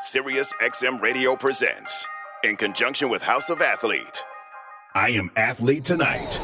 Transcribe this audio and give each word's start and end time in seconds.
Sirius 0.00 0.52
XM 0.60 1.00
Radio 1.00 1.34
presents, 1.34 2.06
in 2.44 2.54
conjunction 2.54 3.08
with 3.08 3.20
House 3.20 3.50
of 3.50 3.60
Athlete, 3.60 4.22
I 4.94 5.08
Am 5.10 5.28
Athlete 5.34 5.84
Tonight. 5.84 6.38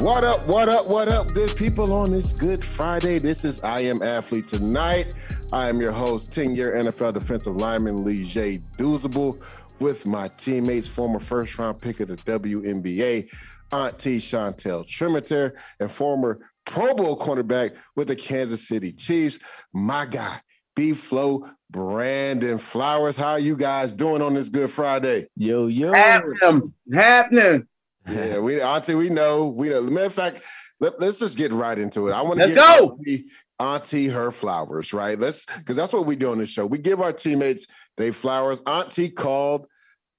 What 0.00 0.22
up, 0.22 0.46
what 0.46 0.68
up, 0.68 0.86
what 0.88 1.08
up, 1.08 1.32
good 1.32 1.56
people 1.56 1.94
on 1.94 2.10
this 2.10 2.34
Good 2.34 2.62
Friday? 2.62 3.18
This 3.18 3.42
is 3.46 3.62
I 3.62 3.80
Am 3.80 4.02
Athlete 4.02 4.48
Tonight. 4.48 5.14
I 5.50 5.70
am 5.70 5.80
your 5.80 5.92
host, 5.92 6.30
10 6.34 6.54
year 6.54 6.74
NFL 6.74 7.14
defensive 7.14 7.56
lineman 7.56 8.04
Lee 8.04 8.26
J. 8.26 8.58
Doozable, 8.76 9.42
with 9.80 10.04
my 10.04 10.28
teammates, 10.28 10.86
former 10.86 11.20
first 11.20 11.58
round 11.58 11.78
pick 11.78 12.00
of 12.00 12.08
the 12.08 12.16
WNBA, 12.16 13.30
Auntie 13.72 14.20
Chantel 14.20 14.86
Tremitiere, 14.86 15.54
and 15.80 15.90
former 15.90 16.38
Pro 16.64 16.94
Bowl 16.94 17.18
cornerback 17.18 17.76
with 17.96 18.08
the 18.08 18.16
Kansas 18.16 18.66
City 18.66 18.92
Chiefs, 18.92 19.38
my 19.72 20.06
guy, 20.06 20.40
B-Flo 20.76 21.48
Brandon 21.70 22.58
Flowers. 22.58 23.16
How 23.16 23.32
are 23.32 23.38
you 23.38 23.56
guys 23.56 23.92
doing 23.92 24.22
on 24.22 24.34
this 24.34 24.48
Good 24.48 24.70
Friday? 24.70 25.26
Yo, 25.36 25.66
yo. 25.66 25.92
Happening. 25.92 26.72
Happening. 26.92 27.66
Yeah, 28.08 28.38
we 28.38 28.60
Auntie, 28.60 28.94
we 28.94 29.08
know. 29.08 29.46
We 29.46 29.70
know. 29.70 29.82
Matter 29.82 30.06
of 30.06 30.14
fact, 30.14 30.42
let, 30.80 31.00
us 31.02 31.18
just 31.18 31.36
get 31.36 31.52
right 31.52 31.78
into 31.78 32.08
it. 32.08 32.12
I 32.12 32.22
want 32.22 32.40
to 32.40 32.46
give 32.46 32.56
go. 32.56 32.96
Auntie, 32.98 33.26
Auntie 33.58 34.08
her 34.08 34.30
flowers, 34.30 34.92
right? 34.92 35.18
Let's 35.18 35.46
because 35.46 35.76
that's 35.76 35.92
what 35.92 36.06
we 36.06 36.16
do 36.16 36.32
on 36.32 36.38
the 36.38 36.46
show. 36.46 36.66
We 36.66 36.78
give 36.78 37.00
our 37.00 37.12
teammates 37.12 37.66
they 37.96 38.10
flowers. 38.10 38.60
Auntie 38.66 39.10
called 39.10 39.66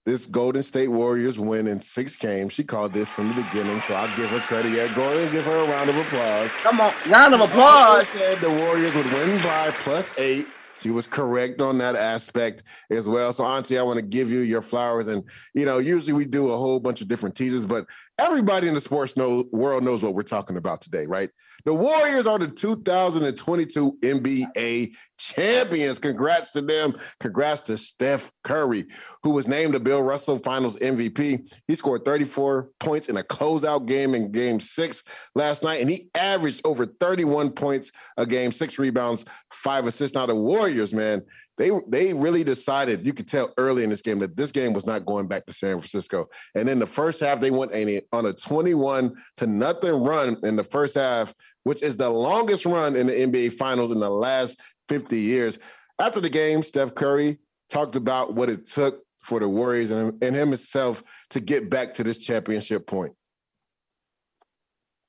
this 0.05 0.27
Golden 0.27 0.62
State 0.62 0.90
Warriors 0.90 1.40
win 1.40 1.68
in 1.68 1.82
six 1.82 2.16
games. 2.16 2.54
She 2.54 2.63
called 2.63 2.94
this 2.94 3.09
from 3.09 3.27
the 3.30 3.34
beginning, 3.34 3.80
so 3.82 3.96
I'll 3.96 4.16
give 4.16 4.30
her 4.30 4.40
credit. 4.40 4.72
Yeah, 4.72 4.94
go 4.96 5.02
ahead 5.02 5.18
and 5.18 5.32
give 5.32 5.44
her 5.46 5.58
a 5.58 5.68
round 5.68 5.90
of 5.90 5.98
applause. 5.98 6.52
Come 6.62 6.80
on, 6.80 6.94
round 7.09 7.34
of 7.34 7.41
applause. 7.41 8.08
Said 8.10 8.38
the 8.38 8.52
Warriors 8.52 8.96
would 8.96 9.05
win 9.05 9.41
by 9.41 9.72
plus 9.84 10.18
eight. 10.20 10.46
She 10.82 10.91
was 10.91 11.08
correct 11.08 11.62
on 11.62 11.80
that 11.80 11.96
aspect 11.96 12.62
as 12.91 13.07
well. 13.07 13.34
So, 13.34 13.43
Auntie, 13.43 13.80
I 13.80 13.82
want 13.82 13.98
to 13.98 14.05
give 14.05 14.30
you 14.30 14.41
your 14.41 14.62
flowers. 14.62 15.07
And, 15.07 15.24
you 15.55 15.65
know, 15.65 15.80
usually 15.80 16.13
we 16.13 16.26
do 16.26 16.52
a 16.52 16.58
whole 16.58 16.80
bunch 16.80 17.02
of 17.02 17.08
different 17.08 17.35
teases, 17.35 17.65
but 17.65 17.87
everybody 18.18 18.68
in 18.68 18.74
the 18.74 18.82
sports 18.82 19.18
know, 19.18 19.46
world 19.52 19.84
knows 19.84 20.04
what 20.04 20.13
we're 20.13 20.24
talking 20.24 20.58
about 20.58 20.82
today, 20.82 21.05
right? 21.05 21.30
The 21.66 21.74
Warriors 21.74 22.27
are 22.27 22.38
the 22.38 22.48
2022 22.48 23.98
NBA 24.02 24.94
champions. 25.18 25.98
Congrats 25.98 26.52
to 26.52 26.62
them. 26.62 26.96
Congrats 27.20 27.62
to 27.62 27.77
Steph 27.77 28.32
Curry, 28.43 28.86
who 29.24 29.32
was 29.32 29.48
named 29.48 29.74
the 29.74 29.80
Bill 29.80 30.04
Russell 30.04 30.38
Finals 30.38 30.77
MVP. 30.77 31.52
He 31.68 31.76
scored 31.76 32.05
34 32.05 32.70
points 32.80 33.10
in 33.10 33.18
a 33.18 33.24
closeout 33.24 33.88
game 33.88 34.13
in 34.13 34.32
game 34.32 34.60
six 34.60 35.04
last 35.34 35.63
night, 35.63 35.82
and 35.82 35.90
he 35.90 36.10
averaged 36.13 36.62
over 36.66 36.86
31 36.86 37.49
points 37.52 37.91
a 38.18 38.27
game, 38.27 38.52
six 38.52 38.77
rebounds, 38.77 39.26
five 39.52 39.88
assists. 39.88 40.16
Now, 40.16 40.27
the 40.27 40.36
Warriors, 40.36 40.93
man, 40.93 41.24
they 41.58 41.72
they 41.88 42.14
really 42.14 42.44
decided 42.44 43.06
you 43.06 43.14
could 43.14 43.28
tell 43.28 43.54
early 43.58 43.84
in 43.84 43.90
this 43.90 44.02
game 44.02 44.20
that 44.20 44.36
this 44.36 44.52
game 44.52 44.74
was 44.74 44.86
not 44.86 45.06
going 45.06 45.28
back 45.28 45.46
to 45.46 45.54
San 45.54 45.80
Francisco. 45.80 46.28
And 46.54 46.68
in 46.68 46.80
the 46.80 46.88
first 46.88 47.22
half, 47.22 47.40
they 47.40 47.52
went 47.52 47.72
on 48.12 48.26
a 48.26 48.34
21 48.34 49.16
to 49.38 49.48
nothing 49.48 50.04
run 50.04 50.38
in 50.44 50.56
the 50.56 50.64
first 50.64 50.96
half, 50.96 51.34
which 51.64 51.82
is 51.82 51.98
the 51.98 52.10
longest 52.10 52.66
run 52.66 52.96
in 52.96 53.08
the 53.08 53.14
NBA 53.14 53.54
Finals 53.54 53.92
in 53.92 54.00
the 54.00 54.10
last 54.10 54.60
50 54.90 55.18
years. 55.18 55.58
After 56.00 56.20
the 56.20 56.30
game, 56.30 56.62
Steph 56.62 56.94
Curry 56.94 57.40
talked 57.70 57.96
about 57.96 58.34
what 58.34 58.50
it 58.50 58.66
took 58.66 59.02
for 59.24 59.40
the 59.40 59.48
Warriors 59.48 59.92
and, 59.92 60.22
and 60.22 60.36
him 60.36 60.50
himself 60.50 61.04
to 61.32 61.40
get 61.40 61.70
back 61.70 61.94
to 61.96 62.04
this 62.04 62.18
championship 62.18 62.86
point. 62.86 63.14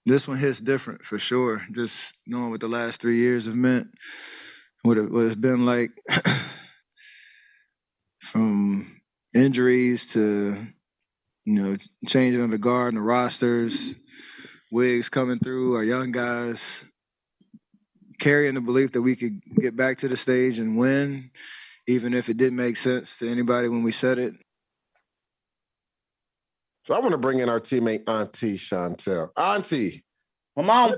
This 0.06 0.28
one 0.28 0.38
hits 0.38 0.60
different 0.60 1.04
for 1.04 1.18
sure. 1.18 1.62
Just 1.72 2.14
knowing 2.26 2.52
what 2.52 2.60
the 2.60 2.68
last 2.68 3.00
three 3.00 3.18
years 3.18 3.46
have 3.46 3.56
meant 3.56 3.88
what, 4.86 4.98
it, 4.98 5.10
what 5.10 5.26
it's 5.26 5.34
been 5.34 5.66
like 5.66 5.90
from 8.20 9.00
injuries 9.34 10.12
to 10.12 10.66
you 11.44 11.62
know 11.62 11.76
changing 12.06 12.42
of 12.42 12.50
the 12.50 12.58
guard 12.58 12.94
and 12.94 12.98
the 12.98 13.02
rosters, 13.02 13.94
wigs 14.70 15.08
coming 15.08 15.38
through, 15.38 15.74
our 15.74 15.84
young 15.84 16.12
guys 16.12 16.84
carrying 18.18 18.54
the 18.54 18.60
belief 18.60 18.92
that 18.92 19.02
we 19.02 19.16
could 19.16 19.40
get 19.60 19.76
back 19.76 19.98
to 19.98 20.08
the 20.08 20.16
stage 20.16 20.58
and 20.58 20.76
win, 20.78 21.30
even 21.86 22.14
if 22.14 22.28
it 22.28 22.36
didn't 22.36 22.56
make 22.56 22.76
sense 22.76 23.18
to 23.18 23.30
anybody 23.30 23.68
when 23.68 23.82
we 23.82 23.92
said 23.92 24.18
it. 24.18 24.34
So 26.84 26.94
I 26.94 27.00
want 27.00 27.12
to 27.12 27.18
bring 27.18 27.40
in 27.40 27.48
our 27.48 27.60
teammate 27.60 28.08
Auntie 28.08 28.56
Chantel. 28.56 29.30
Auntie, 29.36 30.04
come 30.56 30.70
on. 30.70 30.94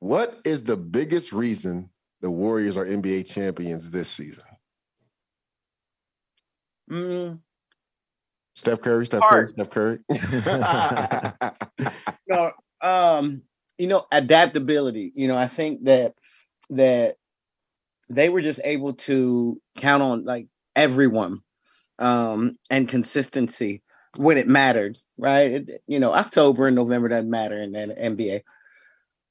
What 0.00 0.40
is 0.44 0.64
the 0.64 0.76
biggest 0.76 1.32
reason 1.32 1.90
the 2.20 2.30
Warriors 2.30 2.76
are 2.76 2.84
NBA 2.84 3.30
champions 3.30 3.90
this 3.90 4.08
season? 4.08 4.44
Mm. 6.90 7.40
Steph 8.54 8.80
Curry, 8.80 9.06
Steph 9.06 9.22
Curry, 9.22 9.48
Steph 9.48 9.70
Curry. 9.70 9.98
no, 12.28 12.52
um, 12.82 13.42
you 13.78 13.86
know, 13.86 14.06
adaptability. 14.12 15.12
You 15.14 15.28
know, 15.28 15.36
I 15.36 15.46
think 15.46 15.84
that 15.84 16.14
that 16.70 17.16
they 18.08 18.28
were 18.28 18.40
just 18.40 18.60
able 18.64 18.94
to 18.94 19.60
count 19.78 20.02
on 20.02 20.24
like 20.24 20.46
everyone 20.76 21.40
um 21.98 22.56
and 22.70 22.88
consistency 22.88 23.82
when 24.16 24.36
it 24.36 24.48
mattered, 24.48 24.98
right? 25.16 25.52
It, 25.52 25.82
you 25.86 26.00
know, 26.00 26.12
October 26.12 26.66
and 26.66 26.76
November 26.76 27.08
doesn't 27.08 27.30
matter 27.30 27.62
in 27.62 27.72
the 27.72 27.86
NBA. 27.86 28.42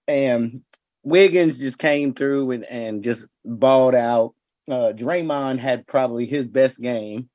And 0.07 0.61
Wiggins 1.03 1.57
just 1.57 1.79
came 1.79 2.13
through 2.13 2.51
and, 2.51 2.65
and 2.65 3.03
just 3.03 3.25
balled 3.45 3.95
out. 3.95 4.33
Uh, 4.69 4.93
Draymond 4.95 5.59
had 5.59 5.87
probably 5.87 6.25
his 6.25 6.45
best 6.45 6.79
game 6.79 7.29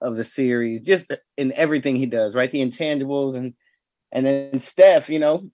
of 0.00 0.16
the 0.16 0.24
series, 0.24 0.80
just 0.80 1.12
in 1.36 1.52
everything 1.52 1.96
he 1.96 2.06
does, 2.06 2.34
right? 2.34 2.50
The 2.50 2.64
intangibles 2.64 3.34
and 3.34 3.54
and 4.12 4.24
then 4.24 4.60
Steph, 4.60 5.08
you 5.08 5.18
know, 5.18 5.50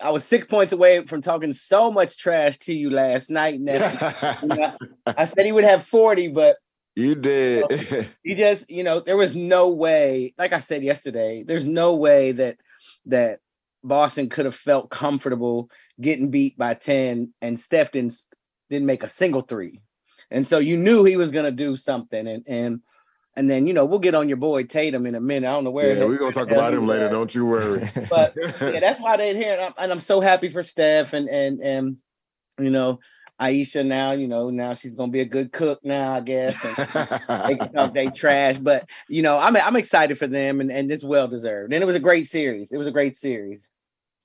I 0.00 0.10
was 0.10 0.24
six 0.24 0.46
points 0.46 0.72
away 0.72 1.04
from 1.04 1.20
talking 1.20 1.52
so 1.52 1.90
much 1.90 2.16
trash 2.16 2.56
to 2.58 2.74
you 2.74 2.90
last 2.90 3.30
night. 3.30 3.54
you 3.54 3.60
know, 4.48 4.76
I 5.06 5.26
said 5.26 5.44
he 5.44 5.52
would 5.52 5.64
have 5.64 5.84
40, 5.84 6.28
but 6.28 6.56
you 6.96 7.14
did. 7.14 7.64
You 7.70 7.76
know, 7.98 8.04
he 8.24 8.34
just, 8.34 8.70
you 8.70 8.82
know, 8.82 9.00
there 9.00 9.16
was 9.16 9.36
no 9.36 9.70
way, 9.70 10.34
like 10.38 10.52
I 10.52 10.60
said 10.60 10.82
yesterday, 10.82 11.44
there's 11.46 11.66
no 11.66 11.94
way 11.96 12.32
that 12.32 12.56
that 13.06 13.40
Boston 13.84 14.28
could 14.28 14.44
have 14.44 14.54
felt 14.54 14.90
comfortable 14.90 15.70
getting 16.00 16.30
beat 16.30 16.56
by 16.56 16.74
10 16.74 17.32
and 17.40 17.58
Steph 17.58 17.92
didn't, 17.92 18.14
didn't 18.68 18.86
make 18.86 19.02
a 19.02 19.08
single 19.08 19.42
three. 19.42 19.80
And 20.30 20.46
so 20.46 20.58
you 20.58 20.76
knew 20.76 21.04
he 21.04 21.16
was 21.16 21.30
going 21.30 21.44
to 21.44 21.50
do 21.50 21.76
something. 21.76 22.26
And, 22.26 22.44
and, 22.46 22.80
and 23.36 23.50
then, 23.50 23.66
you 23.66 23.72
know, 23.72 23.84
we'll 23.84 23.98
get 23.98 24.14
on 24.14 24.28
your 24.28 24.36
boy 24.36 24.64
Tatum 24.64 25.06
in 25.06 25.14
a 25.14 25.20
minute. 25.20 25.48
I 25.48 25.52
don't 25.52 25.64
know 25.64 25.70
where. 25.70 25.96
Yeah, 25.96 26.04
we're 26.04 26.18
going 26.18 26.32
to 26.32 26.38
talk 26.38 26.50
about 26.50 26.74
him 26.74 26.86
later. 26.86 27.08
Don't 27.08 27.34
you 27.34 27.46
worry. 27.46 27.88
but 28.10 28.34
yeah, 28.36 28.80
that's 28.80 29.00
why 29.00 29.16
they're 29.16 29.34
here. 29.34 29.54
And 29.54 29.62
I'm, 29.62 29.72
and 29.78 29.92
I'm 29.92 30.00
so 30.00 30.20
happy 30.20 30.48
for 30.48 30.62
Steph 30.62 31.12
and, 31.12 31.28
and, 31.28 31.60
and, 31.60 31.96
you 32.58 32.70
know, 32.70 33.00
Ayesha 33.40 33.82
now, 33.82 34.12
you 34.12 34.28
know, 34.28 34.50
now 34.50 34.74
she's 34.74 34.92
gonna 34.92 35.10
be 35.10 35.22
a 35.22 35.24
good 35.24 35.50
cook 35.50 35.80
now, 35.82 36.12
I 36.12 36.20
guess. 36.20 36.62
And 36.62 36.76
they 36.76 37.56
can 37.56 37.72
talk 37.72 37.94
they 37.94 38.08
trash, 38.14 38.58
but 38.58 38.88
you 39.08 39.22
know, 39.22 39.38
I'm 39.38 39.56
I'm 39.56 39.76
excited 39.76 40.18
for 40.18 40.26
them, 40.26 40.60
and 40.60 40.70
and 40.70 40.92
it's 40.92 41.02
well 41.02 41.26
deserved. 41.26 41.72
And 41.72 41.82
it 41.82 41.86
was 41.86 41.96
a 41.96 42.00
great 42.00 42.28
series. 42.28 42.70
It 42.70 42.76
was 42.76 42.86
a 42.86 42.92
great 42.92 43.16
series. 43.16 43.66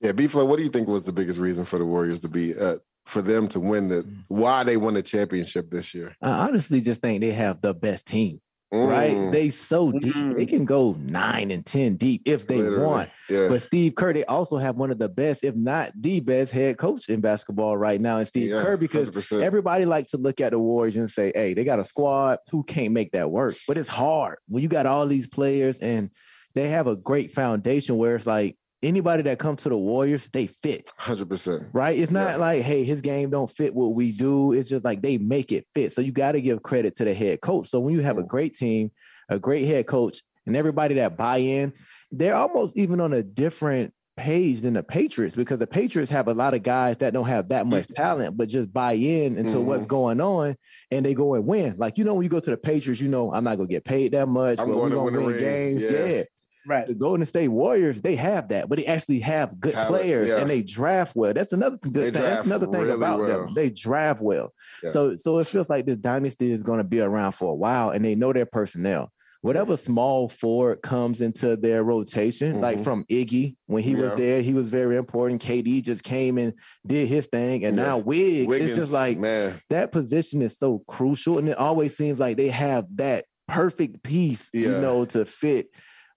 Yeah, 0.00 0.12
B-Flo, 0.12 0.44
what 0.44 0.56
do 0.56 0.62
you 0.62 0.68
think 0.68 0.88
was 0.88 1.04
the 1.04 1.12
biggest 1.12 1.38
reason 1.38 1.64
for 1.64 1.78
the 1.78 1.86
Warriors 1.86 2.20
to 2.20 2.28
be 2.28 2.54
uh, 2.54 2.76
for 3.06 3.22
them 3.22 3.48
to 3.48 3.60
win 3.60 3.88
the 3.88 4.02
mm. 4.02 4.24
why 4.28 4.64
they 4.64 4.76
won 4.76 4.94
the 4.94 5.02
championship 5.02 5.70
this 5.70 5.94
year? 5.94 6.14
I 6.20 6.30
honestly 6.30 6.80
just 6.80 7.00
think 7.00 7.20
they 7.20 7.32
have 7.32 7.60
the 7.62 7.74
best 7.74 8.06
team. 8.06 8.40
Mm. 8.74 8.90
Right, 8.90 9.32
they 9.32 9.50
so 9.50 9.92
deep. 9.92 10.14
Mm. 10.14 10.36
They 10.36 10.44
can 10.44 10.64
go 10.64 10.96
nine 10.98 11.52
and 11.52 11.64
ten 11.64 11.94
deep 11.94 12.22
if 12.24 12.48
they 12.48 12.60
Literally. 12.60 12.84
want. 12.84 13.10
Yeah. 13.30 13.46
But 13.48 13.62
Steve 13.62 13.94
Kerr, 13.94 14.12
they 14.12 14.24
also 14.24 14.56
have 14.56 14.74
one 14.74 14.90
of 14.90 14.98
the 14.98 15.08
best, 15.08 15.44
if 15.44 15.54
not 15.54 15.92
the 15.98 16.18
best, 16.18 16.50
head 16.50 16.76
coach 16.76 17.08
in 17.08 17.20
basketball 17.20 17.76
right 17.76 18.00
now. 18.00 18.16
And 18.18 18.26
Steve 18.26 18.50
yeah, 18.50 18.62
Kerr, 18.62 18.76
because 18.76 19.10
100%. 19.10 19.40
everybody 19.40 19.84
likes 19.84 20.10
to 20.10 20.16
look 20.16 20.40
at 20.40 20.50
the 20.50 20.58
Warriors 20.58 20.96
and 20.96 21.08
say, 21.08 21.30
"Hey, 21.32 21.54
they 21.54 21.62
got 21.62 21.78
a 21.78 21.84
squad 21.84 22.38
who 22.50 22.64
can't 22.64 22.92
make 22.92 23.12
that 23.12 23.30
work." 23.30 23.54
But 23.68 23.78
it's 23.78 23.88
hard 23.88 24.38
when 24.48 24.64
you 24.64 24.68
got 24.68 24.84
all 24.84 25.06
these 25.06 25.28
players 25.28 25.78
and 25.78 26.10
they 26.56 26.68
have 26.68 26.88
a 26.88 26.96
great 26.96 27.30
foundation 27.30 27.96
where 27.96 28.16
it's 28.16 28.26
like 28.26 28.56
anybody 28.86 29.22
that 29.24 29.38
comes 29.38 29.62
to 29.64 29.68
the 29.68 29.76
Warriors, 29.76 30.28
they 30.32 30.46
fit. 30.46 30.90
100%. 31.00 31.68
Right? 31.72 31.98
It's 31.98 32.12
not 32.12 32.30
yeah. 32.30 32.36
like, 32.36 32.62
hey, 32.62 32.84
his 32.84 33.00
game 33.00 33.30
don't 33.30 33.50
fit 33.50 33.74
what 33.74 33.94
we 33.94 34.12
do. 34.12 34.52
It's 34.52 34.68
just 34.68 34.84
like 34.84 35.02
they 35.02 35.18
make 35.18 35.52
it 35.52 35.66
fit. 35.74 35.92
So 35.92 36.00
you 36.00 36.12
got 36.12 36.32
to 36.32 36.40
give 36.40 36.62
credit 36.62 36.96
to 36.96 37.04
the 37.04 37.14
head 37.14 37.40
coach. 37.40 37.68
So 37.68 37.80
when 37.80 37.94
you 37.94 38.00
have 38.00 38.18
a 38.18 38.22
great 38.22 38.54
team, 38.54 38.92
a 39.28 39.38
great 39.38 39.66
head 39.66 39.86
coach, 39.86 40.22
and 40.46 40.56
everybody 40.56 40.94
that 40.96 41.16
buy 41.16 41.38
in, 41.38 41.72
they're 42.12 42.36
almost 42.36 42.76
even 42.78 43.00
on 43.00 43.12
a 43.12 43.22
different 43.22 43.92
page 44.16 44.60
than 44.60 44.74
the 44.74 44.82
Patriots 44.82 45.34
because 45.34 45.58
the 45.58 45.66
Patriots 45.66 46.10
have 46.10 46.28
a 46.28 46.32
lot 46.32 46.54
of 46.54 46.62
guys 46.62 46.96
that 46.98 47.12
don't 47.12 47.26
have 47.26 47.48
that 47.48 47.66
much 47.66 47.84
mm-hmm. 47.84 48.02
talent, 48.02 48.36
but 48.36 48.48
just 48.48 48.72
buy 48.72 48.92
in 48.92 49.36
into 49.36 49.56
mm-hmm. 49.56 49.66
what's 49.66 49.86
going 49.86 50.20
on 50.20 50.56
and 50.90 51.04
they 51.04 51.12
go 51.12 51.34
and 51.34 51.46
win. 51.46 51.74
Like, 51.76 51.98
you 51.98 52.04
know, 52.04 52.14
when 52.14 52.22
you 52.22 52.28
go 52.28 52.40
to 52.40 52.50
the 52.50 52.56
Patriots, 52.56 53.00
you 53.00 53.08
know, 53.08 53.34
I'm 53.34 53.44
not 53.44 53.56
going 53.56 53.68
to 53.68 53.74
get 53.74 53.84
paid 53.84 54.12
that 54.12 54.26
much, 54.26 54.58
I'm 54.60 54.68
but 54.68 54.76
we're 54.76 54.88
going 54.90 55.14
to 55.14 55.20
win, 55.20 55.26
win 55.26 55.38
games. 55.38 55.82
yeah. 55.82 56.06
yeah 56.06 56.22
Right. 56.66 56.86
The 56.86 56.94
Golden 56.94 57.24
State 57.26 57.48
Warriors, 57.48 58.02
they 58.02 58.16
have 58.16 58.48
that, 58.48 58.68
but 58.68 58.78
they 58.78 58.86
actually 58.86 59.20
have 59.20 59.58
good 59.60 59.72
Talent, 59.72 59.88
players 59.88 60.28
yeah. 60.28 60.38
and 60.38 60.50
they 60.50 60.62
draft 60.62 61.14
well. 61.14 61.32
That's 61.32 61.52
another 61.52 61.76
good 61.76 61.92
they 61.92 62.10
thing. 62.10 62.22
That's 62.22 62.46
another 62.46 62.66
thing 62.66 62.82
really 62.82 62.94
about 62.94 63.20
well. 63.20 63.46
them. 63.46 63.54
They 63.54 63.70
draft 63.70 64.20
well. 64.20 64.52
Yeah. 64.82 64.90
So 64.90 65.14
so 65.14 65.38
it 65.38 65.48
feels 65.48 65.70
like 65.70 65.86
this 65.86 65.96
dynasty 65.96 66.50
is 66.50 66.62
going 66.62 66.78
to 66.78 66.84
be 66.84 67.00
around 67.00 67.32
for 67.32 67.52
a 67.52 67.54
while 67.54 67.90
and 67.90 68.04
they 68.04 68.14
know 68.14 68.32
their 68.32 68.46
personnel 68.46 69.12
whatever 69.46 69.76
small 69.76 70.28
forward 70.28 70.82
comes 70.82 71.20
into 71.20 71.56
their 71.56 71.84
rotation, 71.84 72.54
mm-hmm. 72.54 72.62
like 72.62 72.82
from 72.82 73.04
Iggy 73.04 73.54
when 73.66 73.82
he 73.82 73.92
yeah. 73.92 74.02
was 74.02 74.14
there, 74.14 74.42
he 74.42 74.52
was 74.52 74.68
very 74.68 74.96
important. 74.96 75.40
KD 75.40 75.84
just 75.84 76.02
came 76.02 76.36
and 76.36 76.52
did 76.84 77.06
his 77.06 77.26
thing, 77.26 77.64
and 77.64 77.76
yeah. 77.76 77.82
now 77.84 77.98
Wiggs, 77.98 78.48
Wiggins, 78.48 78.70
it's 78.70 78.78
just 78.78 78.92
like 78.92 79.18
man, 79.18 79.60
that 79.70 79.92
position 79.92 80.42
is 80.42 80.58
so 80.58 80.82
crucial, 80.88 81.38
and 81.38 81.48
it 81.48 81.58
always 81.58 81.96
seems 81.96 82.18
like 82.18 82.36
they 82.36 82.48
have 82.48 82.86
that 82.96 83.24
perfect 83.46 84.02
piece, 84.02 84.48
yeah. 84.52 84.62
you 84.62 84.78
know, 84.78 85.04
to 85.04 85.24
fit 85.24 85.68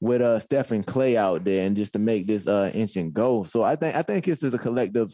with 0.01 0.21
uh 0.21 0.39
Stephen 0.39 0.83
Klay 0.83 1.15
out 1.15 1.43
there 1.43 1.65
and 1.65 1.75
just 1.75 1.93
to 1.93 1.99
make 1.99 2.27
this 2.27 2.47
uh 2.47 2.71
inch 2.73 2.95
and 2.95 3.13
go. 3.13 3.43
So 3.43 3.63
I 3.63 3.75
think 3.75 3.95
I 3.95 4.01
think 4.01 4.25
this 4.25 4.43
is 4.43 4.53
a 4.53 4.57
collective 4.57 5.13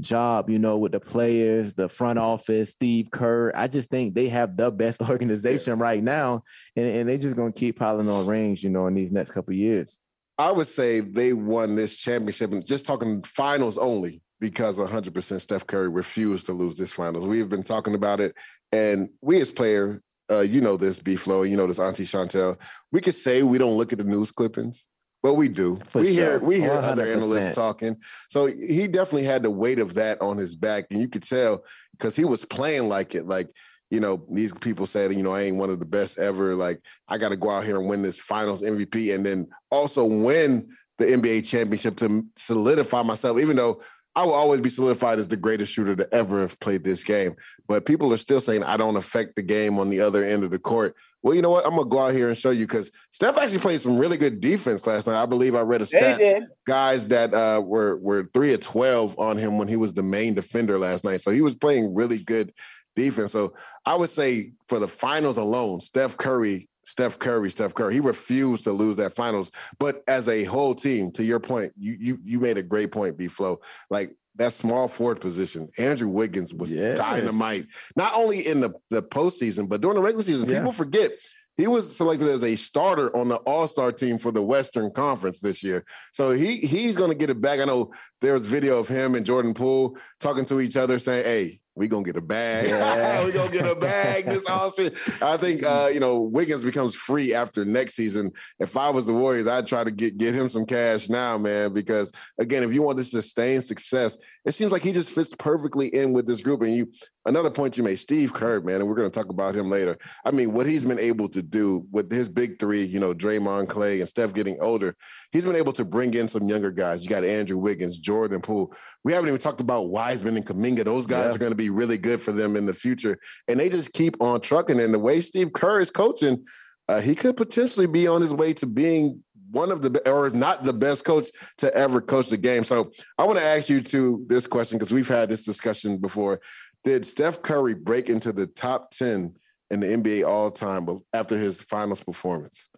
job, 0.00 0.50
you 0.50 0.58
know, 0.58 0.76
with 0.78 0.92
the 0.92 1.00
players, 1.00 1.74
the 1.74 1.88
front 1.88 2.18
office, 2.18 2.70
Steve 2.70 3.10
Kerr. 3.10 3.52
I 3.54 3.68
just 3.68 3.90
think 3.90 4.14
they 4.14 4.28
have 4.28 4.56
the 4.56 4.70
best 4.70 5.00
organization 5.08 5.78
right 5.78 6.02
now, 6.02 6.42
and, 6.76 6.86
and 6.86 7.08
they're 7.08 7.18
just 7.18 7.36
gonna 7.36 7.52
keep 7.52 7.78
piling 7.78 8.08
on 8.08 8.26
rings, 8.26 8.62
you 8.62 8.70
know, 8.70 8.86
in 8.86 8.94
these 8.94 9.12
next 9.12 9.30
couple 9.30 9.54
years. 9.54 10.00
I 10.36 10.50
would 10.50 10.66
say 10.66 11.00
they 11.00 11.32
won 11.32 11.76
this 11.76 11.98
championship, 11.98 12.52
and 12.52 12.66
just 12.66 12.86
talking 12.86 13.22
finals 13.22 13.78
only 13.78 14.20
because 14.40 14.78
100% 14.78 15.40
Steph 15.40 15.66
Curry 15.66 15.88
refused 15.88 16.46
to 16.46 16.52
lose 16.52 16.76
this 16.76 16.92
finals. 16.92 17.26
We've 17.26 17.48
been 17.48 17.62
talking 17.62 17.94
about 17.94 18.20
it, 18.20 18.34
and 18.72 19.08
we 19.22 19.40
as 19.40 19.50
player, 19.50 20.02
uh, 20.30 20.40
you 20.40 20.60
know 20.60 20.76
this, 20.76 20.98
B-Flo, 20.98 21.42
you 21.42 21.56
know 21.56 21.66
this, 21.66 21.78
Auntie 21.78 22.04
Chantel. 22.04 22.58
We 22.92 23.00
could 23.00 23.14
say 23.14 23.42
we 23.42 23.58
don't 23.58 23.76
look 23.76 23.92
at 23.92 23.98
the 23.98 24.04
news 24.04 24.32
clippings, 24.32 24.86
but 25.22 25.34
we 25.34 25.48
do. 25.48 25.78
For 25.88 26.00
we 26.00 26.14
sure. 26.14 26.14
hear 26.14 26.38
we 26.38 26.60
hear 26.60 26.70
100%. 26.70 26.82
other 26.82 27.06
analysts 27.06 27.54
talking. 27.54 27.96
So 28.28 28.46
he 28.46 28.86
definitely 28.86 29.24
had 29.24 29.42
the 29.42 29.50
weight 29.50 29.78
of 29.78 29.94
that 29.94 30.20
on 30.20 30.36
his 30.36 30.56
back, 30.56 30.86
and 30.90 31.00
you 31.00 31.08
could 31.08 31.22
tell 31.22 31.64
because 31.92 32.16
he 32.16 32.24
was 32.24 32.44
playing 32.44 32.88
like 32.88 33.14
it. 33.14 33.26
Like 33.26 33.50
you 33.90 34.00
know, 34.00 34.24
these 34.30 34.52
people 34.52 34.86
said, 34.86 35.12
you 35.12 35.22
know, 35.22 35.34
I 35.34 35.42
ain't 35.42 35.56
one 35.56 35.70
of 35.70 35.78
the 35.78 35.86
best 35.86 36.18
ever. 36.18 36.54
Like 36.54 36.80
I 37.08 37.18
got 37.18 37.28
to 37.28 37.36
go 37.36 37.50
out 37.50 37.64
here 37.64 37.78
and 37.78 37.88
win 37.88 38.02
this 38.02 38.20
Finals 38.20 38.62
MVP, 38.62 39.14
and 39.14 39.24
then 39.24 39.46
also 39.70 40.04
win 40.04 40.68
the 40.98 41.04
NBA 41.04 41.46
championship 41.46 41.96
to 41.98 42.24
solidify 42.36 43.02
myself. 43.02 43.38
Even 43.38 43.56
though 43.56 43.82
I 44.16 44.24
will 44.24 44.34
always 44.34 44.60
be 44.60 44.68
solidified 44.68 45.18
as 45.18 45.28
the 45.28 45.36
greatest 45.36 45.72
shooter 45.72 45.96
to 45.96 46.14
ever 46.14 46.40
have 46.42 46.58
played 46.60 46.84
this 46.84 47.02
game, 47.02 47.34
but 47.66 47.86
people 47.86 48.12
are 48.12 48.18
still 48.18 48.40
saying 48.40 48.62
I 48.62 48.76
don't 48.76 48.96
affect 48.96 49.36
the 49.36 49.42
game 49.42 49.78
on 49.78 49.88
the 49.88 50.00
other 50.00 50.22
end 50.24 50.44
of 50.44 50.50
the 50.50 50.58
court 50.58 50.94
well, 51.24 51.34
you 51.34 51.40
know 51.40 51.48
what? 51.48 51.64
I'm 51.64 51.74
gonna 51.74 51.88
go 51.88 52.00
out 52.00 52.12
here 52.12 52.28
and 52.28 52.36
show 52.36 52.50
you 52.50 52.66
because 52.66 52.92
Steph 53.10 53.38
actually 53.38 53.60
played 53.60 53.80
some 53.80 53.96
really 53.96 54.18
good 54.18 54.42
defense 54.42 54.86
last 54.86 55.06
night. 55.06 55.20
I 55.20 55.24
believe 55.24 55.54
I 55.54 55.62
read 55.62 55.80
a 55.80 55.86
stat. 55.86 56.42
Guys 56.66 57.08
that 57.08 57.32
uh, 57.32 57.62
were 57.64 57.96
were 57.96 58.28
three 58.34 58.52
of 58.52 58.60
twelve 58.60 59.18
on 59.18 59.38
him 59.38 59.56
when 59.56 59.66
he 59.66 59.76
was 59.76 59.94
the 59.94 60.02
main 60.02 60.34
defender 60.34 60.78
last 60.78 61.02
night. 61.02 61.22
So 61.22 61.30
he 61.30 61.40
was 61.40 61.54
playing 61.54 61.94
really 61.94 62.18
good 62.18 62.52
defense. 62.94 63.32
So 63.32 63.54
I 63.86 63.94
would 63.94 64.10
say 64.10 64.52
for 64.68 64.78
the 64.78 64.86
finals 64.86 65.38
alone, 65.38 65.80
Steph 65.80 66.18
Curry, 66.18 66.68
Steph 66.84 67.18
Curry, 67.18 67.50
Steph 67.50 67.74
Curry, 67.74 67.94
he 67.94 68.00
refused 68.00 68.64
to 68.64 68.72
lose 68.72 68.96
that 68.96 69.14
finals. 69.14 69.50
But 69.78 70.02
as 70.08 70.28
a 70.28 70.44
whole 70.44 70.74
team, 70.74 71.10
to 71.12 71.24
your 71.24 71.40
point, 71.40 71.72
you 71.78 71.96
you 71.98 72.18
you 72.24 72.40
made 72.40 72.58
a 72.58 72.62
great 72.62 72.92
point, 72.92 73.18
B-Flo. 73.18 73.60
Like 73.90 74.16
that 74.36 74.52
small 74.52 74.88
forward 74.88 75.20
position, 75.20 75.68
Andrew 75.78 76.08
Wiggins 76.08 76.52
was 76.52 76.72
yes. 76.72 76.98
dynamite. 76.98 77.66
Not 77.96 78.14
only 78.14 78.46
in 78.46 78.60
the, 78.60 78.72
the 78.90 79.02
postseason, 79.02 79.68
but 79.68 79.80
during 79.80 79.96
the 79.96 80.02
regular 80.02 80.24
season. 80.24 80.48
Yeah. 80.48 80.58
People 80.58 80.72
forget 80.72 81.12
he 81.56 81.68
was 81.68 81.96
selected 81.96 82.28
as 82.28 82.42
a 82.42 82.56
starter 82.56 83.16
on 83.16 83.28
the 83.28 83.36
All 83.36 83.68
Star 83.68 83.92
team 83.92 84.18
for 84.18 84.32
the 84.32 84.42
Western 84.42 84.90
Conference 84.90 85.40
this 85.40 85.62
year. 85.62 85.84
So 86.12 86.30
he 86.30 86.56
he's 86.56 86.96
going 86.96 87.10
to 87.10 87.16
get 87.16 87.30
it 87.30 87.40
back. 87.40 87.60
I 87.60 87.64
know 87.64 87.92
there 88.20 88.32
was 88.32 88.44
video 88.44 88.78
of 88.78 88.88
him 88.88 89.14
and 89.14 89.24
Jordan 89.24 89.54
Poole 89.54 89.96
talking 90.20 90.44
to 90.46 90.60
each 90.60 90.76
other, 90.76 90.98
saying, 90.98 91.24
"Hey, 91.24 91.60
we 91.76 91.88
gonna 91.88 92.04
get 92.04 92.16
a 92.16 92.22
bag. 92.22 92.68
Yeah. 92.68 93.24
we 93.24 93.32
gonna 93.32 93.50
get 93.50 93.66
a 93.66 93.74
bag 93.74 94.26
this 94.26 94.44
offseason. 94.44 95.22
I 95.22 95.36
think 95.36 95.62
uh, 95.62 95.90
you 95.92 96.00
know 96.00 96.20
Wiggins 96.20 96.64
becomes 96.64 96.94
free 96.94 97.34
after 97.34 97.64
next 97.64 97.94
season. 97.94 98.32
If 98.60 98.76
I 98.76 98.90
was 98.90 99.06
the 99.06 99.12
Warriors, 99.12 99.48
I'd 99.48 99.66
try 99.66 99.84
to 99.84 99.90
get 99.90 100.16
get 100.16 100.34
him 100.34 100.48
some 100.48 100.66
cash 100.66 101.08
now, 101.08 101.36
man. 101.38 101.72
Because 101.72 102.12
again, 102.38 102.62
if 102.62 102.72
you 102.72 102.82
want 102.82 102.98
to 102.98 103.04
sustain 103.04 103.60
success, 103.60 104.16
it 104.44 104.54
seems 104.54 104.72
like 104.72 104.82
he 104.82 104.92
just 104.92 105.10
fits 105.10 105.34
perfectly 105.38 105.88
in 105.88 106.12
with 106.12 106.26
this 106.26 106.40
group. 106.40 106.62
And 106.62 106.74
you, 106.74 106.92
another 107.26 107.50
point 107.50 107.76
you 107.76 107.82
made, 107.82 107.96
Steve 107.96 108.32
Kerr, 108.32 108.60
man, 108.60 108.76
and 108.76 108.88
we're 108.88 108.94
gonna 108.94 109.10
talk 109.10 109.28
about 109.28 109.54
him 109.54 109.70
later. 109.70 109.96
I 110.24 110.30
mean, 110.30 110.52
what 110.52 110.66
he's 110.66 110.84
been 110.84 110.98
able 110.98 111.28
to 111.30 111.42
do 111.42 111.86
with 111.90 112.10
his 112.10 112.28
big 112.28 112.58
three, 112.58 112.84
you 112.84 113.00
know, 113.00 113.14
Draymond, 113.14 113.66
Klay, 113.66 114.00
and 114.00 114.08
Steph 114.08 114.34
getting 114.34 114.58
older, 114.60 114.96
he's 115.32 115.44
been 115.44 115.56
able 115.56 115.72
to 115.74 115.84
bring 115.84 116.14
in 116.14 116.28
some 116.28 116.44
younger 116.44 116.70
guys. 116.70 117.02
You 117.02 117.08
got 117.08 117.24
Andrew 117.24 117.58
Wiggins, 117.58 117.98
Jordan 117.98 118.40
Poole. 118.40 118.72
We 119.04 119.12
haven't 119.12 119.28
even 119.28 119.40
talked 119.40 119.60
about 119.60 119.88
Wiseman 119.88 120.36
and 120.36 120.46
Kuminga. 120.46 120.84
Those 120.84 121.06
guys 121.06 121.28
yeah. 121.28 121.34
are 121.34 121.38
going 121.38 121.52
to 121.52 121.56
be 121.56 121.70
really 121.70 121.98
good 121.98 122.20
for 122.20 122.32
them 122.32 122.56
in 122.56 122.66
the 122.66 122.72
future. 122.72 123.18
And 123.48 123.58
they 123.58 123.68
just 123.68 123.92
keep 123.92 124.20
on 124.20 124.40
trucking. 124.40 124.80
And 124.80 124.94
the 124.94 124.98
way 124.98 125.20
Steve 125.20 125.52
Kerr 125.52 125.80
is 125.80 125.90
coaching, 125.90 126.44
uh, 126.88 127.00
he 127.00 127.14
could 127.14 127.36
potentially 127.36 127.86
be 127.86 128.06
on 128.06 128.20
his 128.20 128.32
way 128.32 128.52
to 128.54 128.66
being 128.66 129.22
one 129.54 129.70
of 129.70 129.82
the 129.82 130.10
or 130.10 130.26
if 130.26 130.34
not 130.34 130.64
the 130.64 130.72
best 130.72 131.04
coach 131.04 131.28
to 131.58 131.72
ever 131.74 132.00
coach 132.00 132.28
the 132.28 132.36
game. 132.36 132.64
So 132.64 132.90
I 133.16 133.24
want 133.24 133.38
to 133.38 133.44
ask 133.44 133.68
you 133.68 133.80
to 133.80 134.24
this 134.26 134.46
question 134.46 134.78
because 134.78 134.92
we've 134.92 135.08
had 135.08 135.28
this 135.28 135.44
discussion 135.44 135.98
before. 135.98 136.40
Did 136.84 137.06
Steph 137.06 137.42
Curry 137.42 137.74
break 137.74 138.08
into 138.08 138.32
the 138.32 138.46
top 138.46 138.90
10 138.90 139.34
in 139.70 139.80
the 139.80 139.86
NBA 139.86 140.28
all 140.28 140.50
time 140.50 140.86
after 141.12 141.38
his 141.38 141.62
finals 141.62 142.02
performance? 142.02 142.68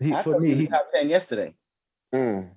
He, 0.00 0.12
for 0.22 0.38
me, 0.38 0.54
he 0.54 0.66
top 0.66 0.88
10 0.92 1.08
yesterday. 1.08 1.54
Mm. 2.12 2.50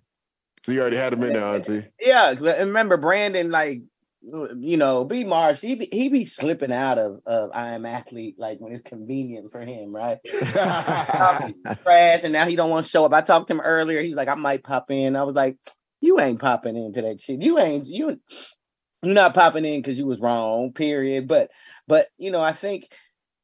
So 0.63 0.71
you 0.71 0.81
already 0.81 0.97
had 0.97 1.13
him 1.13 1.23
in 1.23 1.33
there, 1.33 1.43
Auntie. 1.43 1.85
Yeah, 1.99 2.33
remember 2.39 2.97
Brandon, 2.97 3.51
like 3.51 3.83
you 4.23 4.77
know, 4.77 5.03
B 5.03 5.25
Marsh, 5.25 5.59
he 5.59 5.75
be, 5.75 5.89
he 5.91 6.07
be 6.07 6.23
slipping 6.23 6.71
out 6.71 6.97
of, 6.97 7.19
of 7.25 7.49
I 7.53 7.71
am 7.71 7.85
athlete 7.85 8.35
like 8.37 8.59
when 8.59 8.71
it's 8.71 8.81
convenient 8.81 9.51
for 9.51 9.59
him, 9.59 9.93
right? 9.93 10.19
Trash, 10.23 12.23
and 12.23 12.31
now 12.31 12.45
he 12.45 12.55
don't 12.55 12.69
want 12.69 12.85
to 12.85 12.89
show 12.89 13.03
up. 13.03 13.13
I 13.13 13.21
talked 13.21 13.47
to 13.47 13.55
him 13.55 13.59
earlier. 13.59 14.01
He's 14.01 14.15
like, 14.15 14.29
I 14.29 14.35
might 14.35 14.63
pop 14.63 14.89
in. 14.91 15.17
I 15.17 15.23
was 15.23 15.35
like, 15.35 15.57
you 15.99 16.21
ain't 16.21 16.39
popping 16.39 16.77
into 16.77 17.01
that 17.01 17.19
shit. 17.19 17.41
You 17.41 17.59
ain't 17.59 17.85
you 17.85 18.21
not 19.03 19.33
popping 19.33 19.65
in 19.65 19.81
because 19.81 19.97
you 19.97 20.05
was 20.05 20.19
wrong. 20.19 20.71
Period. 20.71 21.27
But 21.27 21.51
but 21.87 22.07
you 22.17 22.31
know, 22.31 22.41
I 22.41 22.53
think 22.53 22.93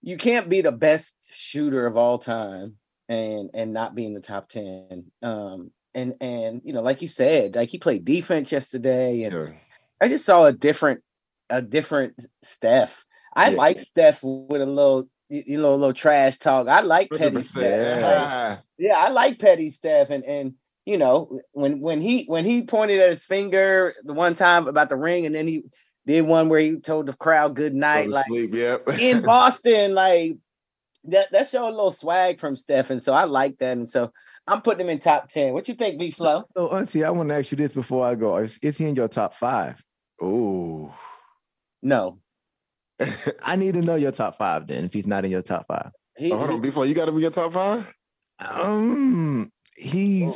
you 0.01 0.17
can't 0.17 0.49
be 0.49 0.61
the 0.61 0.71
best 0.71 1.15
shooter 1.31 1.85
of 1.85 1.97
all 1.97 2.17
time 2.17 2.75
and 3.07 3.49
and 3.53 3.73
not 3.73 3.95
be 3.95 4.05
in 4.05 4.13
the 4.13 4.21
top 4.21 4.49
ten. 4.49 5.05
Um, 5.21 5.71
and 5.93 6.15
and 6.21 6.61
you 6.63 6.73
know, 6.73 6.81
like 6.81 7.01
you 7.01 7.07
said, 7.07 7.55
like 7.55 7.69
he 7.69 7.77
played 7.77 8.05
defense 8.05 8.51
yesterday, 8.51 9.23
and. 9.23 9.55
I 10.01 10.07
just 10.07 10.25
saw 10.25 10.45
a 10.45 10.53
different 10.53 11.01
a 11.49 11.61
different 11.61 12.25
Steph. 12.41 13.05
I 13.35 13.49
yeah. 13.49 13.57
like 13.57 13.81
Steph 13.81 14.23
with 14.23 14.61
a 14.61 14.65
little 14.65 15.09
you 15.29 15.57
know 15.57 15.73
a 15.73 15.75
little 15.75 15.93
trash 15.93 16.37
talk. 16.37 16.67
I 16.67 16.81
like 16.81 17.09
petty 17.09 17.41
Steph. 17.43 18.01
Yeah. 18.01 18.57
Yeah, 18.77 18.95
I 18.97 19.09
like 19.09 19.39
petty 19.39 19.69
Steph, 19.69 20.09
and 20.09 20.23
and 20.23 20.53
you 20.89 20.97
know 20.97 21.39
when 21.51 21.79
when 21.81 22.01
he 22.01 22.23
when 22.25 22.45
he 22.45 22.63
pointed 22.63 22.99
at 22.99 23.11
his 23.11 23.23
finger 23.23 23.93
the 24.03 24.13
one 24.13 24.33
time 24.33 24.67
about 24.67 24.89
the 24.89 24.95
ring, 24.95 25.27
and 25.27 25.35
then 25.35 25.47
he 25.47 25.63
did 26.07 26.25
one 26.25 26.49
where 26.49 26.59
he 26.59 26.77
told 26.77 27.05
the 27.05 27.13
crowd 27.13 27.55
good 27.55 27.75
night, 27.75 28.09
like 28.09 28.25
sleep, 28.25 28.55
yep. 28.55 28.89
in 28.99 29.21
Boston, 29.25 29.93
like 29.93 30.37
that 31.03 31.31
that 31.31 31.47
showed 31.47 31.67
a 31.67 31.69
little 31.69 31.91
swag 31.91 32.39
from 32.39 32.55
Steph, 32.55 32.89
and 32.89 33.03
so 33.03 33.13
I 33.13 33.25
like 33.25 33.59
that, 33.59 33.77
and 33.77 33.87
so 33.87 34.11
I'm 34.47 34.63
putting 34.63 34.81
him 34.81 34.89
in 34.89 34.97
top 34.97 35.29
10. 35.29 35.53
What 35.53 35.67
you 35.67 35.75
think, 35.75 35.99
B-Flo? 35.99 36.45
So, 36.57 36.75
Auntie, 36.75 37.03
I 37.03 37.11
want 37.11 37.29
to 37.29 37.35
ask 37.35 37.51
you 37.51 37.57
this 37.57 37.71
before 37.71 38.07
I 38.07 38.15
go. 38.15 38.37
Is, 38.37 38.57
is 38.63 38.79
he 38.79 38.85
in 38.85 38.95
your 38.95 39.07
top 39.07 39.35
five? 39.35 39.83
Oh. 40.19 40.91
No. 41.83 42.17
I 43.43 43.57
need 43.57 43.75
to 43.75 43.83
know 43.83 43.93
your 43.93 44.11
top 44.11 44.39
five 44.39 44.65
then, 44.65 44.85
if 44.85 44.93
he's 44.93 45.05
not 45.05 45.23
in 45.23 45.29
your 45.29 45.43
top 45.43 45.67
five. 45.67 45.91
He, 46.17 46.31
oh, 46.31 46.37
hold 46.39 46.49
on, 46.49 46.61
before 46.61 46.87
you 46.87 46.95
got 46.95 47.05
to 47.05 47.11
be 47.11 47.21
your 47.21 47.29
top 47.29 47.53
five? 47.53 47.87
Um, 48.39 49.51
he's 49.77 50.33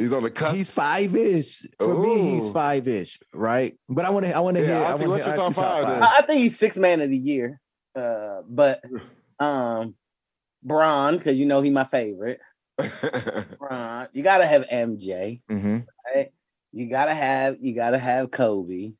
he's 0.00 0.12
on 0.12 0.22
the 0.22 0.30
cusp. 0.30 0.56
He's 0.56 0.72
five 0.72 1.14
ish. 1.14 1.66
For 1.78 1.92
Ooh. 1.92 2.02
me, 2.02 2.40
he's 2.40 2.50
five 2.50 2.88
ish, 2.88 3.18
right? 3.32 3.76
But 3.88 4.04
I 4.04 4.10
want 4.10 4.26
to 4.26 4.34
I 4.34 4.40
want 4.40 4.56
to 4.56 4.62
yeah, 4.62 4.96
hear. 4.96 5.06
I 5.06 5.08
what's 5.08 5.26
your 5.26 5.36
top 5.36 5.54
five? 5.54 5.84
Top 5.84 6.00
five. 6.00 6.02
I 6.02 6.22
think 6.26 6.40
he's 6.40 6.58
six 6.58 6.76
man 6.78 7.00
of 7.00 7.10
the 7.10 7.16
year. 7.16 7.60
Uh, 7.94 8.42
but 8.48 8.82
um, 9.40 9.94
Bron, 10.62 11.16
because 11.16 11.38
you 11.38 11.46
know 11.46 11.60
he's 11.62 11.72
my 11.72 11.84
favorite. 11.84 12.40
LeBron. 12.78 14.08
You 14.12 14.22
gotta 14.22 14.46
have 14.46 14.66
MJ. 14.66 15.42
Mm-hmm. 15.50 15.78
Right? 16.14 16.32
You 16.72 16.88
gotta 16.88 17.14
have 17.14 17.56
you 17.60 17.74
gotta 17.74 17.98
have 17.98 18.30
Kobe. 18.30 18.92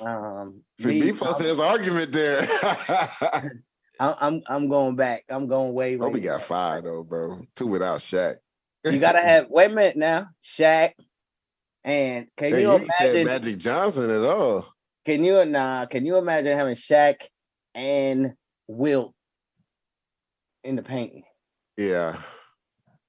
Um, 0.00 0.62
See, 0.78 1.00
me, 1.00 1.12
posted 1.12 1.46
his 1.46 1.60
argument 1.60 2.12
there. 2.12 2.46
I'm, 4.00 4.14
I'm 4.18 4.42
I'm 4.48 4.68
going 4.68 4.96
back. 4.96 5.24
I'm 5.28 5.46
going 5.46 5.72
way. 5.74 5.96
Kobe 5.96 6.20
got 6.20 6.38
back. 6.38 6.46
five 6.46 6.84
though, 6.84 7.02
bro. 7.04 7.46
Two 7.54 7.68
without 7.68 8.00
Shaq. 8.00 8.36
You 8.84 8.98
gotta 8.98 9.20
have. 9.22 9.46
Wait 9.50 9.70
a 9.70 9.74
minute 9.74 9.96
now, 9.96 10.28
Shaq. 10.42 10.92
And 11.84 12.26
can 12.36 12.52
hey, 12.52 12.62
you, 12.62 12.70
you 12.70 12.76
imagine 12.76 13.26
Magic 13.26 13.58
Johnson 13.58 14.10
at 14.10 14.22
all? 14.22 14.66
Can 15.04 15.24
you 15.24 15.44
nah? 15.44 15.86
Can 15.86 16.06
you 16.06 16.16
imagine 16.16 16.56
having 16.56 16.74
Shaq 16.74 17.26
and 17.74 18.34
Wilt 18.68 19.14
in 20.62 20.76
the 20.76 20.82
paint? 20.82 21.24
Yeah. 21.76 22.18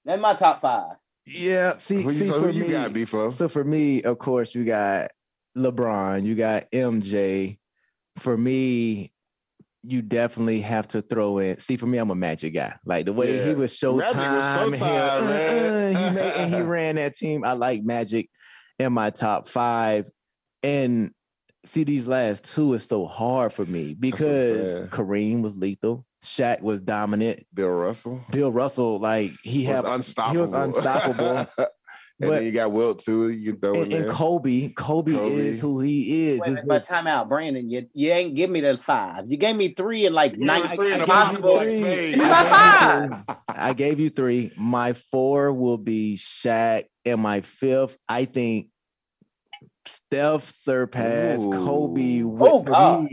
That's 0.06 0.22
my 0.22 0.34
top 0.34 0.62
five. 0.62 0.96
Yeah. 1.26 1.78
See, 1.78 2.02
who, 2.02 2.14
see 2.14 2.28
so 2.28 2.42
for 2.42 2.52
who 2.52 2.58
you 2.58 2.64
me, 2.66 2.72
got, 2.72 2.94
Before? 2.94 3.32
So 3.32 3.48
for 3.48 3.64
me, 3.64 4.02
of 4.02 4.18
course, 4.18 4.56
you 4.56 4.66
got 4.66 5.12
LeBron, 5.56 6.26
you 6.26 6.36
got 6.36 6.70
MJ. 6.72 7.60
For 8.18 8.38
me, 8.38 9.13
you 9.84 10.02
definitely 10.02 10.62
have 10.62 10.88
to 10.90 11.02
throw 11.02 11.40
in. 11.40 11.60
See, 11.60 11.78
for 11.78 11.86
me, 11.86 11.98
I'm 11.98 12.10
a 12.10 12.16
Magic 12.16 12.54
guy. 12.54 12.76
Like 12.86 13.06
the 13.06 13.14
way 13.14 13.38
yeah. 13.38 13.48
he 13.48 13.54
was 13.54 13.74
Showtime, 13.74 14.00
Magic 14.00 14.16
was 14.16 14.24
Showtime 14.58 14.76
he, 14.76 14.82
man. 14.82 15.96
Uh, 15.96 16.00
he 16.00 16.16
made 16.16 16.34
and 16.34 16.54
he 16.54 16.62
ran 16.62 16.96
that 16.96 17.16
team. 17.16 17.44
I 17.44 17.54
like 17.54 17.84
Magic 17.84 18.30
in 18.80 18.94
my 18.94 19.10
top 19.10 19.48
five, 19.48 20.10
and 20.62 21.12
see 21.66 21.84
these 21.84 22.08
last 22.08 22.54
two 22.54 22.74
is 22.74 22.86
so 22.86 23.06
hard 23.06 23.54
for 23.54 23.66
me 23.66 23.94
because 23.94 24.88
Kareem 24.88 25.42
was 25.42 25.58
lethal. 25.58 26.06
Shaq 26.24 26.62
was 26.62 26.82
dominant. 26.82 27.46
Bill 27.54 27.70
Russell. 27.70 28.24
Bill 28.32 28.52
Russell, 28.52 29.00
like 29.00 29.32
he 29.44 29.64
had 29.64 29.84
unstoppable. 29.86 30.34
He 30.34 30.38
was 30.40 30.54
unstoppable. 30.54 31.46
And 32.22 32.30
but, 32.30 32.36
then 32.36 32.46
you 32.46 32.52
got 32.52 32.72
Wilt 32.72 33.00
too. 33.00 33.30
You 33.30 33.54
throw 33.54 33.82
and, 33.82 33.92
and 33.92 34.10
Kobe. 34.10 34.70
Kobe. 34.70 35.14
Kobe, 35.14 35.36
is 35.36 35.60
who 35.60 35.80
he 35.80 36.30
is. 36.30 36.40
Wait, 36.40 36.60
but 36.66 36.86
time 36.86 37.08
out, 37.08 37.28
Brandon. 37.28 37.68
You, 37.70 37.88
you 37.94 38.12
ain't 38.12 38.36
give 38.36 38.50
me 38.50 38.62
the 38.62 38.78
five. 38.78 39.26
You 39.28 39.38
gave 39.38 39.56
me 39.56 39.70
three 39.70 40.06
and 40.06 40.14
like 40.14 40.38
nine. 40.38 40.62
I, 40.62 40.74
I, 40.74 41.06
possible. 41.06 41.60
Three. 41.60 42.14
I, 42.16 43.24
five. 43.26 43.38
I 43.50 43.74
gave 43.74 44.00
you 44.00 44.10
three. 44.10 44.52
My 44.56 44.94
four 44.94 45.52
will 45.52 45.80
be 45.80 46.18
Shaq, 46.18 46.86
and 47.04 47.20
my 47.20 47.42
fifth, 47.42 47.98
I 48.08 48.26
think 48.26 48.68
Steph 49.88 50.50
surpassed 50.50 51.42
Ooh. 51.42 51.52
Kobe 51.52 52.22
with 52.22 52.52
oh, 52.52 52.62
God. 52.64 53.08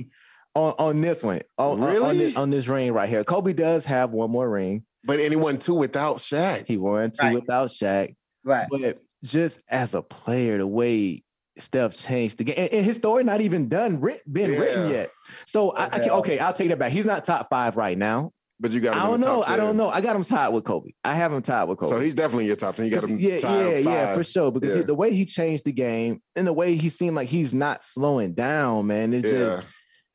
on, 0.54 0.75
on 0.78 1.00
this 1.00 1.23
one. 1.23 1.40
On, 1.59 1.80
really? 1.80 1.97
On, 1.97 2.04
on, 2.04 2.19
this, 2.19 2.37
on 2.37 2.50
this 2.50 2.69
ring 2.69 2.92
right 2.92 3.09
here. 3.09 3.25
Kobe 3.25 3.54
does 3.54 3.87
have 3.87 4.11
one 4.11 4.30
more 4.30 4.49
ring. 4.49 4.85
But 5.04 5.21
anyone 5.21 5.59
two 5.59 5.75
without 5.75 6.19
Shaq. 6.19 6.66
He 6.66 6.76
won 6.76 7.11
two 7.11 7.25
right. 7.25 7.35
without 7.35 7.71
Shaq. 7.71 8.14
Right. 8.45 8.67
But 8.71 9.03
just 9.25 9.61
as 9.69 9.95
a 9.95 10.03
player, 10.03 10.59
the 10.59 10.67
way 10.67 11.25
Steph 11.59 11.97
changed 11.97 12.39
the 12.39 12.45
game, 12.45 12.57
and, 12.57 12.73
and 12.73 12.85
his 12.85 12.97
story 12.97 13.25
not 13.25 13.41
even 13.41 13.69
done, 13.69 14.01
writ, 14.01 14.21
been 14.31 14.53
yeah. 14.53 14.59
written 14.59 14.91
yet. 14.91 15.11
So 15.47 15.71
okay. 15.73 15.83
I, 15.83 16.07
I, 16.07 16.09
okay, 16.19 16.39
I'll 16.39 16.53
take 16.53 16.69
that 16.69 16.79
back. 16.79 16.93
He's 16.93 17.05
not 17.05 17.25
top 17.25 17.49
five 17.51 17.77
right 17.77 17.99
now. 17.99 18.33
But 18.59 18.73
you 18.73 18.81
got 18.81 18.97
I 18.97 19.07
don't 19.07 19.21
know. 19.21 19.43
I 19.43 19.57
don't 19.57 19.79
know. 19.79 19.89
I 19.89 20.03
got 20.03 20.15
him 20.15 20.25
tied 20.25 20.49
with 20.51 20.65
Kobe. 20.65 20.91
I 21.03 21.15
have 21.15 21.33
him 21.33 21.41
tied 21.41 21.65
with 21.65 21.79
Kobe. 21.79 21.91
So 21.91 21.99
he's 21.99 22.15
definitely 22.15 22.47
your 22.47 22.57
top 22.57 22.77
ten. 22.77 22.85
You 22.87 22.91
got 22.91 23.05
him. 23.05 23.19
Yeah, 23.19 23.39
yeah, 23.39 23.79
yeah, 23.79 24.15
for 24.15 24.23
sure. 24.23 24.53
Because 24.53 24.77
yeah. 24.77 24.83
the 24.83 24.95
way 24.95 25.15
he 25.15 25.25
changed 25.25 25.65
the 25.65 25.73
game 25.73 26.21
and 26.37 26.47
the 26.47 26.53
way 26.53 26.77
he 26.77 26.91
seemed 26.91 27.17
like 27.17 27.29
he's 27.29 27.55
not 27.55 27.83
slowing 27.83 28.35
down, 28.35 28.87
man. 28.87 29.15
It's 29.15 29.27
yeah. 29.27 29.39
just. 29.39 29.67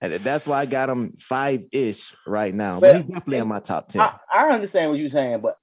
And 0.02 0.14
that's 0.14 0.46
why 0.46 0.60
I 0.60 0.66
got 0.68 0.90
him 0.90 1.14
five 1.20 1.64
ish 1.72 2.14
right 2.28 2.54
now. 2.54 2.80
But, 2.80 2.88
but 2.88 2.96
he's 2.98 3.06
definitely 3.06 3.38
in 3.38 3.48
my 3.48 3.62
top 3.62 3.88
ten. 3.88 4.02
I, 4.02 4.18
I 4.32 4.50
understand 4.50 4.92
what 4.92 5.00
you're 5.00 5.10
saying, 5.10 5.40
but 5.40 5.56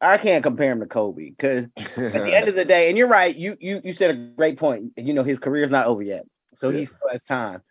I 0.00 0.18
can't 0.18 0.42
compare 0.42 0.70
him 0.70 0.80
to 0.80 0.86
Kobe 0.86 1.30
because 1.30 1.64
at 1.76 1.94
the 1.96 2.36
end 2.36 2.48
of 2.48 2.54
the 2.54 2.64
day, 2.64 2.88
and 2.88 2.96
you're 2.96 3.08
right, 3.08 3.34
you 3.34 3.56
you 3.60 3.80
you 3.84 3.92
said 3.92 4.10
a 4.10 4.14
great 4.14 4.58
point. 4.58 4.92
You 4.96 5.12
know, 5.12 5.24
his 5.24 5.38
career 5.38 5.64
is 5.64 5.70
not 5.70 5.86
over 5.86 6.02
yet, 6.02 6.24
so 6.54 6.68
yeah. 6.68 6.78
he 6.78 6.84
still 6.84 7.08
has 7.10 7.24
time. 7.24 7.62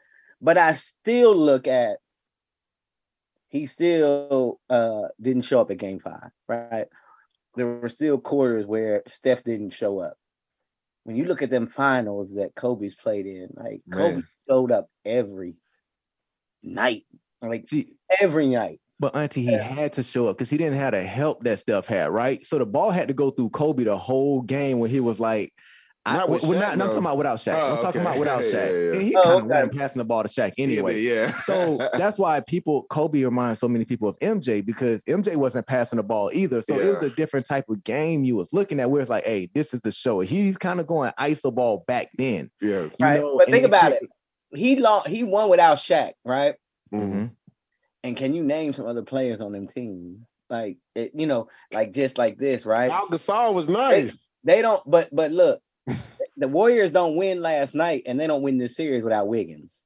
But 0.41 0.57
I 0.57 0.73
still 0.73 1.35
look 1.35 1.67
at 1.67 1.97
he 3.49 3.65
still 3.65 4.59
uh 4.69 5.03
didn't 5.21 5.43
show 5.43 5.61
up 5.61 5.71
at 5.71 5.77
game 5.77 5.99
five, 5.99 6.31
right? 6.47 6.87
There 7.55 7.67
were 7.67 7.89
still 7.89 8.17
quarters 8.17 8.65
where 8.65 9.03
Steph 9.07 9.43
didn't 9.43 9.71
show 9.71 9.99
up. 9.99 10.17
When 11.05 11.15
you 11.15 11.25
look 11.25 11.41
at 11.41 11.49
them 11.49 11.65
finals 11.65 12.35
that 12.35 12.55
Kobe's 12.55 12.93
played 12.93 13.25
in, 13.25 13.49
like 13.55 13.81
Man. 13.87 13.97
Kobe 13.97 14.21
showed 14.47 14.71
up 14.71 14.89
every 15.05 15.55
night, 16.61 17.05
like 17.41 17.69
every 18.21 18.47
night. 18.47 18.81
But 18.99 19.15
Auntie, 19.15 19.43
he 19.43 19.51
yeah. 19.51 19.61
had 19.61 19.93
to 19.93 20.03
show 20.03 20.27
up 20.27 20.37
because 20.37 20.49
he 20.49 20.57
didn't 20.57 20.79
have 20.79 20.93
the 20.93 21.03
help 21.03 21.43
that 21.43 21.59
Steph 21.59 21.87
had, 21.87 22.09
right? 22.09 22.43
So 22.45 22.57
the 22.57 22.65
ball 22.65 22.89
had 22.89 23.09
to 23.09 23.13
go 23.13 23.29
through 23.29 23.51
Kobe 23.51 23.83
the 23.83 23.97
whole 23.97 24.41
game 24.41 24.79
when 24.79 24.89
he 24.89 24.99
was 24.99 25.19
like, 25.19 25.53
not 26.07 26.29
I, 26.29 26.47
we're 26.47 26.59
not, 26.59 26.77
no, 26.77 26.85
I'm 26.85 26.89
talking 26.89 26.97
about 26.99 27.17
without 27.17 27.37
Shaq. 27.37 27.53
Oh, 27.53 27.73
I'm 27.73 27.81
talking 27.81 28.01
okay. 28.01 28.09
about 28.09 28.19
without 28.19 28.41
Shaq. 28.43 28.53
Yeah, 28.53 28.71
yeah, 28.71 28.93
and 28.93 29.01
he 29.01 29.15
oh, 29.15 29.21
kind 29.21 29.35
of 29.35 29.43
okay. 29.43 29.53
wasn't 29.53 29.77
passing 29.77 29.97
the 29.99 30.05
ball 30.05 30.23
to 30.23 30.29
Shaq 30.29 30.53
anyway. 30.57 31.01
Yeah. 31.01 31.37
so 31.39 31.77
that's 31.93 32.17
why 32.17 32.39
people, 32.39 32.83
Kobe 32.89 33.21
reminds 33.23 33.59
so 33.59 33.67
many 33.67 33.85
people 33.85 34.07
of 34.07 34.17
MJ 34.19 34.65
because 34.65 35.03
MJ 35.03 35.35
wasn't 35.35 35.67
passing 35.67 35.97
the 35.97 36.03
ball 36.03 36.31
either. 36.33 36.61
So 36.61 36.79
it 36.79 36.87
was 36.87 37.03
a 37.03 37.09
different 37.09 37.45
type 37.45 37.65
of 37.69 37.83
game 37.83 38.23
you 38.23 38.35
was 38.35 38.53
looking 38.53 38.79
at 38.79 38.89
where 38.89 39.01
it's 39.01 39.09
like, 39.09 39.25
hey, 39.25 39.49
this 39.53 39.73
is 39.73 39.81
the 39.81 39.91
show. 39.91 40.21
He's 40.21 40.57
kind 40.57 40.79
of 40.79 40.87
going 40.87 41.11
iso 41.19 41.53
ball 41.53 41.83
back 41.87 42.09
then. 42.17 42.49
Yeah. 42.61 42.87
Right. 42.99 43.19
Know? 43.19 43.37
But 43.37 43.49
think 43.49 43.65
about 43.65 43.91
it. 43.91 44.03
He 44.55 44.77
lost, 44.77 45.07
he 45.07 45.23
won 45.23 45.49
without 45.49 45.77
Shaq, 45.77 46.13
right? 46.23 46.55
Mm-hmm. 46.93 47.25
And 48.07 48.15
can 48.15 48.33
you 48.33 48.41
name 48.41 48.71
some 48.71 48.87
other 48.87 49.03
players 49.03 49.41
on 49.41 49.51
them 49.51 49.67
teams? 49.67 50.19
Like 50.49 50.77
it, 50.95 51.11
you 51.13 51.27
know, 51.27 51.49
like 51.73 51.91
just 51.91 52.17
like 52.17 52.37
this, 52.37 52.65
right? 52.65 52.89
Al 52.89 53.07
Gasol 53.07 53.53
was 53.53 53.67
nice. 53.67 54.29
They, 54.45 54.55
they 54.55 54.61
don't, 54.61 54.81
but 54.89 55.09
but 55.11 55.31
look, 55.31 55.61
the 56.37 56.47
Warriors 56.47 56.91
don't 56.91 57.17
win 57.17 57.41
last 57.41 57.75
night, 57.75 58.03
and 58.05 58.17
they 58.17 58.27
don't 58.27 58.41
win 58.41 58.57
this 58.57 58.77
series 58.77 59.03
without 59.03 59.27
Wiggins. 59.27 59.85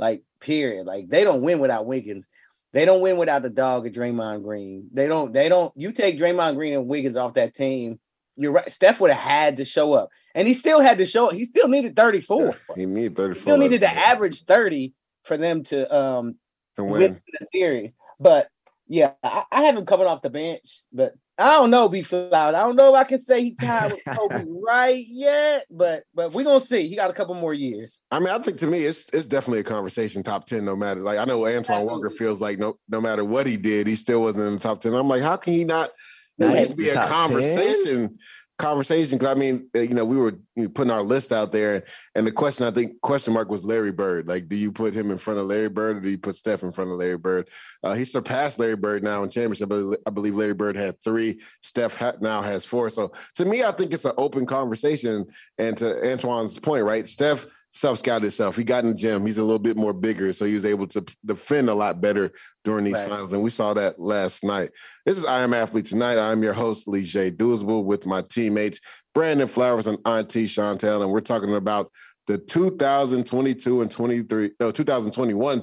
Like 0.00 0.24
period. 0.40 0.86
Like 0.86 1.08
they 1.08 1.22
don't 1.22 1.42
win 1.42 1.60
without 1.60 1.86
Wiggins. 1.86 2.28
They 2.72 2.84
don't 2.84 3.02
win 3.02 3.18
without 3.18 3.42
the 3.42 3.50
dog 3.50 3.86
of 3.86 3.92
Draymond 3.92 4.42
Green. 4.42 4.88
They 4.92 5.06
don't. 5.06 5.32
They 5.32 5.48
don't. 5.48 5.72
You 5.76 5.92
take 5.92 6.18
Draymond 6.18 6.56
Green 6.56 6.74
and 6.74 6.88
Wiggins 6.88 7.16
off 7.16 7.34
that 7.34 7.54
team. 7.54 8.00
You're 8.36 8.52
right. 8.52 8.70
Steph 8.70 9.00
would 9.00 9.12
have 9.12 9.20
had 9.20 9.58
to 9.58 9.64
show 9.64 9.92
up, 9.92 10.08
and 10.34 10.48
he 10.48 10.54
still 10.54 10.80
had 10.80 10.98
to 10.98 11.06
show 11.06 11.28
up. 11.28 11.34
He 11.34 11.44
still 11.44 11.68
needed 11.68 11.94
34. 11.94 12.46
Yeah, 12.46 12.52
he 12.74 12.86
needed 12.86 13.14
34. 13.14 13.34
He 13.34 13.40
still 13.40 13.58
needed 13.58 13.82
to 13.82 13.90
average 13.90 14.42
30 14.42 14.92
for 15.22 15.36
them 15.36 15.62
to 15.64 15.94
um 15.94 16.36
to 16.76 16.84
win 16.84 17.20
the 17.38 17.46
series. 17.52 17.92
But 18.18 18.48
yeah, 18.86 19.12
I, 19.22 19.44
I 19.52 19.62
have 19.62 19.76
him 19.76 19.86
coming 19.86 20.06
off 20.06 20.22
the 20.22 20.30
bench, 20.30 20.68
but 20.92 21.14
I 21.38 21.52
don't 21.52 21.70
know, 21.70 21.88
be 21.88 22.02
loud. 22.02 22.54
I 22.54 22.60
don't 22.60 22.76
know 22.76 22.94
if 22.94 23.00
I 23.00 23.04
can 23.04 23.20
say 23.20 23.42
he 23.42 23.54
tied 23.54 23.92
with 23.92 24.02
Kobe 24.04 24.44
right 24.66 25.04
yet, 25.08 25.64
but 25.70 26.04
but 26.14 26.32
we're 26.32 26.44
gonna 26.44 26.60
see. 26.60 26.86
He 26.86 26.96
got 26.96 27.08
a 27.08 27.14
couple 27.14 27.34
more 27.34 27.54
years. 27.54 28.02
I 28.10 28.18
mean, 28.18 28.28
I 28.28 28.38
think 28.40 28.58
to 28.58 28.66
me, 28.66 28.84
it's 28.84 29.08
it's 29.14 29.26
definitely 29.26 29.60
a 29.60 29.64
conversation 29.64 30.22
top 30.22 30.44
ten, 30.44 30.64
no 30.64 30.76
matter. 30.76 31.00
Like 31.00 31.18
I 31.18 31.24
know 31.24 31.46
Antoine 31.46 31.58
Absolutely. 31.58 31.86
Walker 31.86 32.10
feels 32.10 32.40
like 32.40 32.58
no 32.58 32.78
no 32.88 33.00
matter 33.00 33.24
what 33.24 33.46
he 33.46 33.56
did, 33.56 33.86
he 33.86 33.96
still 33.96 34.20
wasn't 34.20 34.44
in 34.44 34.54
the 34.54 34.58
top 34.58 34.80
ten. 34.80 34.92
I'm 34.92 35.08
like, 35.08 35.22
how 35.22 35.36
can 35.36 35.54
he 35.54 35.64
not? 35.64 35.90
Needs 36.38 36.70
to 36.70 36.76
be 36.76 36.88
a 36.88 37.06
conversation 37.06 38.08
10? 38.08 38.18
Conversation 38.60 39.18
because 39.18 39.34
I 39.34 39.38
mean, 39.38 39.68
uh, 39.74 39.80
you 39.80 39.94
know, 39.94 40.04
we 40.04 40.16
were 40.16 40.34
putting 40.74 40.90
our 40.90 41.02
list 41.02 41.32
out 41.32 41.50
there, 41.50 41.84
and 42.14 42.26
the 42.26 42.32
question 42.32 42.66
I 42.66 42.70
think 42.70 43.00
question 43.00 43.32
mark 43.32 43.48
was 43.48 43.64
Larry 43.64 43.92
Bird. 43.92 44.28
Like, 44.28 44.48
do 44.48 44.56
you 44.56 44.70
put 44.70 44.94
him 44.94 45.10
in 45.10 45.18
front 45.18 45.40
of 45.40 45.46
Larry 45.46 45.68
Bird, 45.68 45.96
or 45.96 46.00
do 46.00 46.10
you 46.10 46.18
put 46.18 46.36
Steph 46.36 46.62
in 46.62 46.70
front 46.70 46.90
of 46.90 46.96
Larry 46.96 47.18
Bird? 47.18 47.48
Uh, 47.82 47.94
he 47.94 48.04
surpassed 48.04 48.58
Larry 48.58 48.76
Bird 48.76 49.02
now 49.02 49.22
in 49.22 49.30
championship. 49.30 49.72
I 50.06 50.10
believe 50.10 50.34
Larry 50.34 50.54
Bird 50.54 50.76
had 50.76 51.02
three. 51.02 51.40
Steph 51.62 51.96
ha- 51.96 52.14
now 52.20 52.42
has 52.42 52.64
four. 52.64 52.90
So 52.90 53.12
to 53.36 53.44
me, 53.44 53.64
I 53.64 53.72
think 53.72 53.92
it's 53.92 54.04
an 54.04 54.12
open 54.18 54.46
conversation. 54.46 55.26
And 55.58 55.76
to 55.78 56.04
Antoine's 56.04 56.58
point, 56.58 56.84
right, 56.84 57.08
Steph 57.08 57.46
self 57.72 57.98
scouted 57.98 58.22
himself. 58.22 58.56
He 58.56 58.64
got 58.64 58.84
in 58.84 58.90
the 58.90 58.96
gym. 58.96 59.26
He's 59.26 59.38
a 59.38 59.44
little 59.44 59.58
bit 59.58 59.76
more 59.76 59.92
bigger, 59.92 60.32
so 60.32 60.44
he 60.44 60.54
was 60.54 60.64
able 60.64 60.86
to 60.88 61.04
defend 61.24 61.68
a 61.68 61.74
lot 61.74 62.00
better 62.00 62.32
during 62.64 62.84
these 62.84 62.94
right. 62.94 63.08
finals. 63.08 63.32
And 63.32 63.42
we 63.42 63.50
saw 63.50 63.74
that 63.74 63.98
last 63.98 64.44
night. 64.44 64.70
This 65.06 65.16
is 65.16 65.24
I 65.24 65.40
Am 65.40 65.54
Athlete 65.54 65.86
Tonight. 65.86 66.18
I'm 66.18 66.42
your 66.42 66.52
host, 66.52 66.88
Leger 66.88 67.30
Douzable, 67.30 67.84
with 67.84 68.06
my 68.06 68.22
teammates, 68.22 68.80
Brandon 69.14 69.48
Flowers 69.48 69.86
and 69.86 69.98
Auntie 70.04 70.46
Chantel. 70.46 71.02
And 71.02 71.10
we're 71.10 71.20
talking 71.20 71.54
about 71.54 71.90
the 72.26 72.38
2022 72.38 73.80
and 73.80 73.90
23, 73.90 74.50
no, 74.60 74.70
2021 74.70 75.62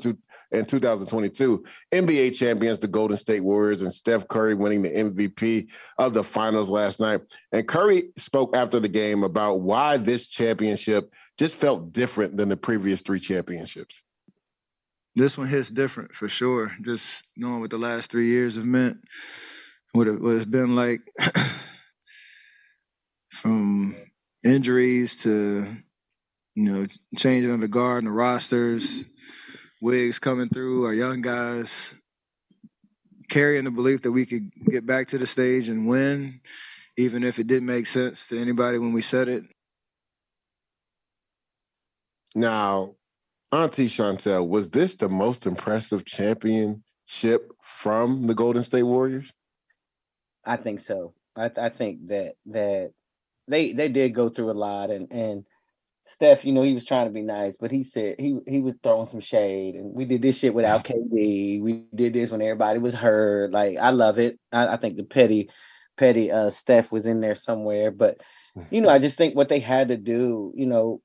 and 0.52 0.68
2022 0.68 1.64
NBA 1.94 2.38
champions, 2.38 2.80
the 2.80 2.88
Golden 2.88 3.16
State 3.16 3.42
Warriors, 3.42 3.82
and 3.82 3.94
Steph 3.94 4.28
Curry 4.28 4.54
winning 4.54 4.82
the 4.82 4.90
MVP 4.90 5.70
of 5.98 6.14
the 6.14 6.24
finals 6.24 6.70
last 6.70 7.00
night. 7.00 7.22
And 7.54 7.68
Curry 7.68 8.10
spoke 8.18 8.56
after 8.56 8.82
the 8.82 8.90
game 8.90 9.24
about 9.24 9.62
why 9.62 9.96
this 9.96 10.28
championship 10.28 11.14
just 11.38 11.56
felt 11.56 11.94
different 11.94 12.38
than 12.38 12.50
the 12.50 12.58
previous 12.58 13.02
three 13.02 13.20
championships. 13.20 14.04
This 15.16 15.38
one 15.38 15.48
hits 15.48 15.70
different 15.70 16.14
for 16.14 16.30
sure. 16.30 16.74
Just 16.82 17.24
knowing 17.36 17.62
what 17.62 17.72
the 17.72 17.78
last 17.78 18.12
three 18.12 18.28
years 18.28 18.56
have 18.56 18.66
meant, 18.66 18.98
what, 19.94 20.08
it, 20.08 20.22
what 20.22 20.36
it's 20.36 20.46
been 20.46 20.76
like 20.76 21.02
from 23.30 23.96
injuries 24.44 25.24
to, 25.24 25.76
you 26.56 26.64
know, 26.64 26.88
changing 27.16 27.52
of 27.52 27.62
the 27.62 27.68
guard 27.68 28.00
and 28.00 28.08
the 28.08 28.12
rosters, 28.12 29.06
Wigs 29.82 30.18
coming 30.18 30.50
through, 30.50 30.86
our 30.86 30.94
young 30.94 31.22
guys 31.22 31.94
carrying 33.30 33.66
the 33.66 33.72
belief 33.72 34.02
that 34.04 34.12
we 34.12 34.26
could 34.26 34.52
get 34.70 34.86
back 34.86 35.08
to 35.10 35.18
the 35.18 35.28
stage 35.28 35.68
and 35.70 35.88
win, 35.88 36.40
even 36.98 37.24
if 37.24 37.40
it 37.40 37.48
didn't 37.48 37.68
make 37.68 37.86
sense 37.86 38.28
to 38.28 38.40
anybody 38.40 38.78
when 38.78 38.94
we 38.94 39.02
said 39.02 39.28
it. 39.28 39.44
Now, 42.38 42.94
Auntie 43.52 43.88
Chantel, 43.88 44.48
was 44.48 44.70
this 44.70 44.96
the 44.96 45.10
most 45.10 45.48
impressive 45.48 46.06
championship 46.06 47.52
from 47.64 48.28
the 48.28 48.36
Golden 48.36 48.64
State 48.64 48.84
Warriors? 48.84 49.34
I 50.46 50.58
think 50.58 50.80
so. 50.80 51.16
I, 51.36 51.50
I 51.58 51.70
think 51.70 52.10
that 52.10 52.36
that 52.46 52.92
they 53.48 53.74
they 53.74 53.90
did 53.90 54.14
go 54.14 54.30
through 54.30 54.52
a 54.52 54.54
lot, 54.54 54.92
and 54.92 55.12
and 55.12 55.46
Steph, 56.06 56.46
you 56.46 56.54
know, 56.54 56.62
he 56.62 56.76
was 56.76 56.86
trying 56.86 57.08
to 57.08 57.12
be 57.12 57.24
nice, 57.24 57.58
but 57.60 57.72
he 57.72 57.82
said 57.82 58.18
he 58.20 58.38
he 58.46 58.62
was 58.62 58.76
throwing 58.84 59.08
some 59.08 59.20
shade, 59.20 59.74
and 59.74 59.96
we 59.96 60.06
did 60.06 60.22
this 60.22 60.38
shit 60.38 60.54
without 60.54 60.84
KD. 60.86 61.60
We 61.60 61.86
did 61.96 62.14
this 62.14 62.30
when 62.30 62.44
everybody 62.44 62.78
was 62.78 62.94
hurt. 62.94 63.52
Like 63.52 63.80
I 63.80 63.90
love 63.90 64.20
it. 64.20 64.40
I, 64.52 64.74
I 64.74 64.78
think 64.78 64.98
the 64.98 65.04
petty 65.04 65.50
petty 65.98 66.32
uh 66.32 66.52
Steph 66.52 66.92
was 66.92 67.08
in 67.08 67.20
there 67.20 67.34
somewhere, 67.34 67.90
but 67.90 68.22
you 68.70 68.82
know, 68.82 68.90
I 68.90 69.00
just 69.00 69.18
think 69.18 69.36
what 69.36 69.50
they 69.50 69.60
had 69.60 69.88
to 69.88 69.98
do, 69.98 70.54
you 70.56 70.68
know, 70.68 71.02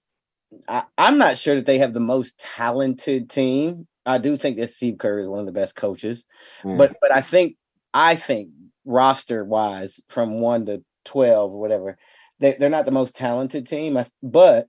I, 0.68 0.84
I'm 0.98 1.18
not 1.18 1.38
sure 1.38 1.56
that 1.56 1.66
they 1.66 1.78
have 1.78 1.94
the 1.94 2.00
most 2.00 2.38
talented 2.38 3.30
team. 3.30 3.86
I 4.04 4.18
do 4.18 4.36
think 4.36 4.58
that 4.58 4.72
Steve 4.72 4.98
Kerr 4.98 5.20
is 5.20 5.28
one 5.28 5.40
of 5.40 5.46
the 5.46 5.52
best 5.52 5.76
coaches, 5.76 6.24
mm. 6.64 6.76
but 6.76 6.96
but 7.00 7.12
I 7.12 7.20
think 7.20 7.56
I 7.94 8.14
think 8.14 8.50
roster 8.84 9.44
wise, 9.44 10.00
from 10.08 10.40
one 10.40 10.66
to 10.66 10.82
twelve 11.04 11.52
or 11.52 11.60
whatever, 11.60 11.98
they, 12.40 12.56
they're 12.58 12.68
not 12.68 12.84
the 12.84 12.90
most 12.90 13.16
talented 13.16 13.66
team. 13.66 13.98
But 14.22 14.66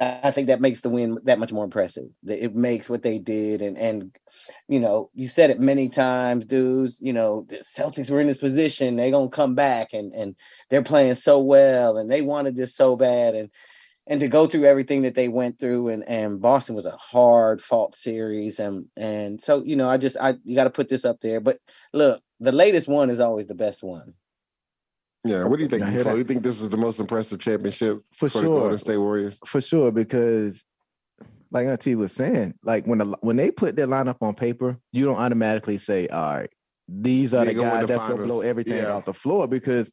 I 0.00 0.30
think 0.30 0.48
that 0.48 0.60
makes 0.60 0.80
the 0.80 0.88
win 0.88 1.18
that 1.24 1.38
much 1.38 1.52
more 1.52 1.64
impressive. 1.64 2.06
It 2.26 2.54
makes 2.54 2.88
what 2.88 3.02
they 3.02 3.18
did, 3.18 3.62
and 3.62 3.76
and 3.78 4.16
you 4.68 4.80
know, 4.80 5.10
you 5.14 5.28
said 5.28 5.50
it 5.50 5.60
many 5.60 5.88
times, 5.88 6.46
dudes. 6.46 6.96
You 7.00 7.12
know, 7.12 7.46
the 7.48 7.58
Celtics 7.58 8.10
were 8.10 8.20
in 8.20 8.26
this 8.26 8.38
position; 8.38 8.96
they're 8.96 9.10
gonna 9.10 9.28
come 9.28 9.54
back, 9.54 9.92
and 9.92 10.12
and 10.14 10.34
they're 10.70 10.82
playing 10.82 11.16
so 11.16 11.40
well, 11.40 11.98
and 11.98 12.10
they 12.10 12.22
wanted 12.22 12.56
this 12.56 12.74
so 12.74 12.96
bad, 12.96 13.34
and 13.34 13.50
and 14.06 14.20
to 14.20 14.28
go 14.28 14.46
through 14.46 14.64
everything 14.64 15.02
that 15.02 15.14
they 15.14 15.28
went 15.28 15.58
through, 15.58 15.88
and 15.88 16.06
and 16.08 16.40
Boston 16.40 16.74
was 16.74 16.86
a 16.86 16.96
hard 16.96 17.62
fought 17.62 17.94
series, 17.94 18.58
and 18.58 18.86
and 18.96 19.40
so 19.40 19.62
you 19.62 19.76
know, 19.76 19.88
I 19.88 19.96
just 19.96 20.16
I 20.20 20.34
you 20.44 20.56
got 20.56 20.64
to 20.64 20.70
put 20.70 20.88
this 20.88 21.04
up 21.04 21.20
there. 21.20 21.40
But 21.40 21.58
look, 21.92 22.22
the 22.40 22.52
latest 22.52 22.88
one 22.88 23.10
is 23.10 23.20
always 23.20 23.46
the 23.46 23.54
best 23.54 23.82
one. 23.82 24.14
Yeah, 25.24 25.44
what 25.44 25.56
do 25.56 25.62
you 25.62 25.68
think? 25.68 25.84
Do 25.84 26.16
you 26.16 26.24
think 26.24 26.42
this 26.42 26.60
is 26.60 26.70
the 26.70 26.76
most 26.76 26.98
impressive 26.98 27.38
championship 27.38 27.98
for, 28.12 28.28
for 28.28 28.40
sure? 28.40 28.42
The 28.42 28.48
Golden 28.48 28.78
State 28.78 28.98
Warriors 28.98 29.38
for 29.46 29.60
sure 29.60 29.92
because, 29.92 30.64
like 31.52 31.68
Auntie 31.68 31.94
was 31.94 32.10
saying, 32.10 32.54
like 32.64 32.86
when 32.86 32.98
the, 32.98 33.16
when 33.20 33.36
they 33.36 33.52
put 33.52 33.76
their 33.76 33.86
lineup 33.86 34.16
on 34.20 34.34
paper, 34.34 34.78
you 34.90 35.04
don't 35.04 35.18
automatically 35.18 35.78
say, 35.78 36.08
"All 36.08 36.38
right, 36.38 36.50
these 36.88 37.32
are 37.34 37.44
the 37.44 37.54
guys 37.54 37.86
that's 37.86 38.04
gonna 38.04 38.24
blow 38.24 38.40
everything 38.40 38.78
yeah. 38.78 38.92
off 38.92 39.04
the 39.04 39.14
floor," 39.14 39.46
because 39.46 39.92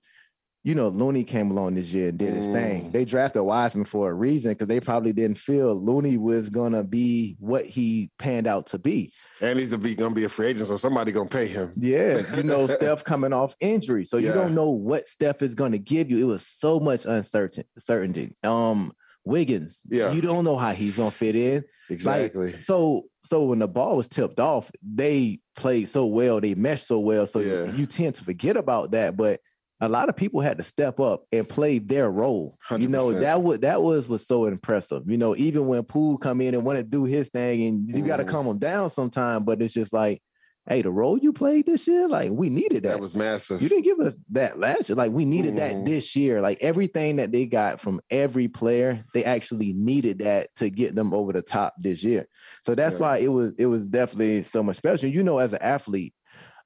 you 0.64 0.76
know, 0.76 0.90
Looney 0.90 1.24
came 1.24 1.52
along 1.52 1.76
this 1.76 1.94
year 1.94 2.10
and 2.10 2.18
did 2.18 2.36
his 2.36 2.48
mm. 2.48 2.54
thing. 2.54 2.92
They 2.92 3.06
drafted 3.06 3.44
Wiseman 3.44 3.86
for 3.86 4.10
a 4.10 4.14
reason 4.14 4.52
because 4.52 4.68
they 4.68 4.82
probably 4.82 5.14
didn't 5.14 5.38
feel 5.38 5.74
Looney 5.74 6.18
was 6.18 6.50
gonna 6.50 6.84
be 6.84 7.38
what 7.40 7.66
he 7.66 8.12
panned 8.20 8.46
out 8.46 8.68
to 8.68 8.80
be. 8.80 9.14
And 9.42 9.58
he's 9.58 9.72
a 9.72 9.78
be 9.78 9.96
gonna 9.96 10.14
be 10.14 10.26
a 10.26 10.30
free 10.30 10.48
agent, 10.48 10.68
so 10.68 10.76
somebody 10.76 11.14
gonna 11.14 11.30
pay 11.30 11.48
him. 11.48 11.72
Yeah, 11.78 12.22
you 12.36 12.44
know, 12.44 12.68
Steph 12.68 13.06
coming 13.06 13.32
off 13.32 13.56
injury, 13.62 14.04
so 14.04 14.18
yeah. 14.18 14.28
you 14.28 14.34
don't 14.34 14.54
know 14.54 14.72
what 14.72 15.08
Steph 15.08 15.42
is 15.42 15.56
gonna 15.56 15.78
give 15.78 16.12
you. 16.12 16.18
It 16.20 16.32
was 16.32 16.46
so 16.46 16.80
much 16.80 17.06
uncertain 17.06 17.64
certainty. 17.78 18.36
Um, 18.44 18.92
Wiggins, 19.24 19.82
yeah, 19.88 20.12
you 20.12 20.22
don't 20.22 20.44
know 20.44 20.58
how 20.58 20.74
he's 20.74 20.98
gonna 20.98 21.12
fit 21.12 21.38
in. 21.38 21.64
Exactly. 21.90 22.52
Like, 22.52 22.62
so, 22.62 23.04
so 23.24 23.46
when 23.46 23.60
the 23.60 23.68
ball 23.68 23.98
was 23.98 24.08
tipped 24.08 24.40
off, 24.40 24.70
they 24.84 25.40
played 25.56 25.88
so 25.88 26.06
well, 26.06 26.40
they 26.40 26.54
meshed 26.54 26.86
so 26.86 27.00
well, 27.00 27.26
so 27.26 27.40
yeah. 27.40 27.72
you 27.74 27.86
tend 27.86 28.16
to 28.16 28.24
forget 28.24 28.58
about 28.58 28.92
that, 28.92 29.18
but 29.18 29.40
a 29.82 29.88
lot 29.88 30.10
of 30.10 30.16
people 30.16 30.42
had 30.42 30.58
to 30.58 30.64
step 30.64 31.00
up 31.00 31.24
and 31.32 31.48
play 31.48 31.80
their 31.80 32.10
role. 32.10 32.58
100%. 32.70 32.82
You 32.82 32.88
know, 32.90 33.14
that 33.14 33.42
was 33.42 33.60
that 33.60 33.82
was 33.82 34.08
was 34.08 34.28
so 34.28 34.46
impressive. 34.46 35.04
You 35.08 35.18
know, 35.18 35.36
even 35.38 35.68
when 35.68 35.84
Poole 35.84 36.18
come 36.18 36.42
in 36.42 36.54
and 36.54 36.66
want 36.66 36.78
to 36.78 36.84
do 36.84 37.06
his 37.06 37.30
thing, 37.30 37.66
and 37.66 37.90
you 37.90 38.04
got 38.04 38.18
to 38.18 38.26
calm 38.26 38.46
him 38.46 38.58
down 38.58 38.90
sometime. 38.90 39.46
But 39.46 39.62
it's 39.62 39.74
just 39.74 39.94
like, 39.94 40.22
hey, 40.68 40.82
the 40.82 40.92
role 40.92 41.18
you 41.18 41.32
played 41.32 41.66
this 41.66 41.88
year, 41.88 42.10
like 42.10 42.30
we 42.32 42.50
needed 42.50 42.84
that. 42.84 42.94
That 42.94 43.00
was 43.00 43.16
massive. 43.16 43.62
You 43.62 43.70
didn't 43.70 43.86
give 43.86 44.02
us 44.02 44.18
that 44.32 44.60
last 44.60 44.90
year. 44.90 44.98
Like 44.98 45.14
we 45.14 45.24
needed 45.24 45.54
mm. 45.54 45.58
that 45.58 45.76
mm-hmm. 45.76 45.86
this 45.86 46.14
year. 46.14 46.42
Like 46.42 46.58
everything 46.60 47.16
that 47.16 47.32
they 47.32 47.46
got 47.46 47.80
from 47.80 48.02
every 48.10 48.50
player, 48.50 49.06
they 49.14 49.24
actually 49.24 49.72
needed 49.72 50.20
that 50.20 50.54
to 50.58 50.70
get 50.70 50.94
them 50.94 51.14
over 51.14 51.32
the 51.32 51.42
top 51.42 51.74
this 51.80 52.04
year. 52.04 52.28
So 52.66 52.76
that's 52.76 52.96
yeah. 52.96 53.02
why 53.02 53.18
it 53.20 53.30
was 53.30 53.54
it 53.58 53.68
was 53.68 53.88
definitely 53.88 54.44
so 54.44 54.62
much 54.62 54.76
special. 54.76 55.08
You 55.08 55.24
know, 55.24 55.40
as 55.40 55.54
an 55.54 55.62
athlete, 55.62 56.14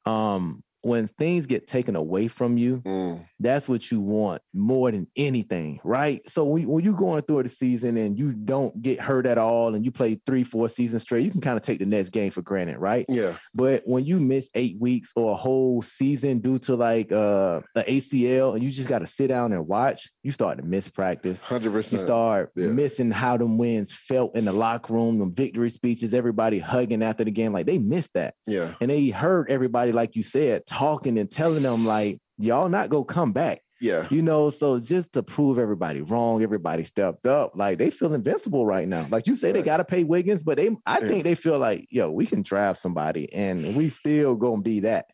um, 0.05 0.63
when 0.83 1.07
things 1.07 1.45
get 1.45 1.65
taken 1.65 1.95
away 1.95 2.27
from 2.27 2.57
you, 2.57 2.81
mm. 2.85 3.25
that's 3.39 3.69
what 3.69 3.89
you 3.89 4.01
want 4.01 4.41
more 4.53 4.91
than 4.91 5.07
anything, 5.15 5.79
right? 5.85 6.21
So 6.29 6.43
when, 6.43 6.67
when 6.67 6.83
you're 6.83 6.93
going 6.93 7.21
through 7.23 7.43
the 7.43 7.49
season 7.49 7.95
and 7.95 8.17
you 8.17 8.33
don't 8.33 8.81
get 8.81 8.99
hurt 8.99 9.25
at 9.25 9.37
all 9.37 9.75
and 9.75 9.85
you 9.85 9.91
play 9.91 10.19
three, 10.25 10.43
four 10.43 10.67
seasons 10.67 11.01
straight, 11.01 11.23
you 11.23 11.31
can 11.31 11.39
kind 11.39 11.55
of 11.55 11.63
take 11.63 11.79
the 11.79 11.85
next 11.85 12.09
game 12.09 12.31
for 12.31 12.41
granted, 12.41 12.79
right? 12.79 13.05
Yeah. 13.07 13.37
But 13.53 13.83
when 13.85 14.05
you 14.05 14.19
miss 14.19 14.49
eight 14.55 14.75
weeks 14.77 15.13
or 15.15 15.31
a 15.31 15.35
whole 15.35 15.81
season 15.81 16.39
due 16.39 16.59
to 16.59 16.75
like 16.75 17.11
uh 17.13 17.61
the 17.75 17.83
ACL 17.83 18.53
and 18.53 18.61
you 18.61 18.69
just 18.69 18.89
got 18.89 18.99
to 18.99 19.07
sit 19.07 19.29
down 19.29 19.53
and 19.53 19.65
watch, 19.65 20.09
you 20.21 20.31
start 20.31 20.57
to 20.57 20.65
miss 20.65 20.89
practice. 20.89 21.41
100%. 21.41 21.93
You 21.93 21.99
start 21.99 22.51
yeah. 22.57 22.67
missing 22.67 23.09
how 23.09 23.37
them 23.37 23.57
wins 23.57 23.93
felt 23.93 24.35
in 24.35 24.43
the 24.43 24.53
locker 24.53 24.93
room, 24.93 25.19
them 25.19 25.33
victory 25.33 25.69
speeches, 25.69 26.13
everybody 26.13 26.59
hugging 26.59 27.03
after 27.03 27.23
the 27.23 27.31
game. 27.31 27.53
Like 27.53 27.67
they 27.67 27.77
missed 27.77 28.13
that. 28.15 28.35
Yeah. 28.45 28.73
And 28.81 28.91
they 28.91 29.07
heard 29.09 29.49
everybody, 29.49 29.93
like 29.93 30.17
you 30.17 30.23
said, 30.23 30.65
talking 30.73 31.19
and 31.19 31.29
telling 31.29 31.63
them 31.63 31.85
like 31.85 32.19
y'all 32.37 32.69
not 32.69 32.89
gonna 32.89 33.05
come 33.05 33.31
back. 33.31 33.61
Yeah. 33.79 34.07
You 34.09 34.21
know, 34.21 34.49
so 34.49 34.79
just 34.79 35.13
to 35.13 35.23
prove 35.23 35.59
everybody 35.59 36.01
wrong, 36.01 36.41
everybody 36.41 36.83
stepped 36.83 37.27
up. 37.27 37.51
Like 37.53 37.77
they 37.77 37.91
feel 37.91 38.13
invincible 38.13 38.65
right 38.65 38.87
now. 38.87 39.05
Like 39.09 39.27
you 39.27 39.35
say, 39.35 39.49
right. 39.49 39.55
they 39.55 39.61
gotta 39.61 39.83
pay 39.83 40.03
Wiggins, 40.03 40.43
but 40.43 40.57
they 40.57 40.69
I 40.85 40.99
yeah. 40.99 41.07
think 41.07 41.23
they 41.25 41.35
feel 41.35 41.59
like, 41.59 41.87
yo, 41.91 42.09
we 42.09 42.25
can 42.25 42.41
draft 42.41 42.79
somebody 42.79 43.31
and 43.33 43.75
we 43.75 43.89
still 43.89 44.35
gonna 44.35 44.61
be 44.61 44.79
that. 44.81 45.07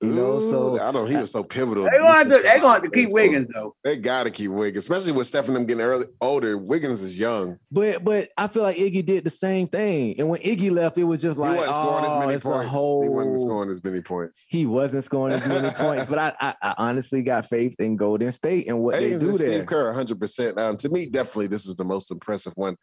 You 0.00 0.10
know, 0.10 0.40
so 0.50 0.80
I 0.80 0.90
know 0.90 1.04
he 1.06 1.16
was 1.16 1.30
so 1.30 1.42
pivotal. 1.42 1.84
They 1.84 1.98
gonna 1.98 2.12
have 2.12 2.28
to, 2.28 2.38
they 2.42 2.60
gonna 2.60 2.74
have 2.74 2.82
to 2.82 2.90
keep 2.90 3.10
Wiggins 3.10 3.48
though. 3.54 3.74
They 3.84 3.96
gotta 3.96 4.30
keep 4.30 4.50
Wiggins, 4.50 4.84
especially 4.84 5.12
with 5.12 5.26
Stephen 5.26 5.54
them 5.54 5.66
getting 5.66 5.82
early 5.82 6.06
older. 6.20 6.58
Wiggins 6.58 7.00
is 7.00 7.18
young. 7.18 7.58
But 7.70 8.04
but 8.04 8.28
I 8.36 8.48
feel 8.48 8.62
like 8.62 8.76
Iggy 8.76 9.04
did 9.04 9.24
the 9.24 9.30
same 9.30 9.66
thing. 9.66 10.16
And 10.18 10.28
when 10.28 10.40
Iggy 10.40 10.70
left, 10.70 10.98
it 10.98 11.04
was 11.04 11.22
just 11.22 11.38
like 11.38 11.52
he 11.52 11.58
wasn't 11.58 11.76
scoring 11.76 12.04
oh, 12.04 12.18
as 12.18 12.26
many 12.26 12.40
points. 12.40 12.68
Whole... 12.68 13.02
He 13.02 13.08
wasn't 13.08 13.40
scoring 13.40 13.70
as 13.70 13.84
many 13.84 14.00
points. 14.02 14.46
He 14.50 14.66
wasn't 14.66 15.04
scoring 15.04 15.34
as 15.34 15.46
many 15.46 15.70
points. 15.70 16.06
But 16.06 16.18
I, 16.18 16.34
I, 16.40 16.54
I 16.60 16.74
honestly 16.78 17.22
got 17.22 17.46
faith 17.46 17.76
in 17.78 17.96
Golden 17.96 18.32
State 18.32 18.68
and 18.68 18.80
what 18.80 18.98
they 18.98 19.10
do 19.10 19.38
there. 19.38 19.52
Steve 19.52 19.66
Kerr, 19.66 19.86
100. 19.86 20.20
percent 20.20 20.58
um, 20.58 20.76
To 20.78 20.88
me, 20.88 21.06
definitely 21.06 21.46
this 21.46 21.66
is 21.66 21.76
the 21.76 21.84
most 21.84 22.10
impressive 22.10 22.52
one 22.56 22.76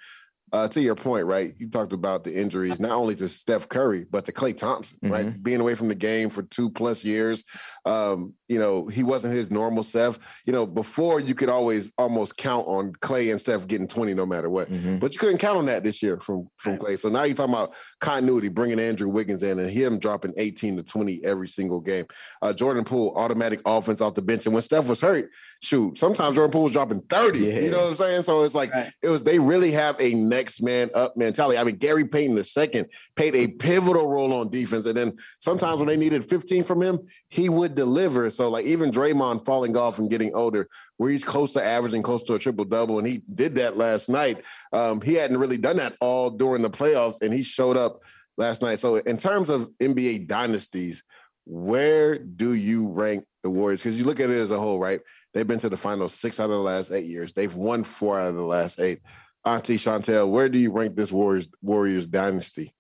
uh, 0.54 0.68
to 0.68 0.82
your 0.82 0.96
point, 0.96 1.26
right? 1.26 1.54
You 1.58 1.70
talked 1.70 1.94
about 1.94 2.24
the 2.24 2.38
injuries, 2.38 2.80
not 2.80 2.92
only 2.92 3.16
to 3.16 3.30
Steph 3.30 3.70
Curry, 3.70 4.06
but 4.10 4.26
to 4.26 4.32
Klay 4.32 4.56
Thompson, 4.56 5.00
mm-hmm. 5.04 5.14
right? 5.14 5.44
Being 5.44 5.62
away 5.62 5.76
from 5.76 5.88
the 5.88 5.96
game 5.96 6.30
for 6.30 6.44
two 6.44 6.70
plus 6.70 7.04
years. 7.04 7.44
Um, 7.86 8.34
you 8.50 8.60
know, 8.60 8.88
he 8.88 9.02
wasn't 9.02 9.34
his 9.34 9.50
normal 9.50 9.82
self. 9.82 10.20
You 10.46 10.52
know, 10.52 10.66
before 10.66 11.22
you 11.22 11.34
could 11.34 11.48
always 11.48 11.94
almost 11.98 12.36
count 12.36 12.68
on 12.68 12.92
Klay 12.94 13.32
and 13.32 13.40
Steph 13.40 13.66
getting 13.66 13.88
20 13.88 14.14
no 14.14 14.26
matter 14.26 14.50
what. 14.50 14.70
Mm-hmm. 14.70 14.98
But 14.98 15.14
you 15.14 15.20
couldn't 15.20 15.38
count 15.38 15.58
on 15.58 15.68
that 15.68 15.86
this 15.86 16.04
year 16.04 16.20
from, 16.20 16.50
from 16.58 16.78
Klay. 16.78 17.00
So 17.00 17.08
now 17.08 17.24
you're 17.24 17.36
talking 17.36 17.54
about 17.54 17.74
continuity, 18.02 18.50
bringing 18.50 18.80
Andrew 18.80 19.08
Wiggins 19.08 19.44
in 19.44 19.58
and 19.58 19.70
him 19.70 20.00
dropping 20.00 20.34
18 20.38 20.76
to 20.78 20.84
20 20.84 21.22
every 21.24 21.48
single 21.48 21.80
game. 21.80 22.06
Uh, 22.42 22.52
Jordan 22.52 22.84
Poole, 22.84 23.14
automatic 23.16 23.62
offense 23.66 24.02
off 24.02 24.16
the 24.16 24.22
bench. 24.22 24.46
And 24.46 24.54
when 24.54 24.64
Steph 24.64 24.88
was 24.88 25.00
hurt, 25.00 25.30
shoot, 25.62 25.98
sometimes 25.98 26.36
Jordan 26.36 26.52
Poole 26.52 26.64
was 26.64 26.74
dropping 26.74 27.02
30. 27.04 27.40
Yeah. 27.40 27.60
You 27.60 27.72
know 27.72 27.84
what 27.84 27.90
I'm 27.92 27.96
saying? 27.96 28.24
So 28.24 28.44
it's 28.44 28.56
like, 28.56 28.74
right. 28.74 28.92
it 29.02 29.08
was, 29.08 29.24
they 29.24 29.40
really 29.40 29.72
have 29.72 29.96
a 30.00 30.14
next 30.42 30.62
man 30.64 30.90
up 30.96 31.16
mentality. 31.16 31.60
I 31.60 31.64
mean, 31.64 31.76
Gary 31.76 32.04
Payton 32.04 32.36
II 32.36 32.86
played 33.16 33.36
a 33.36 33.48
pivotal 33.48 34.08
role 34.08 34.34
on 34.34 34.50
defense. 34.50 34.88
And 34.88 34.98
then 34.98 35.16
sometimes 35.38 35.78
when 35.78 35.88
they 35.88 35.98
needed 35.98 36.26
15 36.26 36.64
from 36.64 36.82
him, 36.82 37.00
he 37.30 37.48
would 37.48 37.76
deliver. 37.76 38.32
So 38.32 38.50
like 38.50 38.66
even 38.66 38.90
Draymond 38.90 39.46
falling 39.46 39.78
off 39.78 40.00
and 40.00 40.10
getting 40.10 40.34
older, 40.34 40.68
where 40.98 41.12
he's 41.12 41.24
close 41.24 41.54
to 41.54 41.64
averaging 41.64 42.02
close 42.02 42.24
to 42.24 42.34
a 42.34 42.40
triple 42.40 42.66
double, 42.66 42.98
and 42.98 43.08
he 43.08 43.22
did 43.36 43.56
that 43.56 43.78
last 43.78 44.10
night. 44.10 44.44
Um, 44.74 45.00
he 45.00 45.14
hadn't 45.14 45.38
really 45.38 45.58
done 45.58 45.78
that 45.78 45.96
all 46.02 46.32
during 46.32 46.64
the 46.64 46.70
playoffs, 46.72 47.22
and 47.22 47.32
he 47.32 47.44
showed 47.44 47.78
up 47.78 48.02
last 48.38 48.64
night. 48.64 48.80
So 48.80 48.96
in 48.96 49.18
terms 49.18 49.52
of 49.52 49.70
NBA 49.80 50.28
dynasties, 50.28 51.04
where 51.46 52.18
do 52.18 52.54
you 52.54 52.88
rank 52.88 53.26
the 53.44 53.52
Warriors? 53.52 53.84
Because 53.84 54.00
you 54.00 54.06
look 54.06 54.20
at 54.20 54.32
it 54.32 54.40
as 54.40 54.50
a 54.50 54.60
whole, 54.60 54.80
right? 54.80 55.02
They've 55.34 55.48
been 55.48 55.60
to 55.60 55.70
the 55.70 55.78
final 55.78 56.10
six 56.10 56.40
out 56.40 56.46
of 56.46 56.52
the 56.52 56.58
last 56.58 56.92
eight 56.92 57.06
years. 57.06 57.34
They've 57.34 57.54
won 57.54 57.84
four 57.84 58.20
out 58.20 58.30
of 58.30 58.36
the 58.36 58.42
last 58.42 58.80
eight. 58.80 59.00
Auntie 59.44 59.78
Chantel, 59.78 60.30
where 60.30 60.50
do 60.50 60.60
you 60.60 60.72
rank 60.72 60.96
this 60.96 61.12
Warriors 61.12 61.48
Warriors 61.62 62.08
dynasty? 62.08 62.74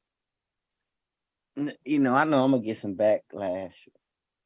You 1.84 2.00
know, 2.00 2.16
I 2.16 2.24
know 2.24 2.44
I'm 2.44 2.52
gonna 2.52 2.64
get 2.64 2.78
some 2.78 2.96
backlash, 2.96 3.74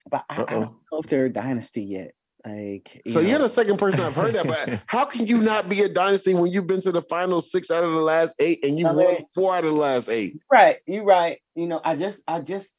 but 0.10 0.24
I, 0.30 0.42
I 0.42 0.46
don't 0.46 0.76
know 0.92 1.00
if 1.00 1.08
they're 1.08 1.26
a 1.26 1.34
dynasty 1.34 1.84
yet. 1.84 2.12
Like, 2.46 3.02
you 3.06 3.12
so 3.12 3.22
know. 3.22 3.28
you're 3.28 3.40
the 3.40 3.50
second 3.50 3.78
person 3.78 4.00
I've 4.00 4.16
heard 4.16 4.34
that, 4.36 4.48
but 4.48 4.84
how 4.88 5.06
can 5.06 5.28
you 5.28 5.40
not 5.40 5.68
be 5.68 5.82
a 5.82 5.90
dynasty 5.90 6.34
when 6.36 6.52
you've 6.52 6.68
been 6.68 6.82
to 6.82 6.92
the 6.92 7.02
final 7.02 7.42
six 7.42 7.72
out 7.72 7.84
of 7.84 7.92
the 7.92 8.00
last 8.00 8.36
eight 8.40 8.64
and 8.64 8.80
you've 8.80 8.94
won 8.94 9.18
four 9.34 9.56
out 9.56 9.66
of 9.66 9.74
the 9.74 9.80
last 9.80 10.10
eight? 10.10 10.40
Right, 10.52 10.78
you're 10.86 11.04
right. 11.04 11.40
You 11.56 11.68
know, 11.68 11.82
I 11.84 11.96
just, 11.96 12.22
I 12.28 12.42
just, 12.42 12.76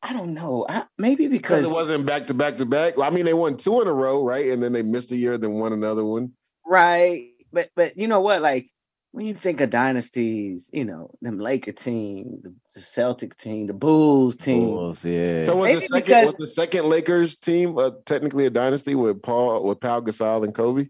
I 0.00 0.12
don't 0.12 0.32
know. 0.32 0.64
I, 0.68 0.84
maybe 0.96 1.26
because, 1.26 1.62
because 1.62 1.72
it 1.72 1.74
wasn't 1.74 2.06
back 2.06 2.28
to 2.28 2.34
back 2.34 2.56
to 2.58 2.66
back. 2.66 2.96
Well, 2.96 3.10
I 3.10 3.12
mean, 3.12 3.24
they 3.24 3.34
won 3.34 3.56
two 3.56 3.80
in 3.82 3.88
a 3.88 3.92
row, 3.92 4.22
right? 4.24 4.50
And 4.50 4.62
then 4.62 4.72
they 4.72 4.82
missed 4.82 5.10
a 5.10 5.16
year, 5.16 5.38
then 5.38 5.54
won 5.54 5.72
another 5.72 6.04
one. 6.04 6.32
Right 6.64 7.33
but 7.54 7.68
but 7.74 7.96
you 7.96 8.08
know 8.08 8.20
what? 8.20 8.42
Like 8.42 8.68
when 9.12 9.26
you 9.26 9.34
think 9.34 9.60
of 9.60 9.70
dynasties, 9.70 10.68
you 10.72 10.84
know, 10.84 11.10
them 11.22 11.38
Laker 11.38 11.72
team, 11.72 12.40
the, 12.42 12.52
the 12.74 12.80
Celtics 12.80 13.36
team, 13.36 13.68
the 13.68 13.72
Bulls 13.72 14.36
team. 14.36 14.66
Bulls, 14.66 15.04
yeah. 15.04 15.42
So 15.42 15.56
was 15.56 15.68
Maybe 15.68 15.80
the 15.80 15.86
second 15.86 16.04
because... 16.04 16.26
was 16.26 16.34
the 16.38 16.46
second 16.48 16.84
Lakers 16.86 17.36
team 17.36 17.78
uh, 17.78 17.92
technically 18.04 18.46
a 18.46 18.50
dynasty 18.50 18.94
with 18.94 19.22
Paul 19.22 19.62
with 19.62 19.80
Pau 19.80 20.00
Gasol 20.00 20.44
and 20.44 20.54
Kobe? 20.54 20.88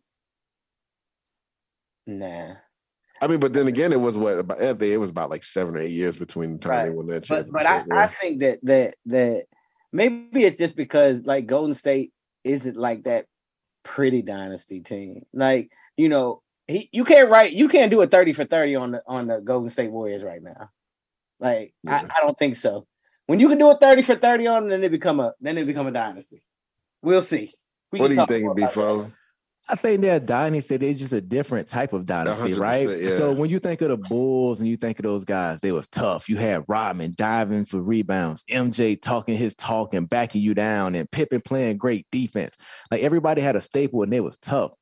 Nah. 2.07 2.55
I 3.21 3.27
mean, 3.27 3.41
but 3.41 3.53
then 3.53 3.69
again, 3.69 3.93
it 3.93 4.01
was 4.01 4.19
what 4.19 4.39
about 4.39 4.61
it 4.61 4.99
was 4.99 5.11
about 5.11 5.31
like 5.31 5.45
seven 5.45 5.77
or 5.77 5.81
eight 5.81 5.91
years 5.91 6.17
between 6.17 6.55
the 6.55 6.59
time 6.59 6.71
right. 6.71 6.85
they 6.85 6.91
won 6.91 7.07
that 7.07 7.25
championship. 7.25 7.53
But, 7.53 7.87
but 7.87 7.97
I, 7.97 8.05
I 8.05 8.07
think 8.09 8.41
that 8.41 8.59
that 8.63 8.95
that 9.07 9.45
maybe 9.93 10.45
it's 10.45 10.59
just 10.59 10.77
because 10.77 11.25
like 11.27 11.47
Golden 11.47 11.75
State 11.75 12.13
isn't 12.43 12.77
like 12.77 13.05
that 13.05 13.27
pretty 13.83 14.23
dynasty 14.23 14.81
team. 14.81 15.25
Like, 15.33 15.71
you 15.97 16.09
know, 16.09 16.43
he 16.67 16.89
you 16.93 17.05
can't 17.05 17.31
write 17.31 17.53
you 17.53 17.69
can't 17.69 17.91
do 17.91 18.01
a 18.01 18.07
30 18.07 18.33
for 18.33 18.45
30 18.45 18.77
on 18.77 18.91
the 18.93 19.03
on 19.07 19.27
the 19.27 19.41
Golden 19.41 19.71
State 19.71 19.91
Warriors 19.91 20.25
right 20.25 20.43
now. 20.43 20.71
Like, 21.41 21.75
yeah. 21.83 22.07
I, 22.11 22.19
I 22.19 22.27
don't 22.27 22.39
think 22.39 22.57
so. 22.57 22.87
When 23.27 23.41
you 23.41 23.49
can 23.49 23.59
do 23.59 23.71
a 23.71 23.77
30 23.77 24.03
for 24.03 24.17
30 24.17 24.47
on 24.47 24.63
them, 24.63 24.71
then 24.71 24.81
they 24.81 24.89
become 24.89 25.21
a 25.21 25.33
then 25.41 25.55
they 25.55 25.65
become 25.65 25.87
a 25.87 25.93
dynasty. 25.93 26.43
We'll 27.03 27.23
see. 27.23 27.53
We 27.93 28.01
what 28.01 28.09
do 28.09 28.15
you 28.15 28.27
think, 28.27 28.57
B-Flo? 28.57 29.13
I 29.69 29.77
think 29.77 30.03
they're 30.03 30.17
a 30.17 30.21
dynasty. 30.21 30.77
They're 30.77 30.93
just 30.93 31.13
a 31.13 31.21
different 31.21 31.69
type 31.69 31.93
of 31.93 32.05
dynasty, 32.05 32.53
right? 32.53 32.89
Yeah. 32.89 33.17
So 33.17 33.33
when 33.33 33.49
you 33.49 33.59
think 33.59 33.81
of 33.81 33.89
the 33.89 33.97
Bulls 33.97 34.61
and 34.61 34.69
you 34.69 34.77
think 34.77 34.99
of 34.99 35.05
those 35.05 35.25
guys, 35.25 35.61
they 35.61 35.73
was 35.73 35.89
tough. 35.89 36.29
You 36.29 36.37
had 36.37 36.65
Rodman 36.69 37.15
diving 37.17 37.65
for 37.65 37.81
rebounds, 37.81 38.45
MJ 38.51 39.01
talking 39.01 39.39
his 39.39 39.55
talk 39.55 39.95
and 39.95 40.09
backing 40.09 40.43
you 40.43 40.55
down, 40.55 40.95
and 40.95 41.11
Pippen 41.11 41.41
playing 41.41 41.79
great 41.79 42.07
defense. 42.13 42.57
Like 42.91 43.03
everybody 43.03 43.41
had 43.41 43.57
a 43.57 43.61
staple 43.61 44.03
and 44.03 44.13
they 44.13 44.21
was 44.21 44.37
tough. 44.37 44.73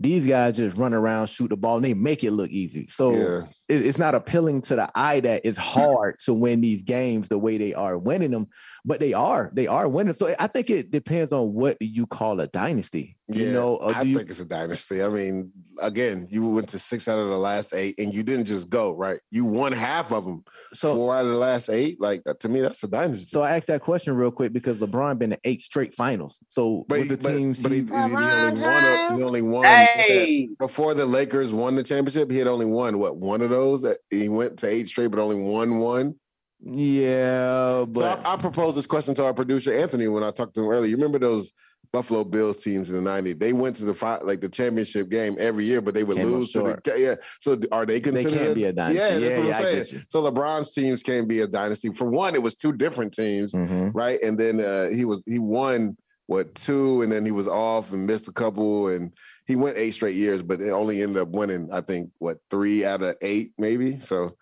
These 0.00 0.26
guys 0.26 0.56
just 0.56 0.76
run 0.76 0.94
around, 0.94 1.26
shoot 1.26 1.48
the 1.48 1.56
ball, 1.56 1.76
and 1.76 1.84
they 1.84 1.94
make 1.94 2.22
it 2.22 2.30
look 2.30 2.50
easy. 2.50 2.86
So 2.86 3.12
yeah. 3.14 3.46
it, 3.68 3.84
it's 3.84 3.98
not 3.98 4.14
appealing 4.14 4.60
to 4.62 4.76
the 4.76 4.90
eye 4.94 5.20
that 5.20 5.42
it's 5.44 5.58
hard 5.58 6.18
to 6.20 6.34
win 6.34 6.60
these 6.60 6.82
games 6.82 7.28
the 7.28 7.38
way 7.38 7.58
they 7.58 7.74
are 7.74 7.98
winning 7.98 8.30
them, 8.30 8.46
but 8.84 9.00
they 9.00 9.12
are. 9.12 9.50
They 9.52 9.66
are 9.66 9.88
winning. 9.88 10.14
So 10.14 10.34
I 10.38 10.46
think 10.46 10.70
it 10.70 10.92
depends 10.92 11.32
on 11.32 11.52
what 11.52 11.76
you 11.80 12.06
call 12.06 12.38
a 12.40 12.46
dynasty. 12.46 13.17
Yeah, 13.30 13.44
you 13.44 13.52
know, 13.52 13.76
uh, 13.76 13.92
I 13.94 14.02
you... 14.02 14.16
think 14.16 14.30
it's 14.30 14.40
a 14.40 14.46
dynasty. 14.46 15.02
I 15.02 15.08
mean, 15.08 15.52
again, 15.82 16.26
you 16.30 16.48
went 16.48 16.70
to 16.70 16.78
six 16.78 17.08
out 17.08 17.18
of 17.18 17.28
the 17.28 17.36
last 17.36 17.74
eight, 17.74 17.96
and 17.98 18.14
you 18.14 18.22
didn't 18.22 18.46
just 18.46 18.70
go 18.70 18.90
right. 18.92 19.20
You 19.30 19.44
won 19.44 19.72
half 19.72 20.12
of 20.12 20.24
them. 20.24 20.44
So 20.72 20.96
four 20.96 21.14
out 21.14 21.26
of 21.26 21.30
the 21.30 21.36
last 21.36 21.68
eight, 21.68 22.00
like 22.00 22.22
to 22.24 22.48
me, 22.48 22.60
that's 22.60 22.82
a 22.84 22.88
dynasty. 22.88 23.26
So 23.26 23.42
I 23.42 23.56
asked 23.56 23.66
that 23.66 23.82
question 23.82 24.14
real 24.16 24.30
quick 24.30 24.54
because 24.54 24.78
LeBron 24.78 25.18
been 25.18 25.30
to 25.30 25.38
eight 25.44 25.60
straight 25.60 25.92
finals. 25.92 26.42
So 26.48 26.86
but, 26.88 27.06
the 27.06 27.18
but, 27.18 27.28
teams, 27.28 27.62
but 27.62 27.70
he, 27.70 27.80
he, 27.80 27.86
he, 27.86 27.92
only 27.92 28.14
won. 28.14 28.84
A, 28.84 29.16
he 29.16 29.22
only 29.22 29.42
won. 29.42 29.64
Hey. 29.66 30.48
Before 30.58 30.94
the 30.94 31.04
Lakers 31.04 31.52
won 31.52 31.74
the 31.74 31.82
championship, 31.82 32.30
he 32.30 32.38
had 32.38 32.48
only 32.48 32.66
won 32.66 32.98
what 32.98 33.18
one 33.18 33.42
of 33.42 33.50
those. 33.50 33.82
That 33.82 33.98
he 34.08 34.30
went 34.30 34.58
to 34.60 34.68
eight 34.68 34.88
straight, 34.88 35.08
but 35.08 35.20
only 35.20 35.52
won 35.52 35.80
one. 35.80 36.14
Yeah, 36.60 37.84
but 37.86 38.00
so 38.00 38.22
I, 38.24 38.34
I 38.34 38.36
proposed 38.36 38.76
this 38.76 38.86
question 38.86 39.14
to 39.16 39.24
our 39.24 39.34
producer 39.34 39.72
Anthony 39.72 40.08
when 40.08 40.24
I 40.24 40.32
talked 40.32 40.54
to 40.54 40.62
him 40.62 40.68
earlier. 40.68 40.90
You 40.90 40.96
remember 40.96 41.18
those? 41.18 41.52
Buffalo 41.92 42.24
Bills 42.24 42.62
teams 42.62 42.90
in 42.90 43.02
the 43.02 43.10
90s. 43.10 43.38
They 43.38 43.52
went 43.52 43.76
to 43.76 43.84
the 43.84 43.94
fi- 43.94 44.20
like 44.22 44.40
the 44.40 44.48
championship 44.48 45.08
game 45.08 45.36
every 45.38 45.64
year, 45.64 45.80
but 45.80 45.94
they 45.94 46.04
would 46.04 46.16
Came 46.16 46.32
lose 46.32 46.52
to 46.52 46.60
the 46.60 46.98
yeah. 46.98 47.14
So 47.40 47.60
are 47.72 47.86
they 47.86 48.00
considered? 48.00 48.32
They 48.32 48.44
can 48.44 48.54
be 48.54 48.64
a 48.64 48.72
dynasty. 48.72 48.98
Yeah, 48.98 49.08
that's 49.08 49.22
yeah, 49.22 49.38
what 49.38 49.46
yeah, 49.46 49.56
I'm 49.56 49.64
saying. 49.64 50.04
So 50.10 50.30
LeBron's 50.30 50.72
teams 50.72 51.02
can 51.02 51.26
be 51.26 51.40
a 51.40 51.46
dynasty. 51.46 51.90
For 51.90 52.08
one, 52.08 52.34
it 52.34 52.42
was 52.42 52.54
two 52.54 52.72
different 52.72 53.14
teams, 53.14 53.54
mm-hmm. 53.54 53.90
right? 53.90 54.20
And 54.22 54.38
then 54.38 54.60
uh, 54.60 54.88
he 54.88 55.04
was 55.04 55.24
he 55.26 55.38
won 55.38 55.96
what 56.26 56.54
two, 56.54 57.02
and 57.02 57.10
then 57.10 57.24
he 57.24 57.30
was 57.30 57.48
off 57.48 57.92
and 57.92 58.06
missed 58.06 58.28
a 58.28 58.32
couple, 58.32 58.88
and 58.88 59.12
he 59.46 59.56
went 59.56 59.78
eight 59.78 59.92
straight 59.92 60.16
years, 60.16 60.42
but 60.42 60.60
it 60.60 60.70
only 60.70 61.02
ended 61.02 61.22
up 61.22 61.28
winning 61.28 61.70
I 61.72 61.80
think 61.80 62.10
what 62.18 62.38
three 62.50 62.84
out 62.84 63.02
of 63.02 63.16
eight 63.22 63.52
maybe. 63.58 63.98
So 64.00 64.36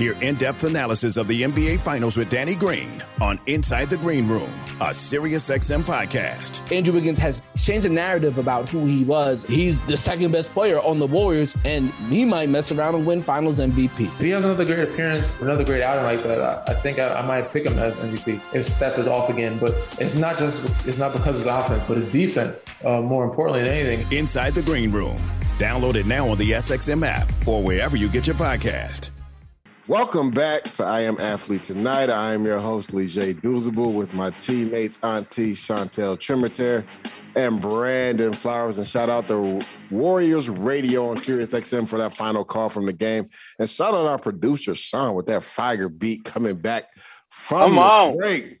Hear 0.00 0.16
in 0.22 0.36
depth 0.36 0.64
analysis 0.64 1.18
of 1.18 1.28
the 1.28 1.42
NBA 1.42 1.80
Finals 1.80 2.16
with 2.16 2.30
Danny 2.30 2.54
Green 2.54 3.04
on 3.20 3.38
Inside 3.44 3.90
the 3.90 3.98
Green 3.98 4.26
Room, 4.26 4.48
a 4.80 4.94
SiriusXM 4.94 5.82
podcast. 5.82 6.74
Andrew 6.74 6.94
Wiggins 6.94 7.18
has 7.18 7.42
changed 7.58 7.84
the 7.84 7.90
narrative 7.90 8.38
about 8.38 8.66
who 8.70 8.86
he 8.86 9.04
was. 9.04 9.44
He's 9.44 9.78
the 9.80 9.98
second 9.98 10.32
best 10.32 10.54
player 10.54 10.80
on 10.80 11.00
the 11.00 11.06
Warriors, 11.06 11.54
and 11.66 11.90
he 12.08 12.24
might 12.24 12.48
mess 12.48 12.72
around 12.72 12.94
and 12.94 13.04
win 13.04 13.20
Finals 13.20 13.60
MVP. 13.60 14.06
If 14.06 14.20
he 14.20 14.30
has 14.30 14.46
another 14.46 14.64
great 14.64 14.78
appearance, 14.78 15.38
another 15.42 15.64
great 15.64 15.82
outing 15.82 16.04
like 16.04 16.22
that, 16.22 16.66
I 16.66 16.72
think 16.72 16.98
I, 16.98 17.16
I 17.16 17.26
might 17.26 17.52
pick 17.52 17.66
him 17.66 17.78
as 17.78 17.98
MVP 17.98 18.40
if 18.54 18.64
Steph 18.64 18.98
is 18.98 19.06
off 19.06 19.28
again. 19.28 19.58
But 19.58 19.74
it's 20.00 20.14
not 20.14 20.38
just 20.38 20.64
it's 20.88 20.96
not 20.96 21.12
because 21.12 21.40
of 21.40 21.44
his 21.44 21.46
offense, 21.46 21.88
but 21.88 21.98
his 21.98 22.08
defense. 22.08 22.64
Uh, 22.82 23.02
more 23.02 23.22
importantly 23.22 23.64
than 23.64 23.74
anything. 23.74 24.18
Inside 24.18 24.54
the 24.54 24.62
Green 24.62 24.90
Room. 24.90 25.18
Download 25.58 25.94
it 25.96 26.06
now 26.06 26.26
on 26.26 26.38
the 26.38 26.52
SXM 26.52 27.04
app 27.06 27.28
or 27.46 27.62
wherever 27.62 27.98
you 27.98 28.08
get 28.08 28.26
your 28.26 28.36
podcast. 28.36 29.10
Welcome 29.90 30.30
back 30.30 30.62
to 30.74 30.84
I 30.84 31.00
Am 31.00 31.18
Athlete 31.18 31.64
Tonight. 31.64 32.10
I 32.10 32.32
am 32.32 32.44
your 32.44 32.60
host, 32.60 32.94
Leger 32.94 33.34
Douzable, 33.34 33.92
with 33.92 34.14
my 34.14 34.30
teammates, 34.30 35.00
Auntie 35.02 35.56
Chantel 35.56 36.16
Tremitiere 36.16 36.84
and 37.34 37.60
Brandon 37.60 38.32
Flowers. 38.32 38.78
And 38.78 38.86
shout 38.86 39.08
out 39.08 39.26
to 39.26 39.60
Warriors 39.90 40.48
Radio 40.48 41.10
on 41.10 41.16
Sirius 41.16 41.50
XM 41.50 41.88
for 41.88 41.98
that 41.98 42.14
final 42.14 42.44
call 42.44 42.68
from 42.68 42.86
the 42.86 42.92
game. 42.92 43.30
And 43.58 43.68
shout 43.68 43.92
out 43.92 44.06
our 44.06 44.16
producer, 44.16 44.76
Sean, 44.76 45.16
with 45.16 45.26
that 45.26 45.42
fire 45.42 45.88
beat 45.88 46.22
coming 46.22 46.54
back 46.54 46.84
from 47.28 47.70
Come 47.70 47.78
on. 47.80 48.12
the 48.12 48.18
break. 48.18 48.60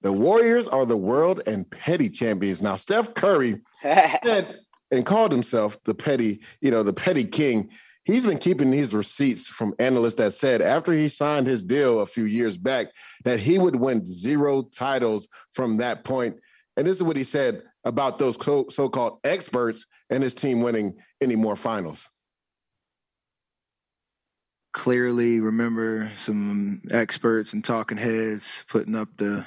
The 0.00 0.12
Warriors 0.12 0.68
are 0.68 0.86
the 0.86 0.96
world 0.96 1.42
and 1.46 1.70
petty 1.70 2.08
champions. 2.08 2.62
Now, 2.62 2.76
Steph 2.76 3.12
Curry 3.12 3.60
said 3.82 4.60
and 4.90 5.04
called 5.04 5.32
himself 5.32 5.76
the 5.84 5.94
petty, 5.94 6.40
you 6.62 6.70
know, 6.70 6.82
the 6.82 6.94
petty 6.94 7.24
king 7.24 7.68
he's 8.04 8.24
been 8.24 8.38
keeping 8.38 8.70
these 8.70 8.94
receipts 8.94 9.46
from 9.46 9.74
analysts 9.78 10.16
that 10.16 10.34
said 10.34 10.60
after 10.60 10.92
he 10.92 11.08
signed 11.08 11.46
his 11.46 11.62
deal 11.62 12.00
a 12.00 12.06
few 12.06 12.24
years 12.24 12.58
back 12.58 12.88
that 13.24 13.40
he 13.40 13.58
would 13.58 13.76
win 13.76 14.04
zero 14.04 14.62
titles 14.62 15.28
from 15.52 15.78
that 15.78 16.04
point. 16.04 16.36
And 16.76 16.86
this 16.86 16.96
is 16.96 17.02
what 17.02 17.16
he 17.16 17.24
said 17.24 17.62
about 17.84 18.18
those 18.18 18.36
so 18.74 18.88
called 18.88 19.18
experts 19.24 19.86
and 20.10 20.22
his 20.22 20.34
team 20.34 20.62
winning 20.62 20.96
any 21.20 21.36
more 21.36 21.56
finals. 21.56 22.08
Clearly, 24.72 25.40
remember 25.40 26.10
some 26.16 26.80
experts 26.90 27.52
and 27.52 27.62
talking 27.62 27.98
heads 27.98 28.64
putting 28.68 28.96
up 28.96 29.08
the 29.18 29.44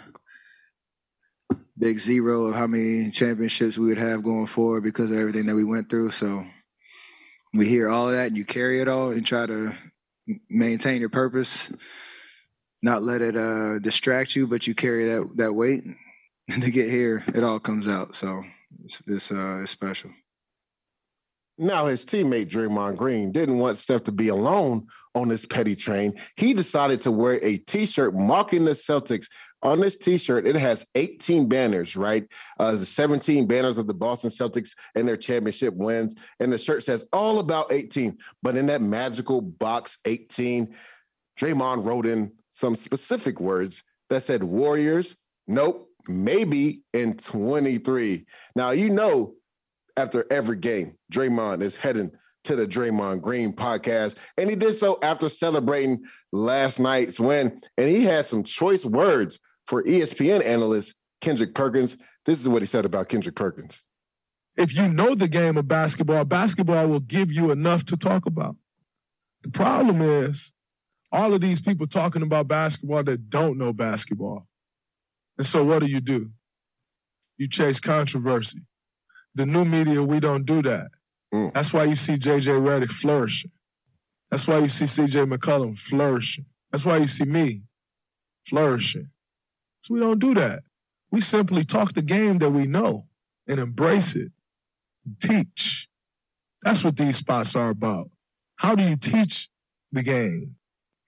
big 1.78 2.00
zero 2.00 2.46
of 2.46 2.56
how 2.56 2.68
many 2.68 3.10
championships 3.10 3.78
we 3.78 3.88
would 3.88 3.98
have 3.98 4.24
going 4.24 4.46
forward 4.46 4.84
because 4.84 5.12
of 5.12 5.18
everything 5.18 5.48
that 5.48 5.56
we 5.56 5.64
went 5.64 5.90
through. 5.90 6.12
So 6.12 6.46
we 7.56 7.68
hear 7.68 7.90
all 7.90 8.08
that 8.08 8.28
and 8.28 8.38
you 8.38 8.46
carry 8.46 8.82
it 8.82 8.88
all 8.88 9.12
and 9.12 9.26
try 9.26 9.46
to 9.46 9.74
maintain 10.50 11.00
your 11.00 11.10
purpose 11.10 11.72
not 12.82 13.02
let 13.02 13.22
it 13.22 13.36
uh, 13.36 13.80
distract 13.80 14.36
you 14.36 14.48
but 14.48 14.68
you 14.68 14.76
carry 14.76 15.08
that 15.08 15.30
that 15.36 15.54
weight 15.54 15.84
and 16.50 16.62
to 16.62 16.72
get 16.72 16.90
here 16.90 17.24
it 17.34 17.44
all 17.44 17.60
comes 17.60 17.88
out. 17.88 18.16
So 18.16 18.44
it's 18.84 19.02
it's, 19.08 19.32
uh, 19.32 19.62
it's 19.64 19.72
special 19.72 20.12
now 21.58 21.86
his 21.86 22.06
teammate 22.06 22.50
Draymond 22.50 22.98
Green 22.98 23.32
didn't 23.32 23.60
want 23.60 23.78
Steph 23.78 24.04
to 24.06 24.12
be 24.12 24.28
alone 24.28 24.88
on 25.14 25.30
this 25.30 25.46
petty 25.46 25.76
train. 25.76 26.14
He 26.36 26.54
decided 26.54 27.02
to 27.02 27.12
wear 27.12 27.40
a 27.42 27.58
T-shirt 27.58 28.14
mocking 28.14 28.66
the 28.66 28.72
Celtics 28.72 29.28
on 29.66 29.80
this 29.82 29.98
T-shirt, 29.98 30.48
it 30.48 30.56
has 30.56 30.86
18 30.94 31.50
banners, 31.50 31.96
right? 31.96 32.28
Uh, 32.60 32.74
the 32.76 32.86
17 32.86 33.48
banners 33.48 33.80
of 33.80 33.88
the 33.88 33.96
Boston 33.96 34.30
Celtics 34.30 34.76
and 34.94 35.08
their 35.08 35.18
championship 35.18 35.74
wins, 35.74 36.14
and 36.40 36.54
the 36.54 36.58
shirt 36.58 36.84
says 36.84 37.08
all 37.12 37.40
about 37.40 37.72
18. 37.72 38.18
But 38.44 38.56
in 38.56 38.68
that 38.68 38.82
magical 38.82 39.42
box 39.42 39.98
18, 40.06 40.76
Draymond 41.40 41.84
wrote 41.84 42.06
in 42.06 42.32
some 42.52 42.76
specific 42.76 43.40
words 43.40 43.84
that 44.10 44.22
said 44.22 44.44
Warriors. 44.44 45.18
Nope, 45.48 45.90
maybe 46.08 46.84
in 46.94 47.18
23. 47.18 48.26
Now 48.56 48.70
you 48.70 48.92
know, 48.92 49.34
after 49.98 50.26
every 50.32 50.58
game, 50.58 50.98
Draymond 51.12 51.62
is 51.62 51.76
heading 51.76 52.12
to 52.46 52.56
the 52.56 52.68
Draymond 52.68 53.22
Green 53.22 53.54
podcast. 53.54 54.18
And 54.38 54.50
he 54.50 54.56
did 54.56 54.78
so 54.78 55.00
after 55.02 55.30
celebrating 55.30 56.04
last 56.32 56.80
night's 56.80 57.20
win. 57.20 57.60
And 57.78 57.90
he 57.90 58.04
had 58.04 58.26
some 58.26 58.44
choice 58.44 58.86
words 58.86 59.40
for 59.68 59.84
ESPN 59.84 60.46
analyst 60.46 60.96
Kendrick 61.22 61.56
Perkins. 61.56 61.98
This 62.26 62.40
is 62.40 62.48
what 62.48 62.62
he 62.62 62.66
said 62.68 62.86
about 62.86 63.10
Kendrick 63.10 63.36
Perkins. 63.36 63.84
If 64.58 64.76
you 64.76 64.88
know 64.88 65.16
the 65.16 65.28
game 65.28 65.58
of 65.58 65.68
basketball, 65.68 66.24
basketball 66.24 66.88
will 66.88 67.02
give 67.02 67.32
you 67.32 67.52
enough 67.52 67.84
to 67.86 67.98
talk 67.98 68.26
about. 68.26 68.56
The 69.42 69.50
problem 69.50 70.02
is 70.02 70.54
all 71.12 71.34
of 71.34 71.42
these 71.42 71.62
people 71.62 71.88
talking 71.88 72.22
about 72.22 72.48
basketball 72.48 73.04
that 73.04 73.30
don't 73.30 73.58
know 73.58 73.74
basketball. 73.74 74.48
And 75.38 75.46
so 75.46 75.64
what 75.64 75.80
do 75.80 75.88
you 75.88 76.00
do? 76.00 76.32
You 77.38 77.50
chase 77.50 77.80
controversy. 77.80 78.60
The 79.36 79.46
new 79.46 79.66
media, 79.66 80.02
we 80.02 80.20
don't 80.20 80.46
do 80.46 80.62
that. 80.64 80.88
Mm. 81.34 81.54
That's 81.54 81.74
why 81.74 81.84
you 81.84 81.96
see 81.96 82.14
JJ 82.14 82.62
Redick 82.62 82.92
flourishing. 82.92 83.52
That's 84.32 84.48
why 84.48 84.60
you 84.60 84.70
see 84.70 84.86
CJ 84.86 85.32
McCollum 85.32 85.78
flourishing. 85.78 86.46
That's 86.72 86.86
why 86.86 86.98
you 86.98 87.08
see 87.08 87.26
me 87.26 87.64
flourishing. 88.46 89.10
So 89.82 89.94
we 89.94 90.00
don't 90.00 90.20
do 90.20 90.34
that. 90.34 90.64
We 91.12 91.22
simply 91.22 91.64
talk 91.64 91.94
the 91.94 92.02
game 92.02 92.40
that 92.40 92.50
we 92.50 92.66
know 92.66 93.08
and 93.48 93.60
embrace 93.60 94.16
it. 94.16 94.32
Teach. 95.22 95.88
That's 96.64 96.84
what 96.84 96.98
these 96.98 97.18
spots 97.18 97.56
are 97.56 97.70
about. 97.70 98.10
How 98.58 98.76
do 98.76 98.84
you 98.84 98.96
teach 98.96 99.50
the 99.92 100.02
game? 100.02 100.56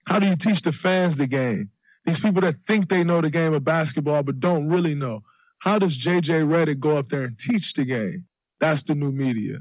How 0.06 0.20
do 0.20 0.28
you 0.28 0.36
teach 0.36 0.62
the 0.62 0.72
fans 0.72 1.18
the 1.18 1.28
game? 1.28 1.72
These 2.06 2.20
people 2.20 2.42
that 2.42 2.56
think 2.66 2.88
they 2.88 3.04
know 3.04 3.20
the 3.20 3.30
game 3.30 3.54
of 3.54 3.64
basketball 3.64 4.24
but 4.24 4.40
don't 4.40 4.70
really 4.70 4.96
know. 4.96 5.24
How 5.60 5.80
does 5.80 5.98
JJ 5.98 6.48
Redick 6.48 6.80
go 6.80 6.98
up 6.98 7.08
there 7.10 7.24
and 7.24 7.38
teach 7.38 7.74
the 7.74 7.86
game? 7.86 8.26
That's 8.60 8.84
the 8.84 8.96
new 8.96 9.12
media. 9.12 9.60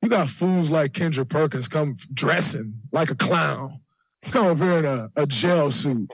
You 0.00 0.08
got 0.08 0.30
fools 0.30 0.70
like 0.70 0.92
Kendrick 0.92 1.28
Perkins 1.28 1.68
come 1.68 1.96
dressing 2.12 2.74
like 2.90 3.10
a 3.10 3.14
clown, 3.14 3.80
come 4.24 4.46
up 4.46 4.58
here 4.58 4.78
in 4.78 4.84
a, 4.84 5.10
a 5.16 5.26
gel 5.26 5.70
suit, 5.70 6.10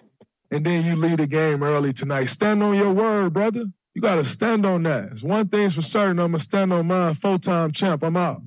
and 0.51 0.65
then 0.65 0.85
you 0.85 0.95
lead 0.95 1.21
a 1.21 1.27
game 1.27 1.63
early 1.63 1.93
tonight. 1.93 2.27
Stand 2.27 2.63
on 2.63 2.75
your 2.75 2.93
word, 2.93 3.33
brother. 3.33 3.65
You 3.95 4.03
got 4.03 4.17
to 4.17 4.25
stand 4.25 4.67
on 4.67 4.83
that. 4.85 5.13
It's 5.13 5.25
one 5.25 5.49
thing's 5.49 5.75
for 5.75 5.83
certain. 5.83 6.19
I'm 6.19 6.33
gonna 6.33 6.39
stand 6.39 6.73
on 6.73 6.87
mine. 6.87 7.15
Full 7.15 7.39
time 7.39 7.73
champ. 7.73 8.05
I'm 8.05 8.17
out. 8.17 8.43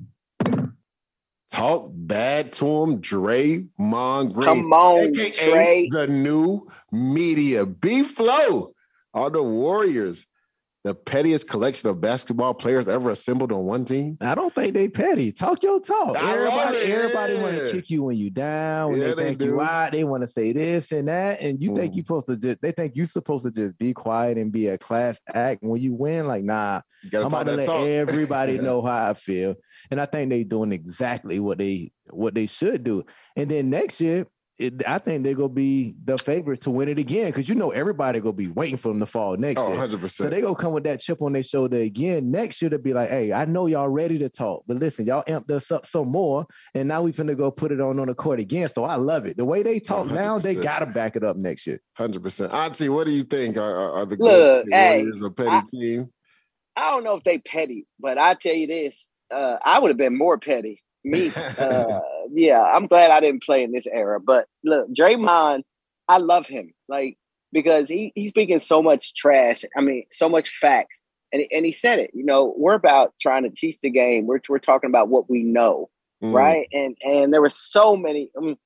Talk 1.52 1.90
bad 1.92 2.52
to 2.54 2.64
him, 2.64 3.02
Draymond 3.02 4.32
Green. 4.32 4.46
Come 4.46 4.72
on, 4.72 5.12
Dre. 5.12 5.88
The 5.90 6.06
new 6.08 6.66
media. 6.90 7.66
B-Flo. 7.66 8.72
All 9.14 9.30
the 9.30 9.42
Warriors 9.42 10.26
the 10.84 10.94
pettiest 10.96 11.48
collection 11.48 11.88
of 11.88 12.00
basketball 12.00 12.54
players 12.54 12.88
ever 12.88 13.10
assembled 13.10 13.52
on 13.52 13.64
one 13.64 13.84
team? 13.84 14.18
I 14.20 14.34
don't 14.34 14.52
think 14.52 14.74
they 14.74 14.88
petty. 14.88 15.30
Talk 15.30 15.62
your 15.62 15.80
talk. 15.80 16.16
I 16.16 16.32
everybody, 16.32 16.78
everybody 16.78 17.36
want 17.36 17.56
to 17.56 17.72
kick 17.72 17.90
you 17.90 18.02
when 18.02 18.16
you 18.16 18.30
down. 18.30 18.90
When 18.90 19.00
yeah, 19.00 19.08
they, 19.08 19.14
they 19.14 19.24
think 19.24 19.38
do. 19.38 19.44
you 19.44 19.60
out, 19.60 19.92
they 19.92 20.02
want 20.02 20.22
to 20.22 20.26
say 20.26 20.52
this 20.52 20.90
and 20.90 21.06
that, 21.06 21.40
and 21.40 21.62
you 21.62 21.70
mm. 21.70 21.76
think 21.76 21.94
you 21.94 22.02
supposed 22.02 22.26
to 22.26 22.36
just. 22.36 22.60
They 22.60 22.72
think 22.72 22.96
you 22.96 23.06
supposed 23.06 23.44
to 23.44 23.52
just 23.52 23.78
be 23.78 23.92
quiet 23.92 24.38
and 24.38 24.50
be 24.50 24.66
a 24.68 24.78
class 24.78 25.20
act. 25.32 25.62
When 25.62 25.80
you 25.80 25.94
win, 25.94 26.26
like 26.26 26.42
nah, 26.42 26.80
I'm 27.12 27.26
about 27.26 27.46
to 27.46 27.52
let 27.52 27.66
talk. 27.66 27.86
everybody 27.86 28.58
know 28.60 28.82
how 28.82 29.10
I 29.10 29.14
feel, 29.14 29.54
and 29.90 30.00
I 30.00 30.06
think 30.06 30.30
they 30.30 30.42
doing 30.42 30.72
exactly 30.72 31.38
what 31.38 31.58
they 31.58 31.92
what 32.10 32.34
they 32.34 32.46
should 32.46 32.82
do. 32.82 33.04
And 33.36 33.48
then 33.48 33.70
next 33.70 34.00
year, 34.00 34.26
it, 34.62 34.82
I 34.88 34.98
think 34.98 35.24
they're 35.24 35.34
gonna 35.34 35.48
be 35.48 35.94
the 36.04 36.16
favorites 36.16 36.64
to 36.64 36.70
win 36.70 36.88
it 36.88 36.98
again 36.98 37.26
because 37.26 37.48
you 37.48 37.54
know 37.54 37.70
everybody 37.70 38.20
gonna 38.20 38.32
be 38.32 38.48
waiting 38.48 38.76
for 38.76 38.88
them 38.88 39.00
to 39.00 39.06
fall 39.06 39.36
next 39.36 39.60
oh, 39.60 39.72
year. 39.72 39.88
100%. 39.88 40.10
So 40.10 40.28
they 40.28 40.40
gonna 40.40 40.54
come 40.54 40.72
with 40.72 40.84
that 40.84 41.00
chip 41.00 41.20
on 41.20 41.32
their 41.32 41.42
shoulder 41.42 41.78
again 41.78 42.30
next 42.30 42.62
year 42.62 42.70
to 42.70 42.78
be 42.78 42.92
like, 42.92 43.10
hey, 43.10 43.32
I 43.32 43.44
know 43.44 43.66
y'all 43.66 43.88
ready 43.88 44.18
to 44.18 44.28
talk, 44.28 44.64
but 44.66 44.76
listen, 44.76 45.04
y'all 45.06 45.24
amped 45.24 45.50
us 45.50 45.70
up 45.70 45.86
some 45.86 46.08
more, 46.08 46.46
and 46.74 46.88
now 46.88 47.02
we 47.02 47.12
finna 47.12 47.36
go 47.36 47.50
put 47.50 47.72
it 47.72 47.80
on 47.80 47.98
on 47.98 48.06
the 48.06 48.14
court 48.14 48.40
again. 48.40 48.68
So 48.68 48.84
I 48.84 48.94
love 48.94 49.26
it. 49.26 49.36
The 49.36 49.44
way 49.44 49.62
they 49.62 49.80
talk 49.80 50.06
100%. 50.06 50.12
now, 50.12 50.38
they 50.38 50.54
gotta 50.54 50.86
back 50.86 51.16
it 51.16 51.24
up 51.24 51.36
next 51.36 51.66
year. 51.66 51.80
Hundred 51.94 52.22
percent. 52.22 52.52
Auntie, 52.52 52.88
what 52.88 53.06
do 53.06 53.12
you 53.12 53.24
think? 53.24 53.56
Are, 53.56 53.98
are 53.98 54.06
the 54.06 54.16
Look, 54.16 54.66
hey, 54.70 55.02
Warriors 55.02 55.22
a 55.22 55.30
petty 55.30 55.50
I, 55.50 55.62
team? 55.70 56.10
I 56.76 56.90
don't 56.90 57.04
know 57.04 57.16
if 57.16 57.24
they 57.24 57.38
petty, 57.38 57.86
but 57.98 58.16
I 58.16 58.34
tell 58.34 58.54
you 58.54 58.66
this, 58.66 59.08
uh, 59.30 59.58
I 59.62 59.78
would 59.78 59.88
have 59.88 59.98
been 59.98 60.16
more 60.16 60.38
petty 60.38 60.82
me, 61.04 61.30
uh, 61.58 62.00
yeah, 62.34 62.62
I'm 62.62 62.86
glad 62.86 63.10
I 63.10 63.20
didn't 63.20 63.42
play 63.42 63.62
in 63.62 63.72
this 63.72 63.86
era. 63.86 64.20
But 64.20 64.46
look, 64.64 64.88
Draymond, 64.92 65.62
I 66.08 66.18
love 66.18 66.46
him, 66.46 66.72
like 66.88 67.16
because 67.52 67.88
he 67.88 68.12
he's 68.14 68.30
speaking 68.30 68.58
so 68.58 68.82
much 68.82 69.14
trash. 69.14 69.64
I 69.76 69.80
mean, 69.80 70.04
so 70.10 70.28
much 70.28 70.48
facts, 70.48 71.02
and 71.32 71.42
and 71.52 71.64
he 71.64 71.72
said 71.72 71.98
it. 71.98 72.10
You 72.14 72.24
know, 72.24 72.54
we're 72.56 72.74
about 72.74 73.14
trying 73.20 73.44
to 73.44 73.50
teach 73.50 73.78
the 73.80 73.90
game. 73.90 74.26
We're 74.26 74.40
we're 74.48 74.58
talking 74.58 74.90
about 74.90 75.08
what 75.08 75.30
we 75.30 75.42
know, 75.42 75.90
mm. 76.22 76.32
right? 76.32 76.66
And 76.72 76.96
and 77.04 77.32
there 77.32 77.42
were 77.42 77.50
so 77.50 77.96
many. 77.96 78.30
I 78.36 78.40
mean, 78.40 78.56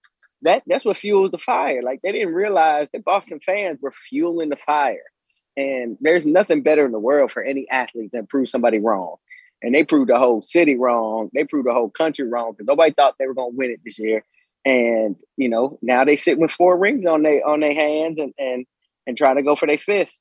that 0.43 0.63
that's 0.67 0.85
what 0.85 0.97
fueled 0.97 1.33
the 1.33 1.39
fire. 1.39 1.83
Like 1.83 2.01
they 2.03 2.13
didn't 2.13 2.35
realize 2.35 2.89
that 2.93 3.05
Boston 3.05 3.41
fans 3.41 3.79
were 3.81 3.93
fueling 3.93 4.51
the 4.51 4.57
fire. 4.57 5.05
And 5.59 5.97
there's 6.03 6.27
nothing 6.27 6.61
better 6.61 6.85
in 6.85 6.93
the 6.93 6.99
world 6.99 7.31
for 7.31 7.43
any 7.43 7.67
athlete 7.71 8.13
than 8.13 8.27
prove 8.27 8.47
somebody 8.47 8.79
wrong 8.79 9.17
and 9.67 9.75
they 9.75 9.83
proved 9.83 10.09
the 10.09 10.19
whole 10.19 10.41
city 10.41 10.77
wrong. 10.77 11.29
They 11.35 11.43
proved 11.43 11.67
the 11.67 11.73
whole 11.73 11.91
country 11.91 12.27
wrong 12.29 12.53
because 12.53 12.69
nobody 12.69 12.93
thought 12.93 13.17
they 13.19 13.27
were 13.27 13.35
going 13.35 13.51
to 13.51 13.57
win 13.57 13.73
it 13.73 13.81
this 13.85 13.99
year. 13.99 14.25
And 14.65 15.17
you 15.37 15.49
know, 15.49 15.77
now 15.83 16.05
they 16.05 16.15
sit 16.15 16.39
with 16.39 16.53
four 16.53 16.79
rings 16.79 17.05
on 17.05 17.25
their 17.25 17.45
on 17.45 17.61
their 17.61 17.75
hands 17.75 18.21
and 18.21 18.33
and 18.39 18.65
and 19.09 19.17
trying 19.19 19.35
to 19.37 19.43
go 19.43 19.57
for 19.57 19.67
their 19.67 19.77
fifth. 19.77 20.21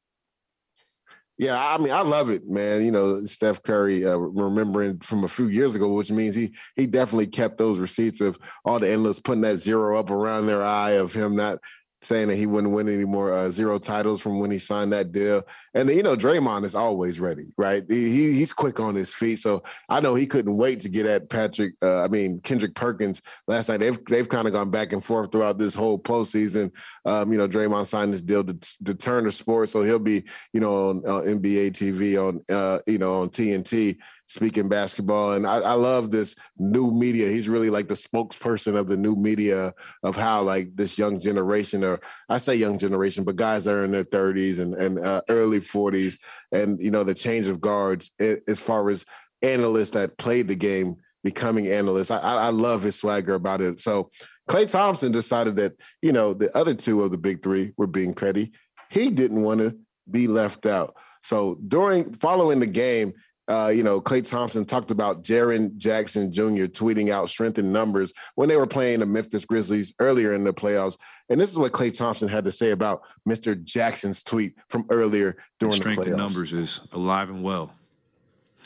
Yeah, 1.38 1.60
I 1.60 1.78
mean, 1.78 1.92
I 1.92 2.02
love 2.02 2.32
it, 2.32 2.48
man. 2.48 2.84
You 2.86 2.92
know, 2.92 3.24
Steph 3.26 3.62
Curry, 3.62 4.04
uh, 4.04 4.16
remembering 4.16 5.00
from 5.00 5.24
a 5.24 5.28
few 5.28 5.48
years 5.48 5.76
ago, 5.76 5.90
which 5.90 6.10
means 6.10 6.34
he 6.34 6.56
he 6.76 6.88
definitely 6.88 7.28
kept 7.28 7.60
those 7.60 7.78
receipts 7.78 8.22
of 8.22 8.40
all 8.64 8.80
the 8.80 8.90
endless 8.90 9.20
putting 9.20 9.42
that 9.42 9.58
zero 9.58 10.00
up 10.00 10.10
around 10.10 10.48
their 10.48 10.64
eye 10.64 10.92
of 10.92 11.14
him 11.14 11.36
not 11.36 11.60
saying 12.06 12.28
that 12.30 12.36
he 12.36 12.46
wouldn't 12.46 12.74
win 12.74 12.88
any 12.88 13.06
more 13.06 13.34
uh, 13.34 13.50
zero 13.50 13.80
titles 13.80 14.22
from 14.22 14.40
when 14.40 14.52
he 14.52 14.60
signed 14.60 14.94
that 14.94 15.12
deal. 15.12 15.44
And 15.74 15.90
you 15.90 16.04
know, 16.04 16.16
Draymond 16.16 16.64
is 16.64 16.76
always 16.76 17.20
ready, 17.20 17.54
right? 17.58 17.84
He, 17.88 18.34
he's 18.34 18.54
quick 18.54 18.80
on 18.80 18.96
his 18.96 19.14
feet, 19.14 19.40
so 19.40 19.64
I 19.90 20.00
know 20.00 20.16
he 20.16 20.28
couldn't 20.28 20.58
wait 20.58 20.80
to 20.82 20.90
get 20.90 21.06
at 21.06 21.30
Patrick. 21.30 21.74
Uh, 21.82 22.04
I 22.04 22.08
mean 22.08 22.40
Kendrick 22.42 22.76
Perkins 22.76 23.22
last 23.48 23.70
night. 23.70 23.78
They've 23.78 24.00
they've 24.06 24.30
kind 24.30 24.48
of 24.48 24.54
gone 24.54 24.70
back 24.70 24.94
and 24.94 25.04
forth 25.04 25.32
throughout 25.32 25.58
this 25.58 25.76
whole 25.76 26.00
postseason. 26.00 26.72
Um, 27.06 27.32
you 27.32 27.38
know, 27.38 27.48
Draymond 27.48 27.88
signed 27.88 28.14
this 28.14 28.22
deal 28.22 28.44
to, 28.44 28.58
to 28.86 28.96
Turner 28.96 29.32
Sports, 29.32 29.72
so 29.72 29.84
he'll 29.84 30.00
be 30.00 30.24
you 30.54 30.60
know 30.60 30.90
on, 30.90 30.98
on 31.08 31.24
NBA 31.24 31.72
TV 31.72 32.22
on 32.22 32.44
uh, 32.56 32.80
you 32.88 32.98
know 32.98 33.22
on 33.22 33.30
TNT 33.30 33.98
speaking 34.28 34.68
basketball. 34.68 35.34
And 35.34 35.46
I, 35.46 35.58
I, 35.58 35.74
love 35.74 36.12
this 36.12 36.36
new 36.58 36.92
media. 36.92 37.30
He's 37.30 37.48
really 37.48 37.70
like 37.70 37.88
the 37.88 37.94
spokesperson 37.94 38.76
of 38.76 38.88
the 38.88 38.98
new 38.98 39.16
media 39.16 39.74
of 40.04 40.16
how 40.16 40.42
like 40.42 40.76
this 40.76 40.98
young 40.98 41.20
generation, 41.20 41.84
or 41.84 42.00
I 42.28 42.40
say 42.40 42.56
young 42.56 42.78
generation, 42.80 43.24
but 43.24 43.36
guys 43.36 43.64
that 43.66 43.76
are 43.76 43.86
in 43.86 43.92
their 43.92 44.04
30s 44.04 44.60
and, 44.60 44.74
and 44.74 45.00
uh, 45.00 45.22
early 45.30 45.60
40s, 45.60 46.18
and 46.52 46.82
you 46.82 46.92
know 46.92 47.04
the 47.04 47.14
change 47.14 47.48
of 47.48 47.62
guards 47.62 48.12
as 48.20 48.60
far 48.60 48.90
as 48.90 49.06
analysts 49.42 49.92
that 49.92 50.18
played 50.18 50.48
the 50.48 50.56
game 50.56 50.96
becoming 51.24 51.68
analysts. 51.68 52.12
I, 52.12 52.20
I 52.20 52.50
love 52.50 52.84
his 52.84 52.96
swagger 52.96 53.34
about 53.34 53.62
it. 53.62 53.80
So 53.80 54.10
Klay 54.50 54.70
Thompson 54.70 55.12
decided 55.12 55.56
that 55.58 55.74
you 56.02 56.12
know 56.12 56.34
the 56.34 56.56
other 56.56 56.74
two 56.74 57.04
of 57.04 57.12
the 57.12 57.18
big 57.18 57.44
three 57.44 57.74
were 57.78 57.88
being 57.88 58.14
petty. 58.14 58.54
He 58.90 59.10
didn't 59.10 59.44
want 59.44 59.60
to 59.60 59.78
be 60.10 60.28
left 60.28 60.66
out. 60.66 60.96
So 61.24 61.58
during 61.68 62.14
following 62.14 62.60
the 62.60 62.68
game, 62.68 63.14
uh, 63.48 63.72
you 63.74 63.84
know, 63.84 64.02
Klay 64.02 64.28
Thompson 64.28 64.66
talked 64.66 64.90
about 64.90 65.24
Jaren 65.24 65.76
Jackson 65.78 66.34
Jr. 66.34 66.66
tweeting 66.66 67.12
out 67.12 67.30
strength 67.30 67.60
in 67.60 67.72
numbers 67.72 68.12
when 68.34 68.50
they 68.50 68.58
were 68.58 68.66
playing 68.66 69.02
the 69.02 69.06
Memphis 69.06 69.46
Grizzlies 69.46 69.94
earlier 70.00 70.34
in 70.34 70.44
the 70.44 70.54
playoffs. 70.54 70.98
And 71.30 71.40
this 71.40 71.52
is 71.52 71.58
what 71.58 71.72
Klay 71.72 71.96
Thompson 71.96 72.28
had 72.28 72.46
to 72.46 72.52
say 72.52 72.72
about 72.72 73.02
Mr. 73.28 73.62
Jackson's 73.62 74.24
tweet 74.24 74.56
from 74.70 74.86
earlier 74.90 75.38
during 75.60 75.72
the 75.72 75.78
strength 75.78 76.06
the 76.06 76.12
in 76.12 76.18
numbers 76.18 76.54
is 76.54 76.82
alive 76.92 77.30
and 77.30 77.44
well. 77.44 77.74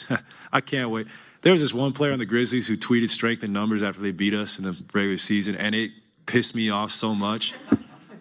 I 0.53 0.61
can't 0.61 0.89
wait. 0.89 1.07
There 1.41 1.51
was 1.51 1.61
this 1.61 1.73
one 1.73 1.91
player 1.93 2.13
on 2.13 2.19
the 2.19 2.25
Grizzlies 2.25 2.67
who 2.67 2.77
tweeted 2.77 3.09
strength 3.09 3.43
in 3.43 3.51
numbers 3.51 3.83
after 3.83 4.01
they 4.01 4.11
beat 4.11 4.33
us 4.33 4.57
in 4.57 4.65
the 4.65 4.77
regular 4.93 5.17
season, 5.17 5.55
and 5.55 5.75
it 5.75 5.91
pissed 6.25 6.55
me 6.55 6.69
off 6.69 6.91
so 6.91 7.13
much. 7.13 7.53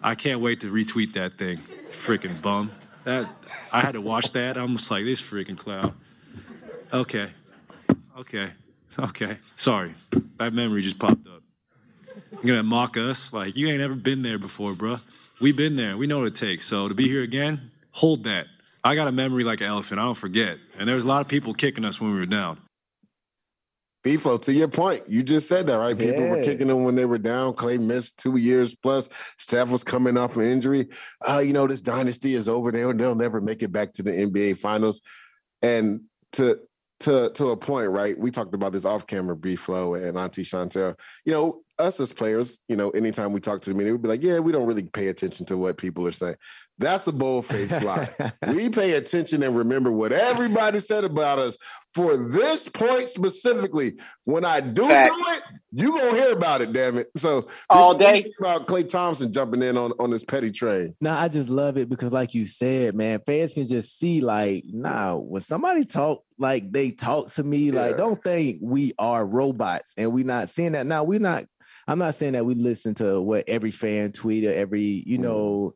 I 0.01 0.15
can't 0.15 0.39
wait 0.39 0.61
to 0.61 0.71
retweet 0.71 1.13
that 1.13 1.37
thing. 1.37 1.59
Freaking 1.91 2.41
bum. 2.41 2.71
That 3.03 3.29
I 3.71 3.81
had 3.81 3.93
to 3.93 4.01
watch 4.01 4.31
that. 4.33 4.57
I'm 4.57 4.77
just 4.77 4.91
like 4.91 5.03
this 5.05 5.21
freaking 5.21 5.57
clown. 5.57 5.95
Okay. 6.91 7.27
Okay. 8.17 8.49
Okay. 8.97 9.37
Sorry. 9.55 9.93
That 10.39 10.53
memory 10.53 10.81
just 10.81 10.99
popped 10.99 11.27
up. 11.27 11.43
You're 12.31 12.43
gonna 12.43 12.63
mock 12.63 12.97
us? 12.97 13.31
Like, 13.31 13.55
you 13.55 13.67
ain't 13.67 13.81
ever 13.81 13.95
been 13.95 14.21
there 14.23 14.39
before, 14.39 14.73
bro. 14.73 14.99
We 15.39 15.51
been 15.51 15.75
there. 15.75 15.97
We 15.97 16.07
know 16.07 16.19
what 16.19 16.27
it 16.27 16.35
takes. 16.35 16.65
So 16.65 16.87
to 16.87 16.93
be 16.93 17.07
here 17.07 17.21
again, 17.21 17.71
hold 17.91 18.23
that. 18.23 18.47
I 18.83 18.95
got 18.95 19.07
a 19.07 19.11
memory 19.11 19.43
like 19.43 19.61
an 19.61 19.67
elephant. 19.67 19.99
I 19.99 20.03
don't 20.03 20.15
forget. 20.15 20.57
And 20.77 20.87
there 20.87 20.95
was 20.95 21.05
a 21.05 21.07
lot 21.07 21.21
of 21.21 21.27
people 21.27 21.53
kicking 21.53 21.85
us 21.85 22.01
when 22.01 22.11
we 22.11 22.19
were 22.19 22.25
down. 22.25 22.59
B-Flo, 24.03 24.37
to 24.37 24.53
your 24.53 24.69
point, 24.69 25.03
you 25.09 25.23
just 25.23 25.49
said 25.49 25.67
that, 25.67 25.75
right? 25.75 25.97
People 25.97 26.23
yeah. 26.23 26.31
were 26.31 26.43
kicking 26.43 26.67
them 26.67 26.85
when 26.85 26.95
they 26.95 27.03
were 27.03 27.17
down. 27.17 27.53
Klay 27.53 27.79
missed 27.79 28.17
two 28.17 28.37
years 28.37 28.73
plus. 28.73 29.09
Steph 29.37 29.69
was 29.69 29.83
coming 29.83 30.15
off 30.15 30.37
an 30.37 30.43
injury. 30.43 30.87
Uh, 31.27 31.39
you 31.39 31.51
know, 31.51 31.67
this 31.67 31.81
dynasty 31.81 32.33
is 32.33 32.47
over. 32.47 32.71
They'll, 32.71 32.93
they'll 32.93 33.15
never 33.15 33.41
make 33.41 33.61
it 33.61 33.73
back 33.73 33.91
to 33.93 34.03
the 34.03 34.11
NBA 34.11 34.57
finals. 34.57 35.01
And 35.61 36.03
to 36.33 36.59
to 37.01 37.31
to 37.31 37.49
a 37.49 37.57
point, 37.57 37.91
right? 37.91 38.17
We 38.17 38.31
talked 38.31 38.53
about 38.53 38.73
this 38.73 38.85
off 38.85 39.07
camera, 39.07 39.35
B-Flo 39.35 39.95
and 39.95 40.17
Auntie 40.17 40.43
Chantel. 40.43 40.97
You 41.25 41.33
know, 41.33 41.61
us 41.77 41.99
as 41.99 42.11
players, 42.11 42.59
you 42.67 42.75
know, 42.75 42.89
anytime 42.91 43.31
we 43.31 43.39
talk 43.39 43.61
to 43.61 43.69
the 43.69 43.75
media, 43.75 43.93
we'd 43.93 44.01
be 44.01 44.09
like, 44.09 44.23
yeah, 44.23 44.39
we 44.39 44.51
don't 44.51 44.67
really 44.67 44.83
pay 44.83 45.07
attention 45.07 45.45
to 45.47 45.57
what 45.57 45.77
people 45.77 46.05
are 46.05 46.11
saying. 46.11 46.35
That's 46.79 47.05
a 47.07 47.11
bold 47.11 47.45
faced 47.45 47.83
lie. 47.83 48.09
we 48.47 48.69
pay 48.69 48.93
attention 48.93 49.43
and 49.43 49.55
remember 49.55 49.91
what 49.91 50.13
everybody 50.13 50.79
said 50.79 51.03
about 51.03 51.37
us 51.37 51.57
for 51.93 52.15
this 52.15 52.69
point 52.69 53.09
specifically. 53.09 53.93
When 54.23 54.45
I 54.45 54.61
do 54.61 54.87
Fact. 54.87 55.13
do 55.13 55.25
it, 55.27 55.41
you 55.71 55.91
gonna 55.91 56.15
hear 56.15 56.31
about 56.31 56.61
it, 56.61 56.71
damn 56.71 56.97
it. 56.97 57.09
So 57.17 57.47
all 57.69 57.95
day 57.95 58.31
about 58.39 58.65
Klay 58.65 58.87
Thompson 58.87 59.33
jumping 59.33 59.61
in 59.61 59.77
on, 59.77 59.91
on 59.99 60.09
this 60.09 60.23
petty 60.23 60.51
train. 60.51 60.95
No, 61.01 61.11
I 61.11 61.27
just 61.27 61.49
love 61.49 61.77
it 61.77 61.89
because, 61.89 62.13
like 62.13 62.33
you 62.33 62.45
said, 62.45 62.95
man, 62.95 63.19
fans 63.25 63.53
can 63.53 63.67
just 63.67 63.99
see 63.99 64.21
like, 64.21 64.63
nah, 64.65 65.15
when 65.15 65.41
somebody 65.41 65.83
talk 65.83 66.23
like 66.37 66.71
they 66.71 66.91
talk 66.91 67.29
to 67.33 67.43
me, 67.43 67.71
yeah. 67.71 67.81
like, 67.81 67.97
don't 67.97 68.23
think 68.23 68.59
we 68.61 68.93
are 68.97 69.25
robots 69.25 69.93
and 69.97 70.13
we 70.13 70.23
not 70.23 70.47
seeing 70.47 70.71
that. 70.71 70.85
Now 70.85 71.03
we're 71.03 71.19
not 71.19 71.45
I'm 71.89 71.97
not 71.97 72.13
saying 72.13 72.33
that 72.33 72.45
we 72.45 72.53
listen 72.53 72.93
to 72.95 73.19
what 73.19 73.49
every 73.49 73.71
fan 73.71 74.11
tweet 74.11 74.45
or 74.45 74.53
every, 74.53 75.03
you 75.07 75.17
mm-hmm. 75.17 75.23
know, 75.23 75.73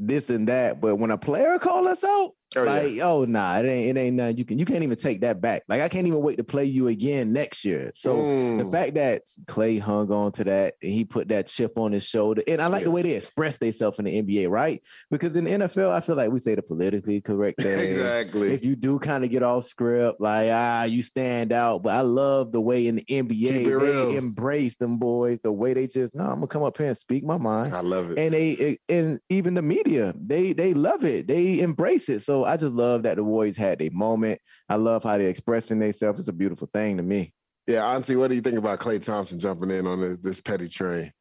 this 0.00 0.30
and 0.30 0.48
that, 0.48 0.80
but 0.80 0.96
when 0.96 1.10
a 1.10 1.18
player 1.18 1.58
call 1.58 1.86
us 1.86 2.02
out, 2.02 2.32
Oh, 2.56 2.64
like, 2.64 2.94
yeah. 2.94 3.04
oh 3.04 3.24
nah, 3.24 3.58
it 3.58 3.66
ain't 3.66 3.96
it 3.96 4.00
ain't 4.00 4.16
nothing. 4.16 4.36
You 4.36 4.44
can 4.44 4.58
you 4.58 4.64
can't 4.64 4.82
even 4.82 4.96
take 4.96 5.20
that 5.20 5.40
back. 5.40 5.62
Like 5.68 5.82
I 5.82 5.88
can't 5.88 6.08
even 6.08 6.20
wait 6.20 6.38
to 6.38 6.44
play 6.44 6.64
you 6.64 6.88
again 6.88 7.32
next 7.32 7.64
year. 7.64 7.92
So 7.94 8.16
mm. 8.16 8.58
the 8.58 8.70
fact 8.70 8.94
that 8.94 9.22
Klay 9.44 9.80
hung 9.80 10.10
on 10.10 10.32
to 10.32 10.44
that 10.44 10.74
and 10.82 10.90
he 10.90 11.04
put 11.04 11.28
that 11.28 11.46
chip 11.46 11.78
on 11.78 11.92
his 11.92 12.04
shoulder, 12.04 12.42
and 12.48 12.60
I 12.60 12.66
like 12.66 12.80
yeah. 12.80 12.86
the 12.86 12.90
way 12.90 13.02
they 13.02 13.12
express 13.12 13.56
themselves 13.58 14.00
in 14.00 14.06
the 14.06 14.22
NBA, 14.22 14.50
right? 14.50 14.82
Because 15.12 15.36
in 15.36 15.44
the 15.44 15.50
NFL, 15.50 15.92
I 15.92 16.00
feel 16.00 16.16
like 16.16 16.32
we 16.32 16.40
say 16.40 16.56
the 16.56 16.62
politically 16.62 17.20
correct 17.20 17.60
thing. 17.62 17.78
exactly. 17.78 18.52
If 18.52 18.64
you 18.64 18.74
do 18.74 18.98
kind 18.98 19.22
of 19.22 19.30
get 19.30 19.44
off 19.44 19.66
script, 19.66 20.20
like 20.20 20.50
ah, 20.50 20.82
you 20.82 21.02
stand 21.02 21.52
out. 21.52 21.84
But 21.84 21.94
I 21.94 22.00
love 22.00 22.50
the 22.50 22.60
way 22.60 22.88
in 22.88 22.96
the 22.96 23.04
NBA 23.04 23.64
they 23.64 23.72
real. 23.72 24.10
embrace 24.16 24.74
them 24.74 24.98
boys, 24.98 25.38
the 25.44 25.52
way 25.52 25.72
they 25.72 25.86
just 25.86 26.16
no, 26.16 26.24
I'm 26.24 26.34
gonna 26.34 26.48
come 26.48 26.64
up 26.64 26.76
here 26.76 26.88
and 26.88 26.96
speak 26.96 27.22
my 27.22 27.38
mind. 27.38 27.72
I 27.72 27.80
love 27.80 28.10
it. 28.10 28.18
And 28.18 28.34
they 28.34 28.78
and 28.88 29.20
even 29.28 29.54
the 29.54 29.62
media, 29.62 30.14
they 30.20 30.52
they 30.52 30.74
love 30.74 31.04
it. 31.04 31.28
They 31.28 31.60
embrace 31.60 32.08
it. 32.08 32.22
So 32.22 32.39
So 32.40 32.46
I 32.46 32.56
just 32.56 32.72
love 32.72 33.02
that 33.02 33.16
the 33.16 33.24
Warriors 33.24 33.58
had 33.58 33.82
a 33.82 33.90
moment. 33.90 34.40
I 34.66 34.76
love 34.76 35.04
how 35.04 35.18
they're 35.18 35.28
expressing 35.28 35.78
themselves. 35.78 36.18
It's 36.18 36.28
a 36.28 36.32
beautiful 36.32 36.70
thing 36.72 36.96
to 36.96 37.02
me. 37.02 37.34
Yeah, 37.66 37.86
Auntie, 37.86 38.16
what 38.16 38.30
do 38.30 38.34
you 38.34 38.40
think 38.40 38.56
about 38.56 38.80
Klay 38.80 39.04
Thompson 39.04 39.38
jumping 39.38 39.70
in 39.70 39.86
on 39.86 40.00
this, 40.00 40.16
this 40.18 40.40
petty 40.40 40.66
train? 40.66 41.12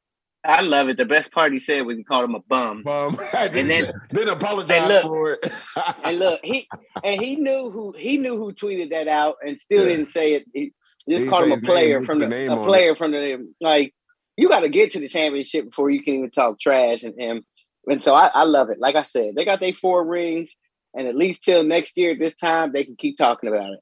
I 0.46 0.62
love 0.62 0.88
it. 0.88 0.96
The 0.96 1.06
best 1.06 1.34
part 1.34 1.52
he 1.52 1.60
said 1.60 1.86
was 1.86 1.98
he 1.98 2.06
called 2.06 2.24
him 2.24 2.36
a 2.36 2.40
bum. 2.40 2.84
Bum. 2.84 3.18
and 3.38 3.70
then 3.70 3.92
then 4.12 4.30
apologize 4.30 4.88
look, 4.88 5.04
for 5.04 5.32
it. 5.34 5.52
and 6.06 6.20
look, 6.20 6.40
he 6.42 6.70
and 7.04 7.22
he 7.22 7.36
knew 7.36 7.70
who 7.70 7.94
he 7.98 8.16
knew 8.16 8.38
who 8.38 8.54
tweeted 8.54 8.92
that 8.92 9.10
out 9.10 9.36
and 9.46 9.60
still 9.60 9.84
yeah. 9.84 9.98
didn't 9.98 10.08
say 10.08 10.36
it. 10.36 10.46
He 10.54 10.72
just 11.10 11.24
he 11.24 11.30
called 11.30 11.44
him 11.44 11.52
a 11.52 11.58
player 11.62 12.02
from 12.02 12.20
the, 12.20 12.28
the 12.28 12.54
a 12.54 12.66
player 12.66 12.92
it. 12.92 12.98
from 12.98 13.12
the 13.12 13.54
like 13.60 13.94
you 14.38 14.48
got 14.48 14.62
to 14.62 14.70
get 14.70 14.94
to 14.94 15.00
the 15.02 15.10
championship 15.10 15.66
before 15.66 15.90
you 15.90 16.02
can 16.02 16.14
even 16.14 16.32
talk 16.32 16.62
trash 16.62 17.04
and 17.04 17.20
him. 17.20 17.44
And 17.90 18.02
so 18.02 18.14
I, 18.14 18.32
I 18.34 18.44
love 18.44 18.70
it. 18.70 18.80
Like 18.80 18.96
I 18.96 19.04
said, 19.04 19.36
they 19.36 19.44
got 19.44 19.60
their 19.60 19.74
four 19.74 20.06
rings, 20.06 20.56
and 20.96 21.08
at 21.08 21.16
least 21.16 21.44
till 21.44 21.64
next 21.64 21.98
year 21.98 22.12
at 22.12 22.20
this 22.20 22.36
time, 22.36 22.72
they 22.72 22.84
can 22.84 22.96
keep 22.96 23.18
talking 23.18 23.50
about 23.50 23.74
it. 23.74 23.80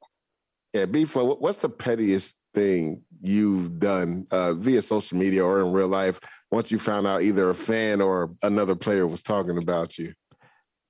Yeah, 0.73 0.85
B-Flo, 0.85 1.35
what's 1.35 1.59
the 1.59 1.69
pettiest 1.69 2.35
thing 2.53 3.03
you've 3.21 3.79
done 3.79 4.27
uh, 4.31 4.53
via 4.53 4.81
social 4.81 5.17
media 5.17 5.43
or 5.43 5.61
in 5.61 5.71
real 5.71 5.87
life 5.87 6.19
once 6.51 6.71
you 6.71 6.79
found 6.79 7.07
out 7.07 7.21
either 7.21 7.49
a 7.49 7.55
fan 7.55 8.01
or 8.01 8.31
another 8.43 8.75
player 8.75 9.07
was 9.07 9.23
talking 9.23 9.57
about 9.57 9.97
you? 9.97 10.13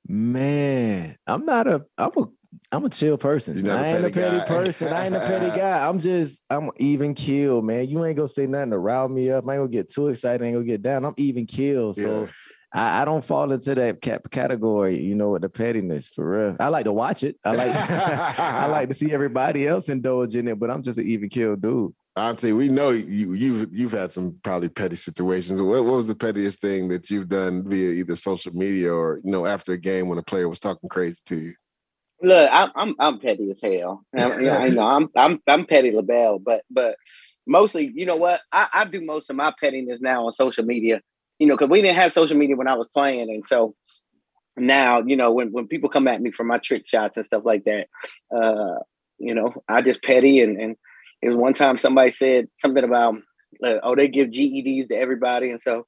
Man, 0.07 1.17
I'm 1.27 1.45
not 1.45 1.67
a 1.67 1.85
I'm 1.97 2.11
a 2.17 2.25
I'm 2.71 2.85
a 2.85 2.89
chill 2.89 3.17
person. 3.17 3.69
I 3.69 3.87
ain't 3.87 4.05
a 4.05 4.09
petty, 4.09 4.45
person. 4.45 4.91
I 4.91 5.05
ain't 5.05 5.15
a 5.15 5.19
petty 5.19 5.47
guy. 5.57 5.87
I'm 5.87 5.99
just 5.99 6.41
I'm 6.49 6.69
even 6.77 7.13
kill, 7.13 7.61
man. 7.61 7.89
You 7.89 8.05
ain't 8.05 8.15
gonna 8.15 8.29
say 8.29 8.47
nothing 8.47 8.71
to 8.71 8.79
rile 8.79 9.09
me 9.09 9.29
up. 9.31 9.45
I 9.47 9.53
ain't 9.53 9.59
gonna 9.59 9.69
get 9.69 9.91
too 9.91 10.07
excited. 10.07 10.43
I 10.43 10.47
ain't 10.47 10.55
gonna 10.55 10.65
get 10.65 10.81
down. 10.81 11.03
I'm 11.03 11.13
even 11.17 11.45
kill. 11.45 11.91
So 11.91 12.23
yeah. 12.23 12.27
I, 12.73 13.01
I, 13.01 13.05
don't 13.05 13.23
fall 13.23 13.51
into 13.51 13.75
that 13.75 14.01
category, 14.01 14.99
you 14.99 15.15
know, 15.15 15.31
with 15.31 15.41
the 15.41 15.49
pettiness 15.49 16.09
for 16.09 16.29
real. 16.29 16.57
I 16.59 16.67
like 16.67 16.85
to 16.85 16.93
watch 16.93 17.23
it. 17.23 17.37
I 17.45 17.51
like 17.55 17.71
I 18.39 18.67
like 18.67 18.89
to 18.89 18.95
see 18.95 19.13
everybody 19.13 19.67
else 19.67 19.89
indulge 19.89 20.35
in 20.35 20.47
it, 20.47 20.59
but 20.59 20.69
I'm 20.69 20.83
just 20.83 20.99
an 20.99 21.07
even 21.07 21.29
kill 21.29 21.55
dude. 21.55 21.93
Auntie, 22.17 22.51
we 22.51 22.67
know 22.67 22.89
you 22.89 23.33
you've 23.33 23.71
you've 23.71 23.91
had 23.91 24.11
some 24.11 24.39
probably 24.43 24.69
petty 24.69 24.95
situations. 24.95 25.61
What, 25.61 25.85
what 25.85 25.93
was 25.93 26.07
the 26.07 26.15
pettiest 26.15 26.59
thing 26.61 26.87
that 26.89 27.09
you've 27.09 27.29
done 27.29 27.69
via 27.69 27.91
either 27.91 28.15
social 28.15 28.53
media 28.53 28.91
or 28.91 29.21
you 29.23 29.31
know 29.31 29.45
after 29.45 29.73
a 29.73 29.77
game 29.77 30.09
when 30.09 30.17
a 30.17 30.23
player 30.23 30.49
was 30.49 30.59
talking 30.59 30.89
crazy 30.89 31.21
to 31.25 31.35
you? 31.35 31.53
Look, 32.21 32.49
I'm 32.51 32.71
I'm, 32.75 32.95
I'm 32.99 33.19
petty 33.19 33.51
as 33.51 33.61
hell. 33.61 34.03
I, 34.15 34.35
you 34.39 34.45
know, 34.45 34.57
I 34.57 34.69
know 34.69 34.87
I'm 34.87 35.09
I'm 35.15 35.39
I'm 35.47 35.65
petty 35.65 35.91
LaBelle, 35.91 36.39
but 36.39 36.63
but 36.71 36.97
mostly, 37.45 37.91
you 37.95 38.07
know 38.07 38.15
what? 38.15 38.41
I, 38.51 38.67
I 38.73 38.85
do 38.85 39.01
most 39.01 39.29
of 39.29 39.35
my 39.35 39.53
pettiness 39.59 40.01
now 40.01 40.25
on 40.25 40.33
social 40.33 40.65
media. 40.65 41.01
You 41.39 41.47
know, 41.47 41.55
because 41.55 41.69
we 41.69 41.81
didn't 41.81 41.97
have 41.97 42.11
social 42.11 42.37
media 42.37 42.55
when 42.55 42.67
I 42.67 42.73
was 42.73 42.87
playing, 42.93 43.29
and 43.29 43.45
so 43.45 43.75
now, 44.57 45.03
you 45.05 45.15
know, 45.15 45.31
when 45.31 45.51
when 45.51 45.67
people 45.67 45.89
come 45.89 46.07
at 46.07 46.21
me 46.21 46.31
for 46.31 46.43
my 46.43 46.57
trick 46.57 46.87
shots 46.87 47.17
and 47.17 47.25
stuff 47.25 47.43
like 47.45 47.65
that, 47.65 47.87
uh, 48.35 48.75
you 49.19 49.33
know, 49.33 49.53
I 49.69 49.81
just 49.81 50.03
petty 50.03 50.41
and 50.41 50.59
and 50.59 50.75
it 51.21 51.29
was 51.29 51.37
one 51.37 51.53
time 51.53 51.77
somebody 51.77 52.11
said 52.11 52.47
something 52.55 52.83
about, 52.83 53.15
uh, 53.63 53.79
oh, 53.83 53.95
they 53.95 54.07
give 54.07 54.29
GEDs 54.29 54.87
to 54.87 54.95
everybody, 54.95 55.49
and 55.49 55.61
so 55.61 55.85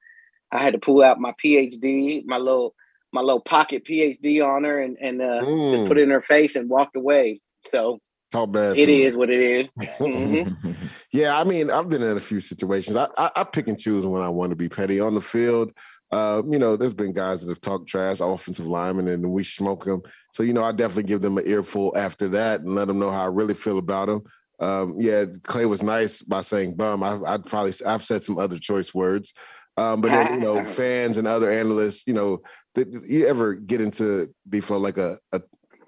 I 0.51 0.59
had 0.59 0.73
to 0.73 0.79
pull 0.79 1.03
out 1.03 1.19
my 1.19 1.33
PhD, 1.43 2.23
my 2.25 2.37
little 2.37 2.75
my 3.11 3.21
little 3.21 3.41
pocket 3.41 3.85
PhD 3.85 4.45
on 4.45 4.63
her, 4.63 4.81
and 4.81 4.97
and 5.01 5.21
uh, 5.21 5.41
mm. 5.41 5.71
just 5.71 5.87
put 5.87 5.97
it 5.97 6.03
in 6.03 6.09
her 6.09 6.21
face 6.21 6.55
and 6.55 6.69
walked 6.69 6.95
away. 6.95 7.41
So 7.67 7.99
how 8.31 8.45
bad 8.45 8.77
it 8.77 8.89
is 8.89 9.15
what 9.15 9.29
it 9.29 9.41
is. 9.41 9.67
Mm-hmm. 9.97 10.71
yeah, 11.11 11.39
I 11.39 11.43
mean, 11.43 11.71
I've 11.71 11.89
been 11.89 12.03
in 12.03 12.17
a 12.17 12.21
few 12.21 12.39
situations. 12.39 12.95
I, 12.95 13.07
I, 13.17 13.31
I 13.37 13.43
pick 13.43 13.67
and 13.67 13.79
choose 13.79 14.05
when 14.05 14.21
I 14.21 14.29
want 14.29 14.51
to 14.51 14.55
be 14.55 14.69
petty 14.69 14.99
on 14.99 15.15
the 15.15 15.21
field. 15.21 15.71
Uh, 16.11 16.41
you 16.49 16.57
know, 16.57 16.75
there's 16.75 16.93
been 16.93 17.11
guys 17.11 17.41
that 17.41 17.49
have 17.49 17.61
talked 17.61 17.87
trash, 17.87 18.19
offensive 18.19 18.65
linemen, 18.65 19.07
and 19.07 19.31
we 19.31 19.43
smoke 19.43 19.85
them. 19.85 20.01
So, 20.33 20.43
you 20.43 20.53
know, 20.53 20.63
I 20.63 20.71
definitely 20.71 21.03
give 21.03 21.21
them 21.21 21.37
an 21.37 21.47
earful 21.47 21.93
after 21.95 22.27
that 22.29 22.61
and 22.61 22.73
let 22.73 22.87
them 22.87 22.99
know 22.99 23.11
how 23.11 23.23
I 23.23 23.27
really 23.27 23.53
feel 23.53 23.77
about 23.77 24.07
them. 24.07 24.23
Um, 24.59 24.95
yeah, 24.97 25.25
Klay 25.25 25.69
was 25.69 25.81
nice 25.81 26.21
by 26.21 26.41
saying 26.41 26.75
bum. 26.75 27.03
I, 27.03 27.15
would 27.15 27.45
probably 27.45 27.73
I've 27.85 28.03
said 28.03 28.23
some 28.23 28.37
other 28.37 28.59
choice 28.59 28.93
words, 28.93 29.33
um, 29.77 30.01
but 30.01 30.09
then 30.09 30.33
you 30.33 30.39
know 30.41 30.63
fans 30.75 31.17
and 31.17 31.27
other 31.27 31.49
analysts, 31.49 32.03
you 32.05 32.13
know, 32.13 32.41
did 32.75 32.93
you 33.07 33.25
ever 33.27 33.53
get 33.53 33.79
into 33.79 34.33
beef 34.49 34.69
like 34.69 34.97
a, 34.97 35.17
a 35.31 35.41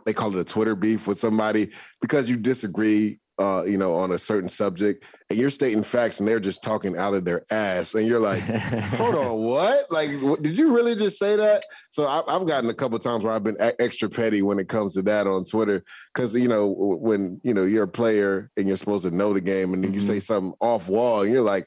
they 0.05 0.13
call 0.13 0.35
it 0.35 0.39
a 0.39 0.43
Twitter 0.43 0.75
beef 0.75 1.07
with 1.07 1.19
somebody 1.19 1.71
because 2.01 2.29
you 2.29 2.37
disagree 2.37 3.19
uh, 3.41 3.63
you 3.63 3.77
know, 3.77 3.95
on 3.95 4.11
a 4.11 4.19
certain 4.19 4.49
subject, 4.49 5.03
and 5.29 5.39
you're 5.39 5.49
stating 5.49 5.81
facts, 5.81 6.19
and 6.19 6.27
they're 6.27 6.39
just 6.39 6.61
talking 6.61 6.95
out 6.95 7.15
of 7.15 7.25
their 7.25 7.43
ass, 7.49 7.95
and 7.95 8.05
you're 8.05 8.19
like, 8.19 8.41
"Hold 8.41 9.15
on, 9.15 9.37
what? 9.39 9.91
Like, 9.91 10.11
what, 10.19 10.43
did 10.43 10.57
you 10.57 10.75
really 10.75 10.93
just 10.93 11.17
say 11.17 11.35
that?" 11.37 11.63
So 11.89 12.07
I, 12.07 12.21
have 12.27 12.45
gotten 12.45 12.69
a 12.69 12.73
couple 12.73 12.99
times 12.99 13.23
where 13.23 13.33
I've 13.33 13.43
been 13.43 13.57
extra 13.79 14.09
petty 14.09 14.43
when 14.43 14.59
it 14.59 14.67
comes 14.67 14.93
to 14.93 15.01
that 15.03 15.25
on 15.25 15.45
Twitter, 15.45 15.83
because 16.13 16.35
you 16.35 16.47
know, 16.47 16.67
when 16.67 17.41
you 17.43 17.55
know 17.55 17.63
you're 17.63 17.85
a 17.85 17.87
player 17.87 18.51
and 18.57 18.67
you're 18.67 18.77
supposed 18.77 19.05
to 19.05 19.11
know 19.11 19.33
the 19.33 19.41
game, 19.41 19.73
and 19.73 19.83
then 19.83 19.91
you 19.91 20.01
mm-hmm. 20.01 20.07
say 20.07 20.19
something 20.19 20.53
off 20.59 20.87
wall, 20.87 21.23
and 21.23 21.31
you're 21.31 21.41
like. 21.41 21.65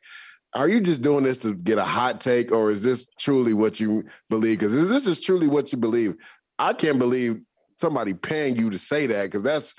Are 0.57 0.69
you 0.69 0.81
just 0.81 1.03
doing 1.03 1.25
this 1.25 1.39
to 1.39 1.53
get 1.53 1.79
a 1.79 1.85
hot 1.85 2.21
take, 2.21 2.53
or 2.53 2.71
is 2.71 2.81
this 2.81 3.09
truly 3.19 3.55
what 3.55 3.81
you 3.81 4.05
believe? 4.31 4.61
Because 4.61 4.89
this 4.89 5.05
is 5.05 5.21
truly 5.21 5.49
what 5.49 5.73
you 5.73 5.79
believe. 5.79 6.15
I 6.61 6.75
can't 6.75 7.01
believe 7.01 7.41
somebody 7.79 8.15
paying 8.15 8.57
you 8.57 8.71
to 8.71 8.79
say 8.79 9.07
that 9.07 9.25
because 9.25 9.43
that's 9.43 9.75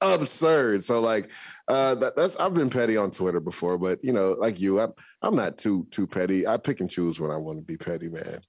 absurd. 0.00 0.84
So 0.84 1.00
like 1.00 1.30
uh 1.68 1.94
that, 1.96 2.16
that's 2.16 2.36
I've 2.36 2.54
been 2.54 2.70
petty 2.70 2.96
on 2.96 3.10
Twitter 3.10 3.40
before, 3.40 3.78
but 3.78 4.02
you 4.02 4.12
know, 4.12 4.32
like 4.38 4.60
you, 4.60 4.80
I'm 4.80 4.92
I'm 5.22 5.36
not 5.36 5.58
too 5.58 5.86
too 5.90 6.06
petty. 6.06 6.46
I 6.46 6.56
pick 6.56 6.80
and 6.80 6.90
choose 6.90 7.20
when 7.20 7.30
I 7.30 7.36
want 7.36 7.58
to 7.58 7.64
be 7.64 7.76
petty, 7.76 8.08
man. 8.08 8.40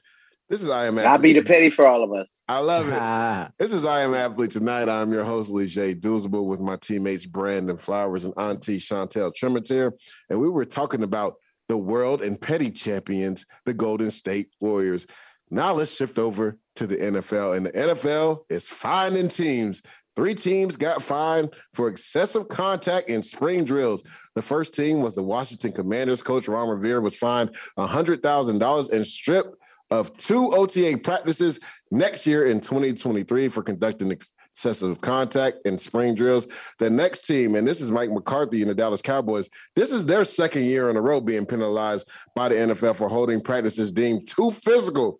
This 0.50 0.62
is 0.62 0.70
I 0.70 0.88
am. 0.88 1.00
I'll 1.00 1.18
be 1.18 1.32
the 1.32 1.44
petty 1.44 1.70
for 1.70 1.86
all 1.88 2.04
of 2.04 2.12
us. 2.12 2.44
I 2.46 2.60
love 2.60 2.90
it. 2.90 3.54
this 3.58 3.72
is 3.72 3.86
I 3.86 4.02
am 4.02 4.14
athlete 4.14 4.52
tonight. 4.52 4.90
I'm 4.90 5.14
your 5.14 5.24
host 5.24 5.50
Leger 5.50 5.94
Douzable 5.94 6.46
with 6.46 6.60
my 6.60 6.76
teammates 6.76 7.26
Brandon 7.26 7.78
Flowers 7.78 8.26
and 8.26 8.34
Auntie 8.36 8.78
Chantel 8.78 9.34
Tremitiere, 9.34 9.94
and 10.30 10.42
we 10.42 10.50
were 10.50 10.66
talking 10.66 11.04
about 11.04 11.36
the 11.70 11.78
world 11.78 12.22
and 12.22 12.40
petty 12.40 12.70
champions, 12.70 13.46
the 13.66 13.74
Golden 13.74 14.12
State 14.12 14.50
Warriors. 14.60 15.08
Now 15.50 15.74
let's 15.74 15.96
shift 15.96 16.20
over 16.20 16.58
to 16.76 16.88
the 16.88 16.98
NFL, 16.98 17.58
and 17.58 17.66
the 17.66 17.72
NFL 17.72 18.44
is 18.50 18.68
finding 18.68 19.30
teams 19.30 19.82
Three 20.16 20.36
teams 20.36 20.76
got 20.76 21.02
fined 21.02 21.54
for 21.74 21.88
excessive 21.88 22.50
contact 22.50 23.10
in 23.10 23.24
spring 23.24 23.64
drills. 23.64 24.04
The 24.36 24.42
first 24.42 24.74
team 24.74 25.02
was 25.02 25.16
the 25.16 25.24
Washington 25.24 25.72
Commanders. 25.72 26.22
Coach 26.22 26.48
Ron 26.48 26.68
Rivera 26.68 27.00
was 27.00 27.16
fined 27.16 27.56
$100,000 27.78 28.92
and 28.92 29.08
stripped 29.08 29.56
of 29.90 30.16
two 30.18 30.52
OTA 30.52 30.98
practices 31.04 31.60
next 31.92 32.26
year 32.26 32.46
in 32.46 32.62
2023 32.62 33.50
for 33.50 33.62
conducting 33.62 34.12
excessive 34.12 35.00
contact 35.02 35.58
in 35.66 35.78
spring 35.78 36.16
drills. 36.16 36.48
The 36.80 36.90
next 36.90 37.26
team, 37.26 37.56
and 37.56 37.68
this 37.68 37.82
is 37.82 37.92
Mike 37.92 38.10
McCarthy 38.10 38.62
and 38.62 38.70
the 38.70 38.76
Dallas 38.76 39.02
Cowboys, 39.02 39.50
this 39.76 39.92
is 39.92 40.06
their 40.06 40.24
second 40.24 40.64
year 40.64 40.90
in 40.90 40.98
a 40.98 41.02
row 41.02 41.20
being 41.20 41.46
penalized 41.46 42.10
by 42.36 42.50
the 42.50 42.56
NFL 42.56 42.96
for 42.96 43.10
holding 43.10 43.42
practices 43.42 43.92
deemed 43.92 44.28
too 44.28 44.52
physical. 44.52 45.20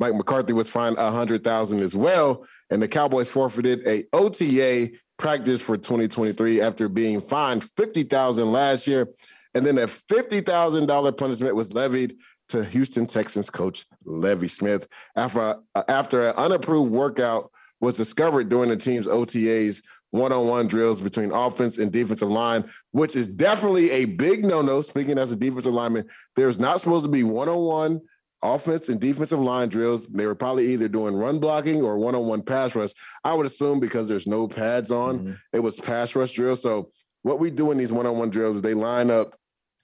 Mike 0.00 0.14
McCarthy 0.14 0.52
was 0.52 0.68
fined 0.68 0.96
a 0.98 1.12
100000 1.12 1.78
as 1.78 1.94
well 1.94 2.44
and 2.70 2.80
the 2.80 2.88
Cowboys 2.88 3.28
forfeited 3.28 3.86
a 3.86 4.04
OTA 4.12 4.90
practice 5.18 5.60
for 5.60 5.76
2023 5.76 6.60
after 6.60 6.88
being 6.88 7.20
fined 7.20 7.68
50,000 7.76 8.50
last 8.50 8.86
year. 8.86 9.08
And 9.54 9.66
then 9.66 9.78
a 9.78 9.86
$50,000 9.86 11.16
punishment 11.16 11.54
was 11.54 11.74
levied 11.74 12.16
to 12.48 12.64
Houston 12.64 13.06
Texans 13.06 13.50
coach 13.50 13.84
Lovie 14.04 14.48
Smith 14.48 14.88
after, 15.16 15.58
uh, 15.74 15.82
after 15.88 16.28
an 16.28 16.36
unapproved 16.36 16.90
workout 16.90 17.50
was 17.80 17.96
discovered 17.96 18.48
during 18.48 18.70
the 18.70 18.76
team's 18.76 19.06
OTAs 19.06 19.82
one-on-one 20.12 20.66
drills 20.66 21.00
between 21.00 21.30
offense 21.30 21.78
and 21.78 21.92
defensive 21.92 22.28
line, 22.28 22.68
which 22.90 23.14
is 23.14 23.28
definitely 23.28 23.90
a 23.92 24.06
big 24.06 24.44
no-no. 24.44 24.82
Speaking 24.82 25.18
as 25.18 25.30
a 25.30 25.36
defensive 25.36 25.72
lineman, 25.72 26.08
there's 26.34 26.58
not 26.58 26.80
supposed 26.80 27.04
to 27.04 27.10
be 27.10 27.22
one-on-one 27.22 28.00
offense 28.42 28.88
and 28.88 29.00
defensive 29.00 29.40
line 29.40 29.68
drills. 29.68 30.06
They 30.06 30.26
were 30.26 30.34
probably 30.34 30.72
either 30.72 30.88
doing 30.88 31.14
run 31.14 31.38
blocking 31.38 31.82
or 31.82 31.98
one 31.98 32.14
on 32.14 32.26
one 32.26 32.42
pass 32.42 32.74
rush. 32.74 32.92
I 33.24 33.34
would 33.34 33.46
assume 33.46 33.80
because 33.80 34.08
there's 34.08 34.26
no 34.26 34.48
pads 34.48 34.90
on, 34.90 35.18
mm-hmm. 35.18 35.32
it 35.52 35.60
was 35.60 35.78
pass 35.78 36.14
rush 36.14 36.32
drill. 36.32 36.56
So, 36.56 36.90
what 37.22 37.38
we 37.38 37.50
do 37.50 37.70
in 37.70 37.76
these 37.76 37.92
one 37.92 38.06
on 38.06 38.18
one 38.18 38.30
drills 38.30 38.56
is 38.56 38.62
they 38.62 38.72
line 38.72 39.10
up 39.10 39.34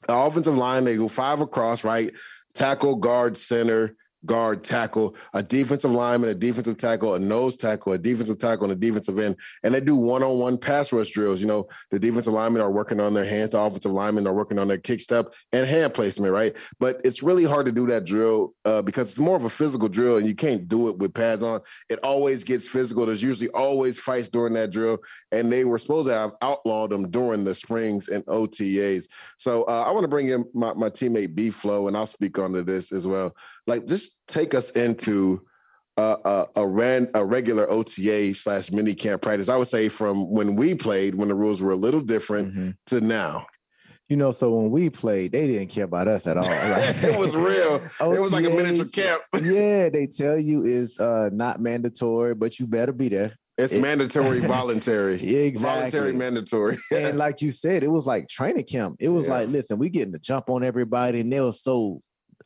the 0.09 0.15
offensive 0.15 0.57
line, 0.57 0.85
they 0.85 0.97
go 0.97 1.09
five 1.09 1.41
across, 1.41 1.85
right? 1.85 2.13
Tackle, 2.55 2.97
guard, 2.97 3.37
center, 3.37 3.95
guard, 4.27 4.65
tackle, 4.65 5.15
a 5.33 5.43
defensive 5.43 5.91
lineman, 5.91 6.31
a 6.31 6.35
defensive 6.35 6.77
tackle, 6.77 7.15
a 7.15 7.19
nose 7.19 7.57
tackle, 7.57 7.93
a 7.93 7.99
defensive 7.99 8.39
tackle, 8.39 8.65
and 8.65 8.73
a 8.73 8.77
defensive 8.77 9.19
end. 9.19 9.37
And 9.63 9.75
they 9.75 9.81
do 9.81 9.97
one 9.97 10.23
on 10.23 10.39
one 10.39 10.59
pass 10.59 10.93
rush 10.93 11.11
drills. 11.11 11.41
You 11.41 11.47
know, 11.47 11.69
the 11.91 11.99
defensive 11.99 12.33
linemen 12.33 12.63
are 12.63 12.71
working 12.71 13.01
on 13.01 13.15
their 13.15 13.25
hands, 13.25 13.51
the 13.51 13.61
offensive 13.61 13.93
linemen 13.93 14.27
are 14.27 14.35
working 14.35 14.59
on 14.59 14.69
their 14.69 14.79
kick 14.79 15.01
step 15.01 15.33
and 15.53 15.67
hand 15.67 15.95
placement, 15.95 16.33
right? 16.33 16.57
But 16.79 17.01
it's 17.05 17.23
really 17.23 17.45
hard 17.45 17.67
to 17.67 17.73
do 17.73 17.87
that 17.87 18.05
drill 18.05 18.55
uh, 18.65 18.83
because 18.83 19.11
it's 19.11 19.19
more 19.19 19.37
of 19.37 19.45
a 19.45 19.51
physical 19.51 19.89
drill 19.89 20.17
and 20.17 20.27
you 20.27 20.35
can't 20.35 20.69
do 20.69 20.89
it 20.89 20.99
with 20.99 21.15
pads 21.15 21.43
on. 21.43 21.61
It 21.89 22.01
always 22.03 22.45
gets 22.45 22.69
physical. 22.69 23.07
There's 23.07 23.23
usually 23.23 23.51
always 23.51 23.99
fights 23.99 24.29
during 24.29 24.55
that 24.55 24.71
drill. 24.71 24.99
And 25.33 25.53
they 25.53 25.65
were 25.65 25.79
supposed 25.79 26.09
to 26.09 26.15
have 26.15 26.33
outlawed 26.43 26.91
them 26.91 27.11
during 27.11 27.45
the 27.45 27.55
springs 27.55 28.09
and 28.09 28.25
OTAs. 28.27 29.07
So 29.37 29.65
uh, 29.65 29.85
I 29.87 29.91
want 29.91 30.05
to 30.05 30.09
bring 30.09 30.29
in 30.29 30.45
my, 30.55 30.73
my 30.75 30.91
teammate 30.91 31.35
B-Flo 31.35 31.89
and 31.89 31.97
I'll 31.97 32.07
speak 32.07 32.39
onto 32.39 32.63
this 32.63 32.93
as 32.93 33.07
well 33.07 33.35
like 33.67 33.87
just 33.87 34.19
take 34.29 34.55
us 34.55 34.71
into 34.71 35.43
a 35.97 36.47
a, 36.55 36.67
ran, 36.67 37.09
a 37.15 37.25
regular 37.25 37.71
OTA 37.71 38.35
slash 38.35 38.71
mini 38.71 38.95
camp 38.95 39.23
practice. 39.23 39.49
I 39.49 39.57
would 39.57 39.69
say 39.69 39.89
from 39.89 40.31
when 40.31 40.57
we 40.57 40.75
played, 40.75 41.15
when 41.15 41.29
the 41.29 41.35
rules 41.35 41.63
were 41.63 41.73
a 41.73 41.77
little 41.77 42.01
different, 42.01 42.49
mm-hmm. 42.49 42.71
to 42.87 43.01
now. 43.01 43.47
You 44.09 44.17
know, 44.17 44.31
so 44.31 44.55
when 44.55 44.71
we 44.71 44.89
played, 44.89 45.33
they 45.33 45.49
didn't 45.49 45.69
care 45.69 45.85
about 45.85 46.07
us 46.07 46.29
at 46.29 46.37
all. 46.37 46.45
Like, 46.47 47.03
it 47.03 47.19
was 47.19 47.35
real. 47.35 47.81
OTAs, 47.81 48.15
it 48.15 48.21
was 48.21 48.33
like 48.33 48.45
a 48.45 48.51
miniature 48.51 48.87
camp. 48.87 49.23
yeah, 49.43 49.89
they 49.89 50.07
tell 50.07 50.39
you 50.39 50.65
it's 50.65 51.01
uh, 51.01 51.31
not 51.33 51.61
mandatory, 51.61 52.35
but 52.35 52.61
you 52.61 52.69
better 52.69 52.93
be 52.93 53.09
there. 53.09 53.37
It's 53.59 53.73
it, 53.73 53.81
mandatory, 53.81 54.39
voluntary. 54.47 55.17
Yeah, 55.17 55.39
exactly. 55.39 55.81
Voluntary, 55.81 56.13
mandatory. 56.13 56.79
and 56.95 57.19
like 57.19 57.41
you 57.41 57.51
said, 57.51 57.83
it 57.83 57.89
was 57.89 58.07
like 58.07 58.29
training 58.29 58.65
camp. 58.65 58.97
It 59.01 59.09
was 59.09 59.27
yeah. 59.27 59.33
like, 59.33 59.49
listen, 59.49 59.79
we 59.79 59.89
getting 59.89 60.13
to 60.13 60.21
jump 60.21 60.51
on 60.51 60.63
everybody, 60.63 61.21
and 61.21 61.33
they 61.33 61.41
were 61.41 61.53
so 61.53 62.01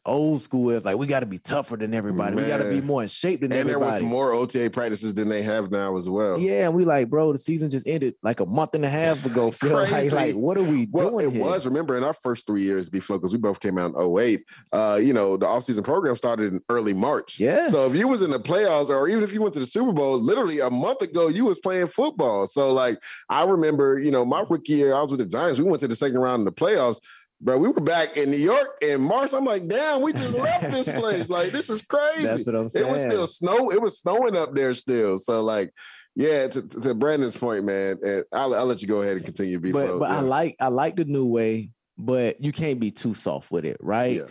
old 0.07 0.41
school 0.41 0.71
is 0.71 0.85
like 0.85 0.97
we 0.97 1.07
got 1.07 1.21
to 1.21 1.27
be 1.27 1.39
tougher 1.39 1.77
than 1.77 1.93
everybody. 1.93 2.35
Man. 2.35 2.45
We 2.45 2.51
got 2.51 2.59
to 2.59 2.71
be 2.71 2.81
more 2.81 3.03
in 3.03 3.09
shape 3.09 3.41
than 3.41 3.53
and 3.53 3.61
everybody. 3.61 3.85
And 3.85 3.93
there 3.93 4.03
was 4.03 4.11
more 4.11 4.33
OTA 4.33 4.71
practices 4.71 5.15
than 5.15 5.29
they 5.29 5.43
have 5.43 5.71
now 5.71 5.97
as 5.97 6.09
well. 6.09 6.39
Yeah, 6.39 6.67
and 6.67 6.75
we 6.75 6.85
like, 6.85 7.11
bro, 7.11 7.33
the 7.33 7.39
season 7.39 7.69
just 7.69 7.87
ended 7.87 8.15
like 8.23 8.41
a 8.41 8.47
month 8.47 8.75
and 8.75 8.85
a 8.85 8.89
half 8.89 9.25
ago. 9.31 9.51
Feel 9.51 9.73
like, 9.91 10.13
like, 10.13 10.35
what 10.35 10.57
are 10.57 10.63
we 10.63 10.89
well, 10.91 11.11
doing? 11.11 11.29
It 11.29 11.33
here? 11.35 11.45
was. 11.45 11.67
Remember, 11.67 11.97
in 11.97 12.05
our 12.05 12.15
first 12.15 12.47
three 12.47 12.63
years 12.63 12.89
before, 12.89 13.19
because 13.19 13.33
we 13.33 13.39
both 13.39 13.61
came 13.61 13.79
out 13.79 13.95
in 13.95 14.19
08, 14.19 14.45
uh, 14.73 14.99
you 15.03 15.13
know, 15.13 15.37
the 15.37 15.47
offseason 15.47 15.85
program 15.85 16.17
started 16.17 16.53
in 16.53 16.61
early 16.69 16.95
March. 16.95 17.39
Yeah. 17.39 17.69
So 17.69 17.87
if 17.87 17.95
you 17.95 18.09
was 18.09 18.23
in 18.23 18.31
the 18.31 18.41
playoffs, 18.41 18.89
or 18.89 19.09
even 19.09 19.23
if 19.23 19.33
you 19.33 19.43
went 19.43 19.55
to 19.55 19.61
the 19.61 19.67
Super 19.67 19.93
Bowl, 19.93 20.19
literally 20.19 20.61
a 20.61 20.71
month 20.71 21.03
ago, 21.03 21.29
you 21.29 21.45
was 21.45 21.59
playing 21.59 21.89
football. 21.89 22.47
So 22.47 22.73
like, 22.73 22.99
I 23.29 23.45
remember, 23.45 24.01
you 24.01 24.11
know, 24.11 24.25
my 24.25 24.45
rookie 24.49 24.75
year, 24.75 24.95
I 24.95 25.03
was 25.03 25.11
with 25.11 25.21
the 25.21 25.27
Giants. 25.27 25.59
We 25.59 25.65
went 25.65 25.81
to 25.81 25.89
the 25.89 25.97
second 25.97 26.19
round 26.19 26.41
in 26.41 26.45
the 26.45 26.53
playoffs 26.53 27.01
Bro, 27.43 27.59
we 27.59 27.69
were 27.69 27.81
back 27.81 28.19
in 28.19 28.31
New 28.31 28.37
York 28.37 28.79
in 28.83 29.01
March. 29.01 29.33
I'm 29.33 29.47
like, 29.47 29.67
damn, 29.67 30.03
we 30.03 30.13
just 30.13 30.35
left 30.35 30.71
this 30.71 30.89
place. 31.01 31.29
Like, 31.31 31.53
this 31.53 31.71
is 31.71 31.81
crazy. 31.81 32.25
That's 32.25 32.45
what 32.45 32.55
I'm 32.55 32.69
saying. 32.69 32.87
It 32.87 32.93
was 32.93 33.03
still 33.03 33.27
snow. 33.27 33.71
It 33.71 33.81
was 33.81 33.99
snowing 33.99 34.37
up 34.37 34.55
there 34.55 34.75
still. 34.75 35.19
So, 35.19 35.43
like, 35.43 35.73
yeah, 36.15 36.49
to, 36.49 36.63
to 36.63 36.95
Brandon's 36.95 37.37
point, 37.37 37.65
man, 37.65 37.97
and 38.05 38.25
I'll, 38.31 38.55
I'll 38.55 38.67
let 38.67 38.83
you 38.83 38.89
go 38.89 39.01
ahead 39.01 39.17
and 39.17 39.25
continue. 39.25 39.59
Before, 39.59 39.87
but 39.87 39.99
but 40.01 40.11
yeah. 40.11 40.19
I 40.19 40.21
like 40.21 40.57
I 40.61 40.69
like 40.69 40.97
the 40.97 41.07
new 41.07 41.27
way, 41.27 41.71
but 41.97 42.45
you 42.45 42.53
can't 42.53 42.79
be 42.79 42.91
too 42.91 43.15
soft 43.15 43.51
with 43.51 43.65
it, 43.65 43.79
right? 43.81 44.17
Yeah. 44.17 44.25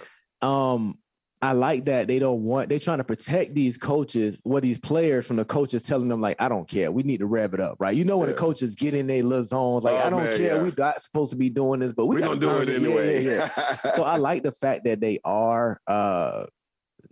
Um, 0.43 0.98
I 1.41 1.53
like 1.53 1.85
that 1.85 2.07
they 2.07 2.19
don't 2.19 2.43
want 2.43 2.67
they're 2.67 2.79
trying 2.79 2.97
to 2.97 3.03
protect 3.05 3.55
these 3.55 3.77
coaches, 3.77 4.37
what 4.43 4.61
these 4.61 4.79
players 4.79 5.25
from 5.25 5.37
the 5.37 5.45
coaches 5.45 5.83
telling 5.83 6.09
them 6.09 6.19
like, 6.19 6.35
I 6.41 6.49
don't 6.49 6.67
care, 6.67 6.91
we 6.91 7.03
need 7.03 7.19
to 7.19 7.27
rev 7.27 7.53
it 7.53 7.61
up, 7.61 7.77
right? 7.79 7.95
You 7.95 8.03
know 8.03 8.17
when 8.17 8.27
yeah. 8.27 8.33
the 8.33 8.39
coaches 8.39 8.75
get 8.75 8.93
in 8.93 9.07
their 9.07 9.23
little 9.23 9.45
zones, 9.45 9.85
like 9.85 9.95
oh, 9.95 10.07
I 10.07 10.09
don't 10.09 10.23
man, 10.23 10.37
care, 10.37 10.55
yeah. 10.57 10.61
we're 10.61 10.73
not 10.77 11.01
supposed 11.01 11.31
to 11.31 11.37
be 11.37 11.49
doing 11.49 11.79
this, 11.79 11.93
but 11.93 12.07
we, 12.07 12.17
we 12.17 12.21
gonna 12.21 12.39
do 12.39 12.57
it 12.57 12.69
anyway. 12.69 13.23
Yeah, 13.23 13.47
so 13.95 14.03
I 14.03 14.17
like 14.17 14.43
the 14.43 14.51
fact 14.51 14.83
that 14.83 14.99
they 14.99 15.19
are 15.23 15.79
uh 15.87 16.45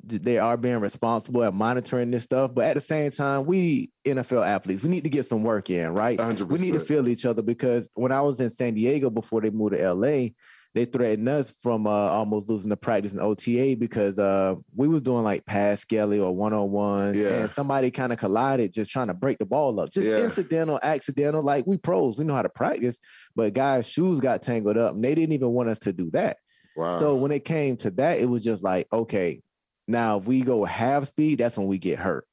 they 0.03 0.37
are 0.37 0.57
being 0.57 0.79
responsible 0.79 1.43
at 1.43 1.53
monitoring 1.53 2.11
this 2.11 2.23
stuff, 2.23 2.53
but 2.53 2.65
at 2.65 2.75
the 2.75 2.81
same 2.81 3.11
time, 3.11 3.45
we 3.45 3.91
NFL 4.05 4.45
athletes, 4.45 4.83
we 4.83 4.89
need 4.89 5.03
to 5.03 5.09
get 5.09 5.25
some 5.25 5.43
work 5.43 5.69
in, 5.69 5.93
right? 5.93 6.17
100%. 6.17 6.47
We 6.47 6.59
need 6.59 6.73
to 6.73 6.79
feel 6.79 7.07
each 7.07 7.25
other 7.25 7.41
because 7.41 7.89
when 7.95 8.11
I 8.11 8.21
was 8.21 8.39
in 8.39 8.49
San 8.49 8.73
Diego 8.73 9.09
before 9.09 9.41
they 9.41 9.49
moved 9.49 9.75
to 9.75 9.93
LA, 9.93 10.29
they 10.77 10.85
threatened 10.85 11.27
us 11.27 11.53
from 11.61 11.87
uh, 11.87 11.89
almost 11.89 12.49
losing 12.49 12.69
the 12.69 12.77
practice 12.77 13.13
in 13.13 13.19
OTA 13.19 13.75
because 13.79 14.19
uh, 14.19 14.55
we 14.75 14.87
was 14.87 15.01
doing 15.01 15.23
like 15.23 15.45
pass 15.45 15.81
skelly 15.81 16.19
or 16.19 16.35
one 16.35 16.53
on 16.53 16.71
ones, 16.71 17.17
yeah. 17.17 17.41
and 17.41 17.49
somebody 17.49 17.91
kind 17.91 18.13
of 18.13 18.19
collided 18.19 18.73
just 18.73 18.89
trying 18.89 19.07
to 19.07 19.13
break 19.13 19.37
the 19.39 19.45
ball 19.45 19.79
up, 19.79 19.91
just 19.91 20.05
yeah. 20.05 20.17
incidental, 20.17 20.79
accidental. 20.83 21.41
Like 21.41 21.65
we 21.65 21.77
pros, 21.77 22.17
we 22.17 22.25
know 22.25 22.35
how 22.35 22.41
to 22.41 22.49
practice, 22.49 22.99
but 23.35 23.53
guys' 23.53 23.89
shoes 23.89 24.19
got 24.19 24.41
tangled 24.41 24.77
up, 24.77 24.93
and 24.93 25.03
they 25.03 25.15
didn't 25.15 25.33
even 25.33 25.49
want 25.49 25.69
us 25.69 25.79
to 25.79 25.93
do 25.93 26.09
that. 26.11 26.37
Wow. 26.75 26.99
So 26.99 27.15
when 27.15 27.31
it 27.31 27.43
came 27.43 27.77
to 27.77 27.91
that, 27.91 28.19
it 28.19 28.29
was 28.29 28.43
just 28.43 28.63
like, 28.63 28.87
okay, 28.93 29.41
now 29.87 30.17
if 30.17 30.25
we 30.25 30.41
go 30.41 30.63
half 30.63 31.05
speed, 31.05 31.39
that's 31.39 31.57
when 31.57 31.67
we 31.67 31.79
get 31.79 31.97
hurt, 31.97 32.25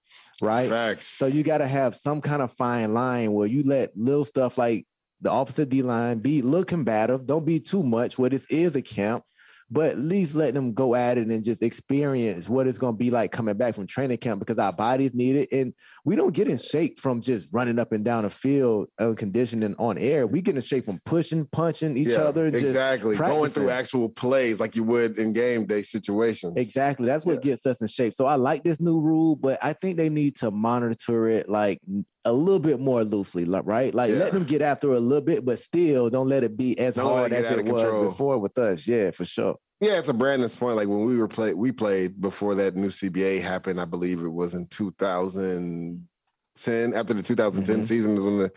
right? 0.42 0.68
Facts. 0.68 1.06
So 1.06 1.26
you 1.26 1.42
got 1.42 1.58
to 1.58 1.66
have 1.66 1.94
some 1.94 2.20
kind 2.20 2.42
of 2.42 2.52
fine 2.52 2.92
line 2.92 3.32
where 3.32 3.46
you 3.46 3.62
let 3.62 3.96
little 3.96 4.24
stuff 4.24 4.58
like 4.58 4.86
the 5.20 5.32
offensive 5.32 5.68
D 5.68 5.82
line, 5.82 6.18
be 6.18 6.40
a 6.40 6.44
little 6.44 6.64
combative. 6.64 7.26
Don't 7.26 7.46
be 7.46 7.60
too 7.60 7.82
much 7.82 8.18
where 8.18 8.30
this 8.30 8.46
is 8.46 8.76
a 8.76 8.82
camp, 8.82 9.24
but 9.70 9.90
at 9.90 9.98
least 9.98 10.34
let 10.34 10.54
them 10.54 10.74
go 10.74 10.94
at 10.94 11.18
it 11.18 11.28
and 11.28 11.44
just 11.44 11.62
experience 11.62 12.48
what 12.48 12.66
it's 12.66 12.78
going 12.78 12.94
to 12.94 12.98
be 12.98 13.10
like 13.10 13.32
coming 13.32 13.56
back 13.56 13.74
from 13.74 13.86
training 13.86 14.18
camp 14.18 14.38
because 14.38 14.58
our 14.58 14.72
bodies 14.72 15.14
need 15.14 15.36
it. 15.36 15.48
And 15.50 15.72
we 16.04 16.16
don't 16.16 16.34
get 16.34 16.48
in 16.48 16.58
shape 16.58 17.00
from 17.00 17.22
just 17.22 17.48
running 17.52 17.78
up 17.78 17.92
and 17.92 18.04
down 18.04 18.24
the 18.24 18.30
field 18.30 18.88
and 18.98 19.16
conditioning 19.16 19.74
on 19.78 19.96
air. 19.96 20.26
We 20.26 20.42
get 20.42 20.56
in 20.56 20.62
shape 20.62 20.84
from 20.84 21.00
pushing, 21.06 21.46
punching 21.46 21.96
each 21.96 22.08
yeah, 22.08 22.18
other. 22.18 22.46
Exactly. 22.46 23.16
Going 23.16 23.50
through 23.50 23.70
actual 23.70 24.10
plays 24.10 24.60
like 24.60 24.76
you 24.76 24.84
would 24.84 25.18
in 25.18 25.32
game 25.32 25.66
day 25.66 25.82
situations. 25.82 26.54
Exactly. 26.56 27.06
That's 27.06 27.24
what 27.24 27.44
yeah. 27.44 27.52
gets 27.52 27.66
us 27.66 27.80
in 27.80 27.88
shape. 27.88 28.14
So 28.14 28.26
I 28.26 28.36
like 28.36 28.62
this 28.62 28.80
new 28.80 29.00
rule, 29.00 29.36
but 29.36 29.58
I 29.62 29.72
think 29.72 29.96
they 29.96 30.10
need 30.10 30.36
to 30.36 30.50
monitor 30.50 31.28
it 31.28 31.48
like 31.48 31.80
a 32.24 32.32
little 32.32 32.60
bit 32.60 32.80
more 32.80 33.04
loosely, 33.04 33.44
right? 33.44 33.94
Like 33.94 34.10
yeah. 34.10 34.16
let 34.16 34.32
them 34.32 34.44
get 34.44 34.62
after 34.62 34.92
a 34.92 35.00
little 35.00 35.24
bit, 35.24 35.44
but 35.44 35.58
still 35.58 36.08
don't 36.10 36.28
let 36.28 36.44
it 36.44 36.56
be 36.56 36.78
as 36.78 36.94
don't 36.94 37.06
hard 37.06 37.32
as 37.32 37.50
it 37.50 37.66
was 37.66 37.82
control. 37.82 38.04
before 38.06 38.38
with 38.38 38.56
us. 38.58 38.86
Yeah, 38.86 39.10
for 39.10 39.24
sure. 39.24 39.56
Yeah, 39.80 39.98
it's 39.98 40.08
a 40.08 40.14
Brandon's 40.14 40.54
point. 40.54 40.76
Like 40.76 40.86
when 40.88 41.04
we 41.04 41.18
were 41.18 41.28
play, 41.28 41.52
we 41.52 41.72
played 41.72 42.20
before 42.20 42.54
that 42.54 42.76
new 42.76 42.88
CBA 42.88 43.42
happened. 43.42 43.80
I 43.80 43.84
believe 43.84 44.20
it 44.20 44.28
was 44.28 44.54
in 44.54 44.66
2010. 44.68 46.94
After 46.94 47.14
the 47.14 47.22
2010 47.22 47.76
mm-hmm. 47.76 47.84
season, 47.84 48.14
is 48.14 48.20
when 48.20 48.38
the 48.38 48.52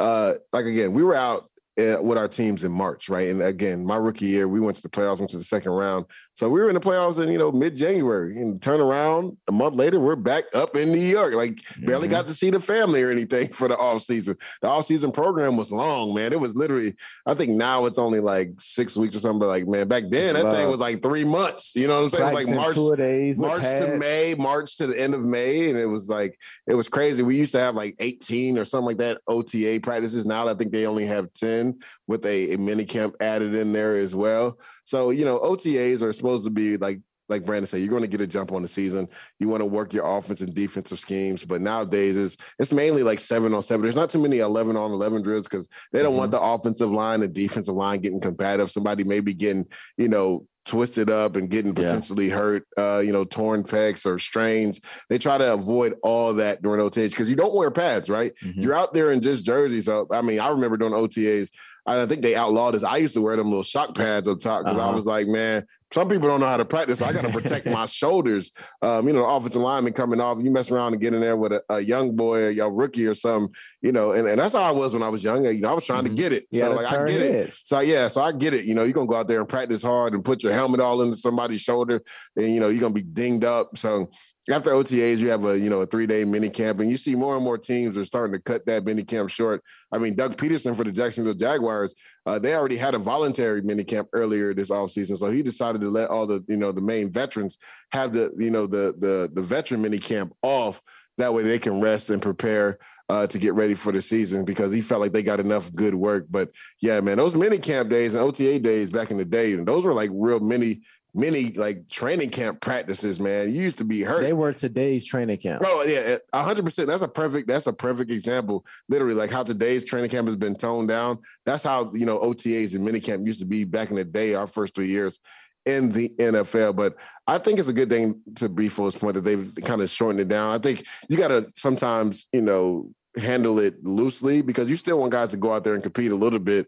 uh, 0.00 0.34
like 0.52 0.64
again, 0.64 0.92
we 0.92 1.04
were 1.04 1.14
out 1.14 1.48
with 1.76 2.16
our 2.16 2.28
teams 2.28 2.62
in 2.62 2.70
March, 2.70 3.08
right? 3.08 3.28
And 3.28 3.42
again, 3.42 3.84
my 3.84 3.96
rookie 3.96 4.26
year, 4.26 4.46
we 4.46 4.60
went 4.60 4.76
to 4.76 4.82
the 4.82 4.88
playoffs, 4.88 5.18
went 5.18 5.30
to 5.30 5.38
the 5.38 5.44
second 5.44 5.72
round. 5.72 6.06
So 6.34 6.48
we 6.48 6.60
were 6.60 6.68
in 6.68 6.74
the 6.74 6.80
playoffs 6.80 7.22
in, 7.22 7.30
you 7.30 7.38
know, 7.38 7.50
mid 7.50 7.74
January 7.74 8.40
and 8.40 8.62
turn 8.62 8.80
around 8.80 9.36
a 9.48 9.52
month 9.52 9.74
later, 9.74 9.98
we're 9.98 10.14
back 10.14 10.44
up 10.54 10.76
in 10.76 10.92
New 10.92 11.00
York. 11.00 11.34
Like 11.34 11.56
mm-hmm. 11.56 11.86
barely 11.86 12.08
got 12.08 12.28
to 12.28 12.34
see 12.34 12.50
the 12.50 12.60
family 12.60 13.02
or 13.02 13.10
anything 13.10 13.48
for 13.52 13.66
the 13.66 13.76
off 13.76 14.02
season. 14.02 14.36
The 14.62 14.68
off 14.68 14.86
season 14.86 15.10
program 15.10 15.56
was 15.56 15.72
long, 15.72 16.14
man. 16.14 16.32
It 16.32 16.40
was 16.40 16.54
literally, 16.54 16.94
I 17.26 17.34
think 17.34 17.52
now 17.52 17.86
it's 17.86 17.98
only 17.98 18.20
like 18.20 18.52
six 18.60 18.96
weeks 18.96 19.16
or 19.16 19.20
something. 19.20 19.40
But 19.40 19.48
like, 19.48 19.66
man, 19.66 19.88
back 19.88 20.04
then 20.08 20.34
that 20.34 20.54
thing 20.54 20.70
was 20.70 20.80
like 20.80 21.02
three 21.02 21.24
months. 21.24 21.72
You 21.74 21.88
know 21.88 21.96
what 21.96 22.04
I'm 22.04 22.10
saying? 22.10 22.22
It 22.22 22.34
was 22.34 22.46
like 22.46 22.56
March, 22.56 22.98
days, 22.98 23.38
March 23.38 23.62
to 23.62 23.96
May, 23.98 24.34
March 24.34 24.76
to 24.76 24.86
the 24.86 25.00
end 25.00 25.14
of 25.14 25.22
May. 25.22 25.70
And 25.70 25.78
it 25.78 25.86
was 25.86 26.08
like, 26.08 26.38
it 26.68 26.74
was 26.74 26.88
crazy. 26.88 27.22
We 27.24 27.36
used 27.36 27.52
to 27.52 27.60
have 27.60 27.74
like 27.74 27.96
18 27.98 28.58
or 28.58 28.64
something 28.64 28.86
like 28.86 28.98
that 28.98 29.18
OTA 29.26 29.80
practices. 29.82 30.24
Now 30.24 30.46
I 30.46 30.54
think 30.54 30.70
they 30.70 30.86
only 30.86 31.06
have 31.06 31.32
10 31.32 31.63
with 32.06 32.24
a, 32.26 32.54
a 32.54 32.58
mini 32.58 32.84
camp 32.84 33.14
added 33.20 33.54
in 33.54 33.72
there 33.72 33.96
as 33.96 34.14
well. 34.14 34.58
So, 34.84 35.10
you 35.10 35.24
know, 35.24 35.38
OTAs 35.38 36.02
are 36.02 36.12
supposed 36.12 36.44
to 36.44 36.50
be 36.50 36.76
like 36.76 37.00
like 37.28 37.44
Brandon 37.44 37.66
said, 37.66 37.80
you're 37.80 37.88
going 37.88 38.02
to 38.02 38.08
get 38.08 38.20
a 38.20 38.26
jump 38.26 38.52
on 38.52 38.62
the 38.62 38.68
season. 38.68 39.08
You 39.38 39.48
want 39.48 39.62
to 39.62 39.66
work 39.66 39.94
your 39.94 40.06
offense 40.06 40.40
and 40.40 40.54
defensive 40.54 40.98
schemes, 40.98 41.44
but 41.44 41.60
nowadays 41.60 42.16
it's 42.16 42.36
it's 42.58 42.72
mainly 42.72 43.02
like 43.02 43.18
seven 43.18 43.54
on 43.54 43.62
seven. 43.62 43.82
There's 43.82 43.96
not 43.96 44.10
too 44.10 44.18
many 44.18 44.38
eleven 44.38 44.76
on 44.76 44.90
eleven 44.90 45.22
drills 45.22 45.44
because 45.44 45.68
they 45.92 46.02
don't 46.02 46.12
mm-hmm. 46.12 46.18
want 46.18 46.32
the 46.32 46.40
offensive 46.40 46.90
line 46.90 47.22
and 47.22 47.32
defensive 47.32 47.74
line 47.74 48.00
getting 48.00 48.20
combative. 48.20 48.70
Somebody 48.70 49.04
may 49.04 49.20
be 49.20 49.34
getting 49.34 49.66
you 49.96 50.08
know 50.08 50.46
twisted 50.64 51.10
up 51.10 51.36
and 51.36 51.50
getting 51.50 51.74
potentially 51.74 52.28
yeah. 52.28 52.36
hurt, 52.36 52.66
uh, 52.78 52.98
you 52.98 53.12
know, 53.12 53.24
torn 53.24 53.62
pecs 53.62 54.06
or 54.06 54.18
strains. 54.18 54.80
They 55.08 55.18
try 55.18 55.38
to 55.38 55.52
avoid 55.52 55.94
all 56.02 56.34
that 56.34 56.62
during 56.62 56.80
OTAs 56.80 57.10
because 57.10 57.28
you 57.28 57.36
don't 57.36 57.54
wear 57.54 57.70
pads, 57.70 58.08
right? 58.08 58.32
Mm-hmm. 58.42 58.60
You're 58.60 58.74
out 58.74 58.94
there 58.94 59.12
in 59.12 59.20
just 59.20 59.44
jerseys. 59.44 59.84
So 59.84 60.06
I 60.10 60.22
mean, 60.22 60.40
I 60.40 60.48
remember 60.48 60.76
doing 60.76 60.92
OTAs. 60.92 61.50
I 61.86 62.06
think 62.06 62.22
they 62.22 62.34
outlawed 62.34 62.74
this. 62.74 62.82
I 62.82 62.96
used 62.96 63.14
to 63.14 63.20
wear 63.20 63.36
them 63.36 63.48
little 63.48 63.62
shock 63.62 63.94
pads 63.94 64.26
up 64.26 64.40
top 64.40 64.64
because 64.64 64.78
uh-huh. 64.78 64.90
I 64.90 64.94
was 64.94 65.04
like, 65.04 65.26
man, 65.26 65.66
some 65.92 66.08
people 66.08 66.28
don't 66.28 66.40
know 66.40 66.46
how 66.46 66.56
to 66.56 66.64
practice. 66.64 66.98
So 66.98 67.04
I 67.06 67.12
got 67.12 67.22
to 67.22 67.30
protect 67.30 67.66
my 67.66 67.84
shoulders. 67.86 68.50
Um, 68.80 69.06
you 69.06 69.12
know, 69.12 69.20
the 69.20 69.26
offensive 69.26 69.60
lineman 69.60 69.92
coming 69.92 70.20
off, 70.20 70.38
you 70.42 70.50
mess 70.50 70.70
around 70.70 70.94
and 70.94 71.00
get 71.00 71.14
in 71.14 71.20
there 71.20 71.36
with 71.36 71.52
a, 71.52 71.62
a 71.68 71.80
young 71.80 72.16
boy, 72.16 72.48
a 72.48 72.50
young 72.50 72.74
rookie 72.74 73.06
or 73.06 73.14
something, 73.14 73.54
you 73.82 73.92
know, 73.92 74.12
and, 74.12 74.26
and 74.26 74.40
that's 74.40 74.54
how 74.54 74.62
I 74.62 74.70
was 74.70 74.94
when 74.94 75.02
I 75.02 75.08
was 75.08 75.22
younger. 75.22 75.52
You 75.52 75.60
know, 75.60 75.70
I 75.70 75.74
was 75.74 75.84
trying 75.84 76.04
mm-hmm. 76.04 76.16
to 76.16 76.22
get 76.22 76.32
it. 76.32 76.46
Yeah, 76.50 76.68
so 76.68 76.72
like 76.72 76.92
I 76.92 77.06
get 77.06 77.20
it. 77.20 77.52
So 77.52 77.80
yeah, 77.80 78.08
so 78.08 78.22
I 78.22 78.32
get 78.32 78.54
it. 78.54 78.64
You 78.64 78.74
know, 78.74 78.82
you're 78.82 78.94
gonna 78.94 79.06
go 79.06 79.16
out 79.16 79.28
there 79.28 79.40
and 79.40 79.48
practice 79.48 79.82
hard 79.82 80.14
and 80.14 80.24
put 80.24 80.42
your 80.42 80.52
helmet 80.52 80.80
all 80.80 81.02
into 81.02 81.16
somebody's 81.16 81.60
shoulder, 81.60 82.02
and 82.34 82.52
you 82.52 82.60
know, 82.60 82.68
you're 82.68 82.80
gonna 82.80 82.94
be 82.94 83.02
dinged 83.02 83.44
up. 83.44 83.76
So 83.76 84.10
after 84.50 84.72
OTAs, 84.72 85.18
you 85.18 85.30
have 85.30 85.44
a 85.44 85.58
you 85.58 85.70
know 85.70 85.80
a 85.80 85.86
three 85.86 86.06
day 86.06 86.24
mini 86.24 86.50
camp, 86.50 86.80
and 86.80 86.90
you 86.90 86.98
see 86.98 87.14
more 87.14 87.34
and 87.34 87.44
more 87.44 87.56
teams 87.56 87.96
are 87.96 88.04
starting 88.04 88.32
to 88.34 88.38
cut 88.38 88.66
that 88.66 88.84
mini 88.84 89.02
camp 89.02 89.30
short. 89.30 89.62
I 89.90 89.98
mean, 89.98 90.14
Doug 90.14 90.36
Pederson 90.36 90.76
for 90.76 90.84
the 90.84 90.92
Jacksonville 90.92 91.34
Jaguars, 91.34 91.94
uh, 92.26 92.38
they 92.38 92.54
already 92.54 92.76
had 92.76 92.94
a 92.94 92.98
voluntary 92.98 93.62
mini 93.62 93.84
camp 93.84 94.08
earlier 94.12 94.52
this 94.52 94.70
offseason, 94.70 95.16
so 95.16 95.30
he 95.30 95.42
decided 95.42 95.80
to 95.80 95.88
let 95.88 96.10
all 96.10 96.26
the 96.26 96.44
you 96.46 96.56
know 96.56 96.72
the 96.72 96.82
main 96.82 97.10
veterans 97.10 97.58
have 97.92 98.12
the 98.12 98.32
you 98.36 98.50
know 98.50 98.66
the 98.66 98.94
the 98.98 99.30
the 99.32 99.42
veteran 99.42 99.80
mini 99.80 99.98
camp 99.98 100.34
off. 100.42 100.82
That 101.16 101.32
way 101.32 101.44
they 101.44 101.60
can 101.60 101.80
rest 101.80 102.10
and 102.10 102.20
prepare 102.20 102.78
uh, 103.08 103.26
to 103.28 103.38
get 103.38 103.54
ready 103.54 103.74
for 103.74 103.92
the 103.92 104.02
season 104.02 104.44
because 104.44 104.72
he 104.72 104.80
felt 104.80 105.00
like 105.00 105.12
they 105.12 105.22
got 105.22 105.40
enough 105.40 105.72
good 105.72 105.94
work. 105.94 106.26
But 106.28 106.50
yeah, 106.80 107.00
man, 107.00 107.16
those 107.16 107.34
mini 107.34 107.58
camp 107.58 107.88
days 107.88 108.14
and 108.14 108.22
OTA 108.22 108.58
days 108.58 108.90
back 108.90 109.10
in 109.10 109.16
the 109.16 109.24
day, 109.24 109.54
those 109.54 109.84
were 109.84 109.94
like 109.94 110.10
real 110.12 110.40
mini 110.40 110.82
many 111.14 111.50
like 111.52 111.88
training 111.88 112.30
camp 112.30 112.60
practices, 112.60 113.20
man. 113.20 113.52
You 113.52 113.62
used 113.62 113.78
to 113.78 113.84
be 113.84 114.02
hurt. 114.02 114.22
They 114.22 114.32
were 114.32 114.52
today's 114.52 115.04
training 115.04 115.38
camp. 115.38 115.62
Oh 115.64 115.82
yeah, 115.84 116.18
hundred 116.34 116.64
percent. 116.64 116.88
That's 116.88 117.02
a 117.02 117.08
perfect. 117.08 117.48
That's 117.48 117.66
a 117.66 117.72
perfect 117.72 118.10
example. 118.10 118.66
Literally, 118.88 119.14
like 119.14 119.30
how 119.30 119.42
today's 119.42 119.86
training 119.86 120.10
camp 120.10 120.28
has 120.28 120.36
been 120.36 120.56
toned 120.56 120.88
down. 120.88 121.18
That's 121.46 121.64
how 121.64 121.92
you 121.94 122.06
know 122.06 122.18
OTAs 122.18 122.74
and 122.74 122.86
minicamp 122.86 123.26
used 123.26 123.40
to 123.40 123.46
be 123.46 123.64
back 123.64 123.90
in 123.90 123.96
the 123.96 124.04
day. 124.04 124.34
Our 124.34 124.46
first 124.46 124.74
three 124.74 124.88
years, 124.88 125.20
in 125.66 125.92
the 125.92 126.10
NFL. 126.18 126.76
But 126.76 126.96
I 127.26 127.38
think 127.38 127.58
it's 127.58 127.68
a 127.68 127.72
good 127.72 127.88
thing 127.88 128.20
to 128.36 128.48
be 128.48 128.68
for 128.68 128.86
this 128.86 129.00
point 129.00 129.14
that 129.14 129.24
they've 129.24 129.52
kind 129.64 129.80
of 129.80 129.90
shortened 129.90 130.20
it 130.20 130.28
down. 130.28 130.52
I 130.52 130.58
think 130.58 130.84
you 131.08 131.16
got 131.16 131.28
to 131.28 131.50
sometimes, 131.56 132.26
you 132.32 132.42
know, 132.42 132.90
handle 133.16 133.58
it 133.58 133.82
loosely 133.84 134.42
because 134.42 134.68
you 134.68 134.76
still 134.76 134.98
want 134.98 135.12
guys 135.12 135.30
to 135.30 135.36
go 135.36 135.54
out 135.54 135.62
there 135.62 135.74
and 135.74 135.82
compete 135.82 136.10
a 136.10 136.16
little 136.16 136.38
bit 136.38 136.66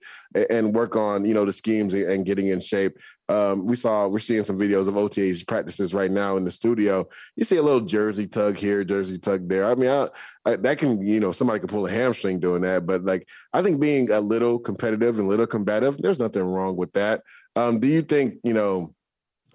and 0.50 0.74
work 0.74 0.94
on 0.96 1.24
you 1.24 1.34
know 1.34 1.44
the 1.44 1.52
schemes 1.52 1.94
and 1.94 2.24
getting 2.24 2.48
in 2.48 2.60
shape. 2.60 2.98
Um, 3.28 3.66
we 3.66 3.74
saw 3.74 4.06
we're 4.06 4.20
seeing 4.20 4.44
some 4.44 4.58
videos 4.58 4.86
of 4.86 4.96
OTA's 4.96 5.42
practices 5.42 5.92
right 5.92 6.10
now 6.10 6.36
in 6.36 6.44
the 6.44 6.50
studio. 6.50 7.08
You 7.34 7.44
see 7.44 7.56
a 7.56 7.62
little 7.62 7.80
jersey 7.80 8.28
tug 8.28 8.56
here, 8.56 8.84
jersey 8.84 9.18
tug 9.18 9.48
there. 9.48 9.68
I 9.68 9.74
mean, 9.74 9.90
I, 9.90 10.08
I, 10.44 10.56
that 10.56 10.78
can 10.78 11.02
you 11.06 11.20
know 11.20 11.32
somebody 11.32 11.60
can 11.60 11.68
pull 11.68 11.86
a 11.86 11.90
hamstring 11.90 12.38
doing 12.38 12.62
that, 12.62 12.86
but 12.86 13.04
like 13.04 13.28
I 13.52 13.62
think 13.62 13.80
being 13.80 14.10
a 14.10 14.20
little 14.20 14.58
competitive 14.58 15.18
and 15.18 15.28
little 15.28 15.46
combative, 15.46 15.98
there's 15.98 16.20
nothing 16.20 16.42
wrong 16.42 16.76
with 16.76 16.92
that. 16.92 17.22
Um, 17.56 17.80
do 17.80 17.88
you 17.88 18.02
think 18.02 18.34
you 18.44 18.54
know? 18.54 18.92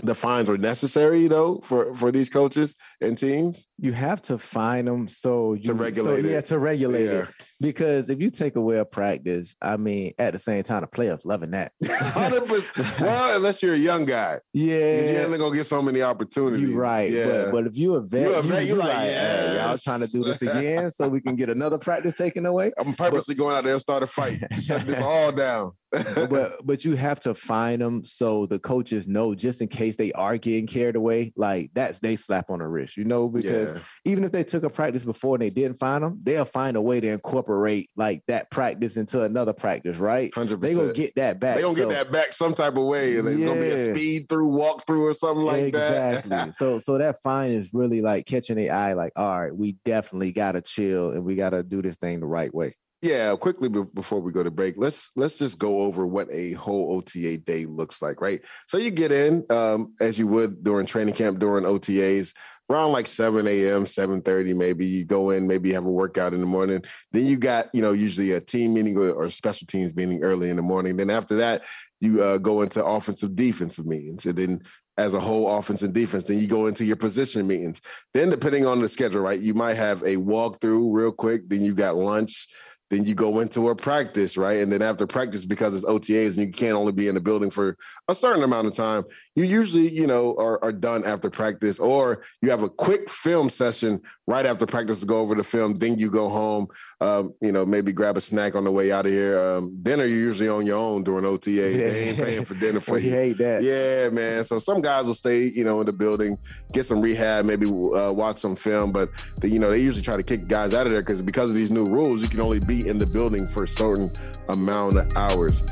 The 0.03 0.15
fines 0.15 0.49
are 0.49 0.57
necessary 0.57 1.27
though 1.27 1.59
for 1.63 1.93
for 1.95 2.11
these 2.11 2.29
coaches 2.29 2.75
and 3.01 3.17
teams? 3.17 3.65
You 3.77 3.93
have 3.93 4.21
to 4.23 4.37
fine 4.37 4.85
them 4.85 5.07
so 5.07 5.53
you 5.53 5.63
to 5.63 5.73
regulate 5.73 6.21
so, 6.21 6.27
it. 6.27 6.31
yeah 6.31 6.41
to 6.41 6.59
regulate 6.59 7.05
Yeah. 7.05 7.11
it 7.23 7.33
because 7.59 8.09
if 8.09 8.21
you 8.21 8.29
take 8.29 8.55
away 8.55 8.77
a 8.77 8.85
practice 8.85 9.55
i 9.61 9.75
mean 9.77 10.13
at 10.19 10.33
the 10.33 10.39
same 10.39 10.63
time 10.63 10.81
the 10.81 10.87
players 10.87 11.25
loving 11.25 11.51
that. 11.51 11.71
100%. 11.83 12.99
well 13.01 13.35
unless 13.37 13.61
you're 13.63 13.73
a 13.73 13.77
young 13.77 14.05
guy. 14.05 14.39
Yeah. 14.53 15.11
you're 15.11 15.25
only 15.25 15.37
gonna 15.37 15.55
get 15.55 15.65
so 15.65 15.81
many 15.81 16.01
opportunities. 16.01 16.69
You're 16.69 16.79
right, 16.79 17.09
yeah. 17.11 17.25
but, 17.25 17.51
but 17.51 17.67
if 17.67 17.77
you 17.77 17.95
a 17.95 18.01
vet, 18.01 18.21
You 18.21 18.33
a 18.35 18.41
vet, 18.41 18.65
you're 18.65 18.77
like, 18.77 18.89
like, 18.89 19.01
hey, 19.03 19.55
y'all 19.57 19.77
trying 19.77 20.01
to 20.01 20.07
do 20.07 20.23
this 20.23 20.41
again 20.41 20.91
so 20.91 21.07
we 21.07 21.21
can 21.21 21.35
get 21.35 21.49
another 21.49 21.77
practice 21.77 22.15
taken 22.15 22.45
away. 22.45 22.71
i'm 22.77 22.93
purposely 22.93 23.35
going 23.35 23.55
out 23.55 23.63
there 23.63 23.73
and 23.73 23.81
start 23.81 24.03
a 24.03 24.07
fight. 24.07 24.39
Shut 24.61 24.81
this 24.81 25.01
all 25.01 25.31
down 25.31 25.71
but 25.91 26.65
but 26.65 26.85
you 26.85 26.95
have 26.95 27.19
to 27.19 27.33
find 27.33 27.81
them 27.81 28.03
so 28.03 28.45
the 28.45 28.59
coaches 28.59 29.07
know 29.07 29.35
just 29.35 29.61
in 29.61 29.67
case 29.67 29.95
they 29.95 30.11
are 30.13 30.37
getting 30.37 30.67
carried 30.67 30.95
away, 30.95 31.33
like 31.35 31.71
that's 31.73 31.99
they 31.99 32.15
slap 32.15 32.49
on 32.49 32.59
the 32.59 32.67
wrist, 32.67 32.97
you 32.97 33.03
know, 33.03 33.27
because 33.29 33.75
Yeah. 33.75 33.81
even 34.05 34.23
if 34.23 34.31
they 34.31 34.43
took 34.43 34.63
a 34.63 34.69
practice 34.69 35.03
before 35.03 35.35
and 35.35 35.41
they 35.41 35.49
didn't 35.49 35.77
find 35.77 36.03
them, 36.03 36.19
they'll 36.23 36.45
find 36.45 36.77
a 36.77 36.81
way 36.81 36.99
to 37.01 37.07
incorporate 37.07 37.89
like 37.95 38.21
that 38.27 38.49
practice 38.51 38.97
into 38.97 39.21
another 39.23 39.53
practice, 39.53 39.97
right? 39.97 40.31
100%. 40.33 40.61
They 40.61 40.73
gonna 40.75 40.93
get 40.93 41.15
that 41.15 41.39
back. 41.39 41.55
they 41.57 41.61
gonna 41.61 41.75
So- 41.75 41.89
get 41.89 42.05
that 42.05 42.11
back 42.11 42.33
some 42.33 42.53
type 42.53 42.77
of 42.77 42.83
way 42.85 43.17
and 43.17 43.27
it's 43.27 43.43
gonna 43.43 43.59
be 43.59 43.69
a 43.69 43.93
speed 43.93 44.29
through 44.29 44.47
walk 44.47 44.85
through 44.87 45.07
or 45.07 45.13
something 45.13 45.45
like 45.45 45.73
that 45.73 46.25
exactly. 46.25 46.51
so 46.57 46.79
so 46.79 46.97
that 46.97 47.17
fine 47.21 47.51
is 47.51 47.71
really 47.73 48.01
like 48.01 48.25
catching 48.25 48.55
the 48.57 48.69
eye, 48.69 48.93
like, 48.93 49.11
all 49.15 49.41
right, 49.41 49.55
we 49.55 49.77
definitely 49.85 50.31
gotta 50.31 50.61
chill 50.61 51.11
and 51.11 51.23
we 51.25 51.35
gotta 51.35 51.63
do 51.63 51.81
this 51.81 51.97
thing 51.97 52.19
the 52.19 52.25
right 52.25 52.53
way. 52.53 52.73
Yeah, 53.01 53.35
quickly 53.35 53.67
be- 53.67 53.81
before 53.95 54.19
we 54.19 54.31
go 54.31 54.43
to 54.43 54.51
break, 54.51 54.75
let's 54.77 55.09
let's 55.15 55.37
just 55.37 55.57
go 55.57 55.79
over 55.81 56.05
what 56.05 56.27
a 56.31 56.51
whole 56.53 56.95
OTA 56.97 57.37
day 57.37 57.65
looks 57.65 57.99
like, 57.99 58.21
right? 58.21 58.41
So 58.67 58.77
you 58.77 58.91
get 58.91 59.11
in 59.11 59.43
um, 59.49 59.95
as 59.99 60.19
you 60.19 60.27
would 60.27 60.63
during 60.63 60.85
training 60.85 61.15
camp 61.15 61.39
during 61.39 61.63
OTAs 61.63 62.35
around 62.69 62.91
like 62.91 63.07
7 63.07 63.47
a.m., 63.47 63.85
7:30 63.85 64.55
maybe. 64.55 64.85
You 64.85 65.03
go 65.03 65.31
in, 65.31 65.47
maybe 65.47 65.69
you 65.69 65.75
have 65.75 65.85
a 65.85 65.91
workout 65.91 66.35
in 66.35 66.41
the 66.41 66.45
morning. 66.45 66.83
Then 67.11 67.25
you 67.25 67.37
got, 67.37 67.73
you 67.73 67.81
know, 67.81 67.91
usually 67.91 68.33
a 68.33 68.39
team 68.39 68.75
meeting 68.75 68.95
or, 68.95 69.11
or 69.11 69.29
special 69.31 69.65
teams 69.65 69.95
meeting 69.95 70.23
early 70.23 70.51
in 70.51 70.55
the 70.55 70.61
morning. 70.61 70.97
Then 70.97 71.09
after 71.09 71.35
that, 71.37 71.63
you 72.01 72.23
uh, 72.23 72.37
go 72.37 72.61
into 72.61 72.85
offensive 72.85 73.35
defensive 73.35 73.87
meetings. 73.87 74.27
And 74.27 74.37
then 74.37 74.61
as 74.97 75.13
a 75.13 75.19
whole 75.19 75.57
offense 75.57 75.81
and 75.81 75.93
defense. 75.93 76.25
Then 76.25 76.39
you 76.39 76.47
go 76.47 76.67
into 76.67 76.85
your 76.85 76.95
position 76.95 77.47
meetings. 77.47 77.81
Then 78.13 78.29
depending 78.29 78.65
on 78.65 78.81
the 78.81 78.89
schedule, 78.89 79.21
right, 79.21 79.39
you 79.39 79.53
might 79.53 79.75
have 79.75 80.01
a 80.03 80.17
walkthrough 80.17 80.93
real 80.93 81.11
quick. 81.11 81.47
Then 81.49 81.61
you 81.61 81.73
got 81.73 81.95
lunch. 81.95 82.47
Then 82.91 83.05
you 83.05 83.15
go 83.15 83.39
into 83.39 83.69
a 83.69 83.75
practice, 83.75 84.35
right? 84.35 84.59
And 84.59 84.69
then 84.69 84.81
after 84.81 85.07
practice, 85.07 85.45
because 85.45 85.73
it's 85.73 85.85
OTAs 85.85 86.37
and 86.37 86.45
you 86.45 86.51
can't 86.51 86.75
only 86.75 86.91
be 86.91 87.07
in 87.07 87.15
the 87.15 87.21
building 87.21 87.49
for 87.49 87.77
a 88.09 88.13
certain 88.13 88.43
amount 88.43 88.67
of 88.67 88.75
time, 88.75 89.05
you 89.33 89.45
usually, 89.45 89.89
you 89.89 90.05
know, 90.05 90.35
are, 90.37 90.61
are 90.61 90.73
done 90.73 91.05
after 91.05 91.29
practice, 91.29 91.79
or 91.79 92.21
you 92.41 92.49
have 92.49 92.63
a 92.63 92.69
quick 92.69 93.09
film 93.09 93.49
session 93.49 94.01
right 94.27 94.45
after 94.45 94.65
practice 94.65 94.99
to 94.99 95.05
go 95.05 95.19
over 95.19 95.35
the 95.35 95.43
film. 95.43 95.79
Then 95.79 95.97
you 95.99 96.11
go 96.11 96.27
home, 96.27 96.67
um, 96.99 97.33
you 97.41 97.53
know, 97.53 97.65
maybe 97.65 97.93
grab 97.93 98.17
a 98.17 98.21
snack 98.21 98.55
on 98.55 98.65
the 98.65 98.71
way 98.71 98.91
out 98.91 99.05
of 99.05 99.13
here. 99.13 99.39
Um, 99.39 99.77
dinner, 99.81 100.05
you're 100.05 100.19
usually 100.19 100.49
on 100.49 100.65
your 100.65 100.77
own 100.77 101.03
during 101.03 101.25
OTA. 101.25 101.49
They 101.49 102.09
ain't 102.09 102.17
paying 102.17 102.45
for 102.45 102.55
dinner 102.55 102.79
for 102.81 102.99
you. 102.99 103.09
hate 103.09 103.37
that. 103.37 103.63
Yeah, 103.63 104.09
man. 104.09 104.43
So 104.43 104.59
some 104.59 104.81
guys 104.81 105.05
will 105.05 105.13
stay, 105.13 105.43
you 105.43 105.63
know, 105.63 105.79
in 105.79 105.85
the 105.85 105.93
building, 105.93 106.37
get 106.73 106.85
some 106.85 106.99
rehab, 106.99 107.45
maybe 107.45 107.67
uh, 107.67 108.11
watch 108.11 108.39
some 108.39 108.57
film, 108.57 108.91
but 108.91 109.09
they, 109.41 109.47
you 109.47 109.59
know 109.59 109.71
they 109.71 109.81
usually 109.81 110.03
try 110.03 110.17
to 110.17 110.23
kick 110.23 110.49
guys 110.49 110.73
out 110.73 110.85
of 110.85 110.91
there 110.91 111.01
because 111.01 111.21
because 111.21 111.49
of 111.49 111.55
these 111.55 111.71
new 111.71 111.85
rules, 111.85 112.21
you 112.21 112.27
can 112.27 112.41
only 112.41 112.59
be 112.59 112.80
in 112.87 112.97
the 112.97 113.07
building 113.07 113.47
for 113.47 113.63
a 113.63 113.67
certain 113.67 114.11
amount 114.49 114.97
of 114.97 115.07
hours. 115.15 115.63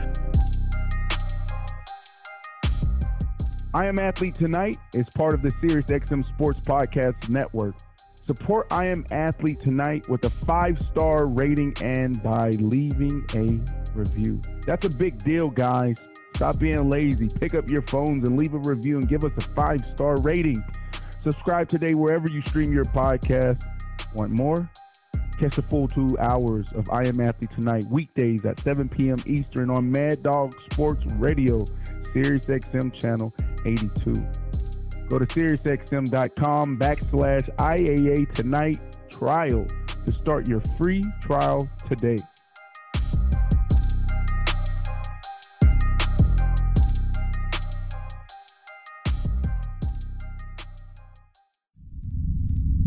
I 3.74 3.86
Am 3.86 4.00
Athlete 4.00 4.34
Tonight 4.34 4.78
is 4.96 5.10
part 5.12 5.36
of 5.36 5.44
the 5.44 5.50
SiriusXM 5.50 6.26
Sports 6.26 6.62
Podcast 6.62 7.30
Network. 7.30 7.76
Support 8.26 8.68
I 8.72 8.86
Am 8.86 9.06
Athlete 9.12 9.60
Tonight 9.64 10.08
with 10.10 10.26
a 10.26 10.30
five 10.30 10.80
star 10.92 11.28
rating 11.28 11.74
and 11.82 12.22
by 12.24 12.50
leaving 12.60 13.26
a 13.36 13.60
review. 13.94 14.42
That's 14.66 14.86
a 14.86 14.98
big 14.98 15.20
deal, 15.20 15.50
guys. 15.50 15.98
Stop 16.36 16.60
being 16.60 16.90
lazy. 16.90 17.28
Pick 17.40 17.54
up 17.54 17.70
your 17.70 17.82
phones 17.84 18.28
and 18.28 18.38
leave 18.38 18.54
a 18.54 18.60
review 18.60 18.98
and 18.98 19.08
give 19.08 19.24
us 19.24 19.32
a 19.38 19.42
five 19.42 19.82
star 19.94 20.16
rating. 20.22 20.64
Subscribe 21.22 21.68
today 21.68 21.94
wherever 21.94 22.26
you 22.32 22.42
stream 22.48 22.74
your 22.74 22.86
podcast. 22.86 23.64
Want 24.16 24.32
more? 24.32 24.70
Catch 25.40 25.56
the 25.56 25.62
full 25.62 25.88
two 25.88 26.10
hours 26.20 26.70
of 26.74 26.90
I 26.92 27.08
Am 27.08 27.22
Athlete 27.22 27.52
Tonight 27.58 27.86
weekdays 27.90 28.44
at 28.44 28.60
7 28.60 28.90
p.m. 28.90 29.16
Eastern 29.26 29.70
on 29.70 29.90
Mad 29.90 30.22
Dog 30.22 30.54
Sports 30.70 31.06
Radio, 31.14 31.64
Sirius 32.12 32.48
XM 32.48 32.94
Channel 33.00 33.34
82. 33.66 34.16
Go 35.08 35.18
to 35.18 35.26
SiriusXM.com 35.26 36.78
backslash 36.78 37.56
IAA 37.56 38.34
Tonight 38.34 38.80
trial 39.10 39.66
to 40.06 40.12
start 40.12 40.50
your 40.50 40.60
free 40.78 41.02
trial 41.22 41.70
today. 41.88 42.18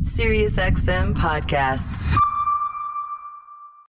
SiriusXM 0.05 1.15
podcasts. 1.15 2.15